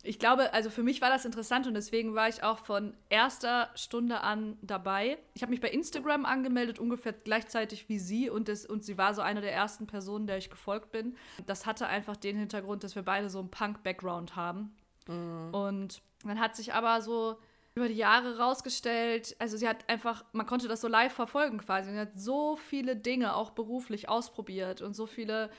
ich 0.01 0.17
glaube, 0.17 0.53
also 0.53 0.69
für 0.69 0.81
mich 0.81 1.01
war 1.01 1.09
das 1.09 1.25
interessant 1.25 1.67
und 1.67 1.73
deswegen 1.73 2.15
war 2.15 2.29
ich 2.29 2.41
auch 2.41 2.59
von 2.59 2.95
erster 3.09 3.69
Stunde 3.75 4.21
an 4.21 4.57
dabei. 4.61 5.17
Ich 5.33 5.41
habe 5.41 5.49
mich 5.49 5.59
bei 5.59 5.69
Instagram 5.69 6.25
angemeldet, 6.25 6.79
ungefähr 6.79 7.11
gleichzeitig 7.11 7.89
wie 7.89 7.99
sie 7.99 8.29
und, 8.29 8.47
das, 8.47 8.65
und 8.65 8.85
sie 8.85 8.97
war 8.97 9.13
so 9.13 9.21
eine 9.21 9.41
der 9.41 9.53
ersten 9.53 9.87
Personen, 9.87 10.25
der 10.25 10.37
ich 10.37 10.49
gefolgt 10.49 10.93
bin. 10.93 11.17
Das 11.47 11.65
hatte 11.65 11.87
einfach 11.87 12.15
den 12.15 12.37
Hintergrund, 12.37 12.85
dass 12.85 12.95
wir 12.95 13.03
beide 13.03 13.29
so 13.29 13.39
einen 13.39 13.51
Punk-Background 13.51 14.37
haben. 14.37 14.73
Mhm. 15.07 15.53
Und 15.53 16.01
dann 16.23 16.39
hat 16.39 16.55
sich 16.55 16.73
aber 16.73 17.01
so 17.01 17.37
über 17.75 17.89
die 17.89 17.95
Jahre 17.95 18.37
rausgestellt, 18.37 19.35
also 19.39 19.57
sie 19.57 19.67
hat 19.67 19.87
einfach, 19.89 20.25
man 20.31 20.45
konnte 20.45 20.67
das 20.67 20.81
so 20.81 20.87
live 20.87 21.13
verfolgen 21.13 21.59
quasi. 21.59 21.91
Sie 21.91 21.99
hat 21.99 22.17
so 22.17 22.55
viele 22.55 22.95
Dinge 22.95 23.35
auch 23.35 23.51
beruflich 23.51 24.07
ausprobiert 24.07 24.81
und 24.81 24.95
so 24.95 25.05
viele 25.05 25.49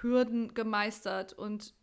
Hürden 0.00 0.52
gemeistert 0.54 1.32
und 1.32 1.74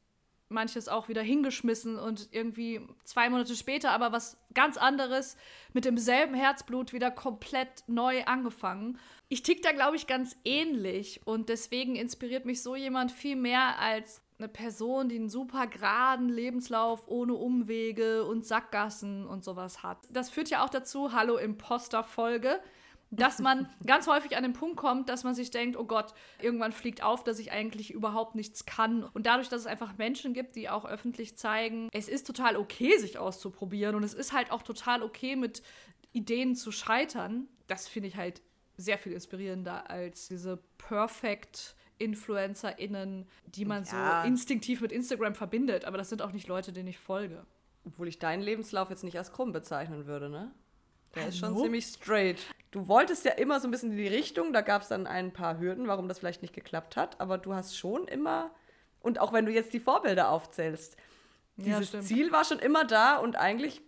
manches 0.51 0.87
auch 0.87 1.07
wieder 1.09 1.21
hingeschmissen 1.21 1.97
und 1.97 2.29
irgendwie 2.31 2.81
zwei 3.03 3.29
Monate 3.29 3.55
später 3.55 3.91
aber 3.91 4.11
was 4.11 4.37
ganz 4.53 4.77
anderes 4.77 5.37
mit 5.73 5.85
demselben 5.85 6.35
Herzblut 6.35 6.93
wieder 6.93 7.11
komplett 7.11 7.83
neu 7.87 8.23
angefangen. 8.25 8.99
Ich 9.29 9.43
tick 9.43 9.61
da, 9.61 9.71
glaube 9.71 9.95
ich, 9.95 10.07
ganz 10.07 10.35
ähnlich 10.43 11.21
und 11.25 11.49
deswegen 11.49 11.95
inspiriert 11.95 12.45
mich 12.45 12.61
so 12.61 12.75
jemand 12.75 13.11
viel 13.11 13.35
mehr 13.35 13.79
als 13.79 14.21
eine 14.37 14.49
Person, 14.49 15.07
die 15.07 15.15
einen 15.15 15.29
super 15.29 15.67
geraden 15.67 16.27
Lebenslauf 16.29 17.07
ohne 17.07 17.35
Umwege 17.35 18.25
und 18.25 18.45
Sackgassen 18.45 19.27
und 19.27 19.43
sowas 19.43 19.83
hat. 19.83 19.99
Das 20.09 20.29
führt 20.29 20.49
ja 20.49 20.65
auch 20.65 20.69
dazu, 20.69 21.13
hallo 21.13 21.37
Imposter-Folge 21.37 22.59
dass 23.11 23.39
man 23.39 23.69
ganz 23.85 24.07
häufig 24.07 24.37
an 24.37 24.43
den 24.43 24.53
Punkt 24.53 24.77
kommt, 24.77 25.09
dass 25.09 25.23
man 25.25 25.35
sich 25.35 25.51
denkt, 25.51 25.77
oh 25.77 25.83
Gott, 25.83 26.13
irgendwann 26.41 26.71
fliegt 26.71 27.03
auf, 27.03 27.23
dass 27.23 27.39
ich 27.39 27.51
eigentlich 27.51 27.91
überhaupt 27.93 28.35
nichts 28.35 28.65
kann. 28.65 29.03
Und 29.03 29.25
dadurch, 29.25 29.49
dass 29.49 29.61
es 29.61 29.67
einfach 29.67 29.97
Menschen 29.97 30.33
gibt, 30.33 30.55
die 30.55 30.69
auch 30.69 30.85
öffentlich 30.85 31.37
zeigen, 31.37 31.89
es 31.91 32.07
ist 32.07 32.25
total 32.25 32.55
okay, 32.55 32.97
sich 32.97 33.17
auszuprobieren 33.17 33.95
und 33.95 34.03
es 34.03 34.13
ist 34.13 34.31
halt 34.31 34.51
auch 34.51 34.61
total 34.63 35.03
okay, 35.03 35.35
mit 35.35 35.61
Ideen 36.13 36.55
zu 36.55 36.71
scheitern, 36.71 37.47
das 37.67 37.87
finde 37.87 38.07
ich 38.07 38.15
halt 38.15 38.41
sehr 38.77 38.97
viel 38.97 39.11
inspirierender 39.11 39.89
als 39.89 40.29
diese 40.29 40.57
perfect 40.77 41.75
InfluencerInnen, 41.99 43.27
die 43.45 43.65
man 43.65 43.83
Ja. 43.83 44.21
so 44.21 44.27
instinktiv 44.27 44.81
mit 44.81 44.91
Instagram 44.91 45.35
verbindet. 45.35 45.85
Aber 45.85 45.97
das 45.97 46.09
sind 46.09 46.21
auch 46.21 46.31
nicht 46.31 46.47
Leute, 46.47 46.71
denen 46.71 46.87
ich 46.87 46.97
folge. 46.97 47.45
Obwohl 47.85 48.07
ich 48.07 48.19
deinen 48.19 48.41
Lebenslauf 48.41 48.89
jetzt 48.89 49.03
nicht 49.03 49.17
als 49.17 49.31
krumm 49.31 49.51
bezeichnen 49.51 50.05
würde, 50.05 50.29
ne? 50.29 50.51
Der 51.15 51.27
ist 51.27 51.37
schon 51.39 51.49
Hallo? 51.49 51.63
ziemlich 51.63 51.85
straight. 51.85 52.37
Du 52.71 52.87
wolltest 52.87 53.25
ja 53.25 53.33
immer 53.33 53.59
so 53.59 53.67
ein 53.67 53.71
bisschen 53.71 53.91
in 53.91 53.97
die 53.97 54.07
Richtung, 54.07 54.53
da 54.53 54.61
gab 54.61 54.81
es 54.81 54.87
dann 54.87 55.07
ein 55.07 55.33
paar 55.33 55.59
Hürden, 55.59 55.87
warum 55.87 56.07
das 56.07 56.19
vielleicht 56.19 56.41
nicht 56.41 56.53
geklappt 56.53 56.95
hat, 56.95 57.19
aber 57.19 57.37
du 57.37 57.53
hast 57.53 57.77
schon 57.77 58.07
immer, 58.07 58.51
und 59.01 59.19
auch 59.19 59.33
wenn 59.33 59.45
du 59.45 59.51
jetzt 59.51 59.73
die 59.73 59.79
Vorbilder 59.81 60.29
aufzählst, 60.29 60.95
Ja, 61.57 61.79
dieses 61.79 61.89
stimmt. 61.89 62.05
Ziel 62.05 62.31
war 62.31 62.45
schon 62.45 62.59
immer 62.59 62.85
da 62.85 63.17
und 63.17 63.35
eigentlich 63.35 63.81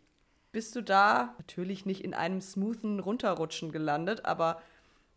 bist 0.52 0.76
du 0.76 0.82
da 0.82 1.34
natürlich 1.38 1.86
nicht 1.86 2.04
in 2.04 2.14
einem 2.14 2.42
smoothen 2.42 3.00
Runterrutschen 3.00 3.72
gelandet, 3.72 4.26
aber 4.26 4.62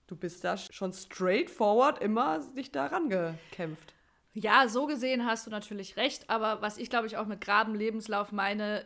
du 0.06 0.14
bist 0.16 0.44
da 0.44 0.56
schon 0.56 0.92
straightforward 0.92 2.00
immer 2.00 2.38
dich 2.56 2.70
da 2.70 2.86
rangekämpft. 2.86 3.94
Ja, 4.32 4.68
so 4.68 4.86
gesehen 4.86 5.26
hast 5.26 5.46
du 5.46 5.50
natürlich 5.50 5.96
recht, 5.96 6.30
aber 6.30 6.62
was 6.62 6.78
ich 6.78 6.88
glaube 6.88 7.06
ich 7.06 7.16
auch 7.16 7.26
mit 7.26 7.40
Graben 7.40 7.74
Lebenslauf 7.74 8.32
meine, 8.32 8.84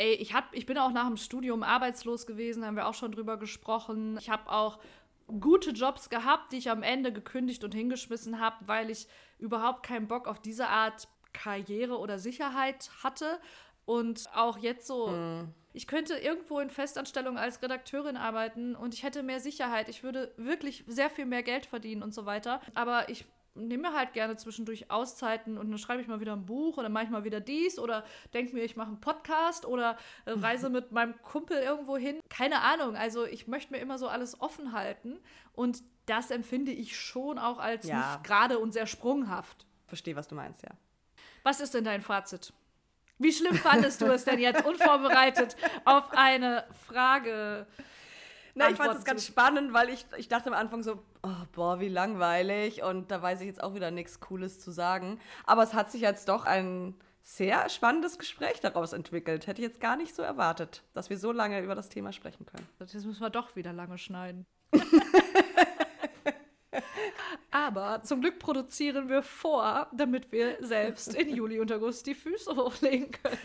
ey, 0.00 0.14
ich 0.14 0.34
hab, 0.34 0.54
ich 0.54 0.66
bin 0.66 0.78
auch 0.78 0.92
nach 0.92 1.06
dem 1.06 1.16
Studium 1.16 1.62
arbeitslos 1.62 2.26
gewesen, 2.26 2.64
haben 2.64 2.76
wir 2.76 2.88
auch 2.88 2.94
schon 2.94 3.12
drüber 3.12 3.36
gesprochen. 3.36 4.16
Ich 4.18 4.30
habe 4.30 4.50
auch 4.50 4.78
gute 5.26 5.70
Jobs 5.70 6.10
gehabt, 6.10 6.52
die 6.52 6.56
ich 6.56 6.70
am 6.70 6.82
Ende 6.82 7.12
gekündigt 7.12 7.62
und 7.62 7.74
hingeschmissen 7.74 8.40
habe, 8.40 8.56
weil 8.66 8.90
ich 8.90 9.06
überhaupt 9.38 9.84
keinen 9.84 10.08
Bock 10.08 10.26
auf 10.26 10.40
diese 10.40 10.68
Art 10.68 11.06
Karriere 11.32 11.98
oder 11.98 12.18
Sicherheit 12.18 12.90
hatte 13.04 13.38
und 13.84 14.28
auch 14.34 14.58
jetzt 14.58 14.86
so 14.86 15.46
ich 15.72 15.86
könnte 15.86 16.14
irgendwo 16.14 16.58
in 16.58 16.70
Festanstellung 16.70 17.38
als 17.38 17.62
Redakteurin 17.62 18.16
arbeiten 18.16 18.74
und 18.74 18.94
ich 18.94 19.04
hätte 19.04 19.22
mehr 19.22 19.40
Sicherheit. 19.40 19.88
Ich 19.88 20.02
würde 20.02 20.32
wirklich 20.36 20.84
sehr 20.88 21.10
viel 21.10 21.26
mehr 21.26 21.42
Geld 21.42 21.66
verdienen 21.66 22.02
und 22.02 22.12
so 22.12 22.26
weiter. 22.26 22.60
Aber 22.74 23.08
ich 23.08 23.24
nehme 23.54 23.90
mir 23.90 23.96
halt 23.96 24.12
gerne 24.12 24.36
zwischendurch 24.36 24.90
Auszeiten 24.90 25.58
und 25.58 25.70
dann 25.70 25.78
schreibe 25.78 26.00
ich 26.00 26.08
mal 26.08 26.20
wieder 26.20 26.32
ein 26.32 26.46
Buch 26.46 26.76
oder 26.78 26.88
manchmal 26.88 27.24
wieder 27.24 27.40
dies 27.40 27.78
oder 27.78 28.04
denke 28.32 28.54
mir, 28.54 28.62
ich 28.62 28.76
mache 28.76 28.88
einen 28.88 29.00
Podcast 29.00 29.66
oder 29.66 29.96
äh, 30.24 30.30
reise 30.36 30.70
mit 30.70 30.92
meinem 30.92 31.20
Kumpel 31.22 31.58
irgendwo 31.58 31.96
hin. 31.96 32.20
Keine 32.28 32.60
Ahnung. 32.62 32.96
Also 32.96 33.24
ich 33.26 33.48
möchte 33.48 33.72
mir 33.72 33.78
immer 33.80 33.98
so 33.98 34.08
alles 34.08 34.40
offen 34.40 34.72
halten 34.72 35.18
und 35.52 35.82
das 36.06 36.30
empfinde 36.30 36.72
ich 36.72 36.98
schon 36.98 37.38
auch 37.38 37.58
als 37.58 37.86
Ja. 37.86 37.96
nicht 38.14 38.24
gerade 38.24 38.58
und 38.58 38.72
sehr 38.72 38.86
sprunghaft. 38.86 39.66
Verstehe, 39.86 40.16
was 40.16 40.28
du 40.28 40.34
meinst, 40.34 40.62
ja. 40.62 40.70
Was 41.42 41.60
ist 41.60 41.74
denn 41.74 41.84
dein 41.84 42.02
Fazit? 42.02 42.52
Wie 43.18 43.32
schlimm 43.32 43.54
fandest 43.54 44.00
du 44.00 44.06
es 44.06 44.24
denn 44.24 44.38
jetzt 44.38 44.64
unvorbereitet 44.66 45.56
auf 45.84 46.10
eine 46.12 46.64
Frage? 46.86 47.66
Na, 48.54 48.70
ich 48.70 48.76
fand 48.76 48.94
es 48.98 49.04
ganz 49.04 49.26
spannend, 49.26 49.72
weil 49.72 49.90
ich, 49.90 50.06
ich 50.16 50.28
dachte 50.28 50.48
am 50.48 50.54
Anfang 50.54 50.82
so, 50.82 51.02
oh, 51.22 51.44
boah, 51.52 51.80
wie 51.80 51.88
langweilig. 51.88 52.82
Und 52.82 53.10
da 53.10 53.22
weiß 53.22 53.40
ich 53.40 53.46
jetzt 53.46 53.62
auch 53.62 53.74
wieder 53.74 53.90
nichts 53.90 54.20
Cooles 54.20 54.60
zu 54.60 54.70
sagen. 54.70 55.18
Aber 55.44 55.62
es 55.62 55.74
hat 55.74 55.90
sich 55.90 56.02
jetzt 56.02 56.28
doch 56.28 56.46
ein 56.46 56.94
sehr 57.22 57.68
spannendes 57.68 58.18
Gespräch 58.18 58.60
daraus 58.60 58.92
entwickelt. 58.92 59.46
Hätte 59.46 59.62
ich 59.62 59.68
jetzt 59.68 59.80
gar 59.80 59.96
nicht 59.96 60.14
so 60.14 60.22
erwartet, 60.22 60.82
dass 60.94 61.10
wir 61.10 61.18
so 61.18 61.32
lange 61.32 61.60
über 61.60 61.74
das 61.74 61.88
Thema 61.88 62.12
sprechen 62.12 62.46
können. 62.46 62.66
Jetzt 62.78 62.94
müssen 62.94 63.20
wir 63.20 63.30
doch 63.30 63.56
wieder 63.56 63.72
lange 63.72 63.98
schneiden. 63.98 64.46
Aber 67.50 68.02
zum 68.02 68.20
Glück 68.20 68.38
produzieren 68.38 69.08
wir 69.08 69.22
vor, 69.22 69.88
damit 69.92 70.30
wir 70.32 70.56
selbst 70.64 71.14
in 71.14 71.34
Juli 71.34 71.58
und 71.60 71.72
August 71.72 72.06
die 72.06 72.14
Füße 72.14 72.54
hochlegen 72.54 73.10
können. 73.10 73.38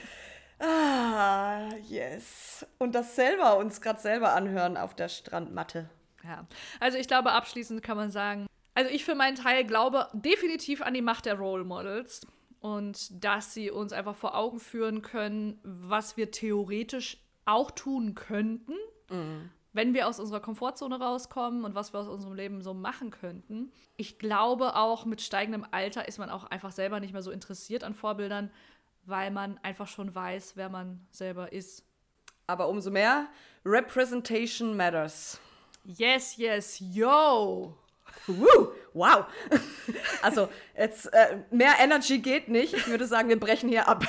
Ah, 0.59 1.69
yes. 1.89 2.65
Und 2.78 2.95
das 2.95 3.15
selber 3.15 3.57
uns 3.57 3.82
gerade 3.82 3.99
selber 3.99 4.34
anhören 4.34 4.78
auf 4.78 4.95
der 4.95 5.09
Strandmatte. 5.09 5.89
Ja, 6.26 6.47
also 6.80 6.97
ich 6.97 7.07
glaube, 7.07 7.34
abschließend 7.34 7.84
kann 7.84 7.97
man 7.97 8.09
sagen, 8.09 8.47
also 8.73 8.89
ich 8.89 9.05
für 9.05 9.15
meinen 9.15 9.36
Teil 9.36 9.63
glaube 9.63 10.07
definitiv 10.13 10.82
an 10.82 10.93
die 10.93 11.01
Macht 11.01 11.26
der 11.26 11.36
Role 11.36 11.63
Models 11.63 12.21
und 12.59 13.23
dass 13.23 13.53
sie 13.53 13.69
uns 13.69 13.93
einfach 13.93 14.15
vor 14.15 14.36
Augen 14.36 14.59
führen 14.59 15.03
können, 15.03 15.59
was 15.63 16.17
wir 16.17 16.32
theoretisch 16.32 17.17
auch 17.45 17.69
tun 17.69 18.15
könnten, 18.15 18.73
wenn 19.71 19.93
wir 19.93 20.07
aus 20.07 20.19
unserer 20.19 20.39
Komfortzone 20.39 20.99
rauskommen 20.99 21.63
und 21.63 21.76
was 21.76 21.93
wir 21.93 21.99
aus 21.99 22.07
unserem 22.07 22.34
Leben 22.34 22.61
so 22.61 22.73
machen 22.73 23.11
könnten. 23.11 23.71
Ich 23.97 24.17
glaube 24.17 24.76
auch, 24.76 25.05
mit 25.05 25.21
steigendem 25.21 25.65
Alter 25.69 26.07
ist 26.07 26.17
man 26.17 26.32
auch 26.32 26.45
einfach 26.45 26.71
selber 26.71 26.99
nicht 26.99 27.13
mehr 27.13 27.21
so 27.21 27.30
interessiert 27.30 27.84
an 27.84 27.93
Vorbildern, 27.93 28.51
weil 29.03 29.30
man 29.30 29.59
einfach 29.59 29.88
schon 29.88 30.15
weiß, 30.15 30.55
wer 30.55 30.69
man 30.69 31.05
selber 31.11 31.53
ist. 31.53 31.86
Aber 32.47 32.67
umso 32.67 32.89
mehr, 32.89 33.28
Representation 33.63 34.76
matters. 34.76 35.39
Yes, 35.86 36.38
yes, 36.38 36.79
yo! 36.79 37.77
Woo, 38.27 38.71
wow. 38.93 39.25
Also, 40.21 40.49
jetzt 40.75 41.13
äh, 41.13 41.43
mehr 41.51 41.73
Energy 41.79 42.17
geht 42.17 42.47
nicht. 42.47 42.73
Ich 42.73 42.88
würde 42.88 43.05
sagen, 43.05 43.29
wir 43.29 43.39
brechen 43.39 43.69
hier 43.69 43.88
ab. 43.88 44.03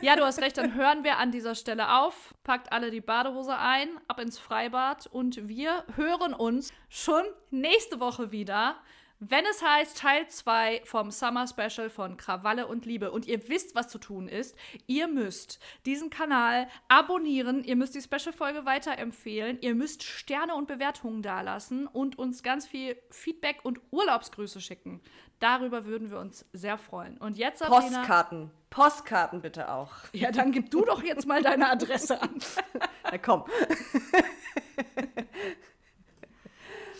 Ja, 0.00 0.16
du 0.16 0.24
hast 0.24 0.40
recht, 0.40 0.56
dann 0.56 0.74
hören 0.74 1.04
wir 1.04 1.18
an 1.18 1.30
dieser 1.30 1.54
Stelle 1.54 2.00
auf, 2.00 2.34
packt 2.42 2.72
alle 2.72 2.90
die 2.90 3.00
Badehose 3.00 3.56
ein, 3.56 3.88
ab 4.08 4.18
ins 4.18 4.38
Freibad 4.38 5.06
und 5.06 5.46
wir 5.46 5.84
hören 5.94 6.34
uns 6.34 6.72
schon 6.88 7.22
nächste 7.50 8.00
Woche 8.00 8.32
wieder, 8.32 8.76
wenn 9.24 9.44
es 9.46 9.62
heißt 9.62 9.98
Teil 9.98 10.26
2 10.26 10.82
vom 10.84 11.12
Summer 11.12 11.46
Special 11.46 11.88
von 11.90 12.16
Krawalle 12.16 12.66
und 12.66 12.86
Liebe. 12.86 13.12
Und 13.12 13.26
ihr 13.26 13.48
wisst, 13.48 13.76
was 13.76 13.86
zu 13.86 13.98
tun 13.98 14.26
ist. 14.26 14.56
Ihr 14.88 15.06
müsst 15.06 15.60
diesen 15.86 16.10
Kanal 16.10 16.66
abonnieren, 16.88 17.62
ihr 17.62 17.76
müsst 17.76 17.94
die 17.94 18.00
Special-Folge 18.00 18.66
weiterempfehlen, 18.66 19.58
ihr 19.60 19.76
müsst 19.76 20.02
Sterne 20.02 20.56
und 20.56 20.66
Bewertungen 20.66 21.22
dalassen 21.22 21.86
und 21.86 22.18
uns 22.18 22.42
ganz 22.42 22.66
viel 22.66 22.96
Feedback 23.10 23.60
und 23.62 23.80
Urlaubsgrüße 23.92 24.60
schicken. 24.60 25.00
Darüber 25.38 25.84
würden 25.84 26.10
wir 26.10 26.18
uns 26.18 26.44
sehr 26.52 26.76
freuen. 26.76 27.16
Und 27.18 27.38
jetzt, 27.38 27.60
Sabrina, 27.60 27.98
Postkarten. 27.98 28.50
Postkarten 28.70 29.40
bitte 29.40 29.70
auch. 29.70 29.92
ja, 30.12 30.32
dann 30.32 30.50
gib 30.50 30.72
du 30.72 30.84
doch 30.84 31.02
jetzt 31.04 31.28
mal 31.28 31.42
deine 31.42 31.70
Adresse 31.70 32.20
an. 32.20 32.40
Na 33.04 33.18
komm. 33.18 33.44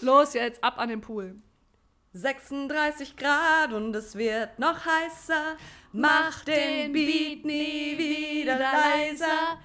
Los, 0.00 0.34
jetzt 0.34 0.62
ab 0.62 0.78
an 0.78 0.88
den 0.88 1.00
Pool. 1.00 1.42
36 2.14 3.16
Grad 3.16 3.72
und 3.72 3.94
es 3.96 4.16
wird 4.16 4.58
noch 4.58 4.84
heißer. 4.84 5.56
Mach 5.92 6.44
den 6.44 6.92
Beat 6.92 7.44
nie 7.44 7.96
wieder 7.96 8.58
leiser. 8.58 9.58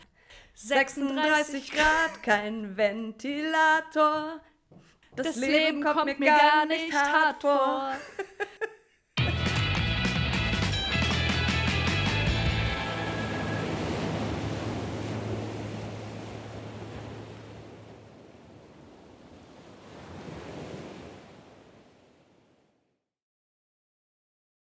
36 0.55 1.71
Grad, 1.71 2.23
kein 2.23 2.77
Ventilator. 2.77 4.41
Das, 5.15 5.35
Leben, 5.35 5.83
kommt, 5.83 6.19
mir 6.19 6.27
gar 6.27 6.65
nicht 6.65 6.93
hart 6.93 7.41
vor. 7.41 7.91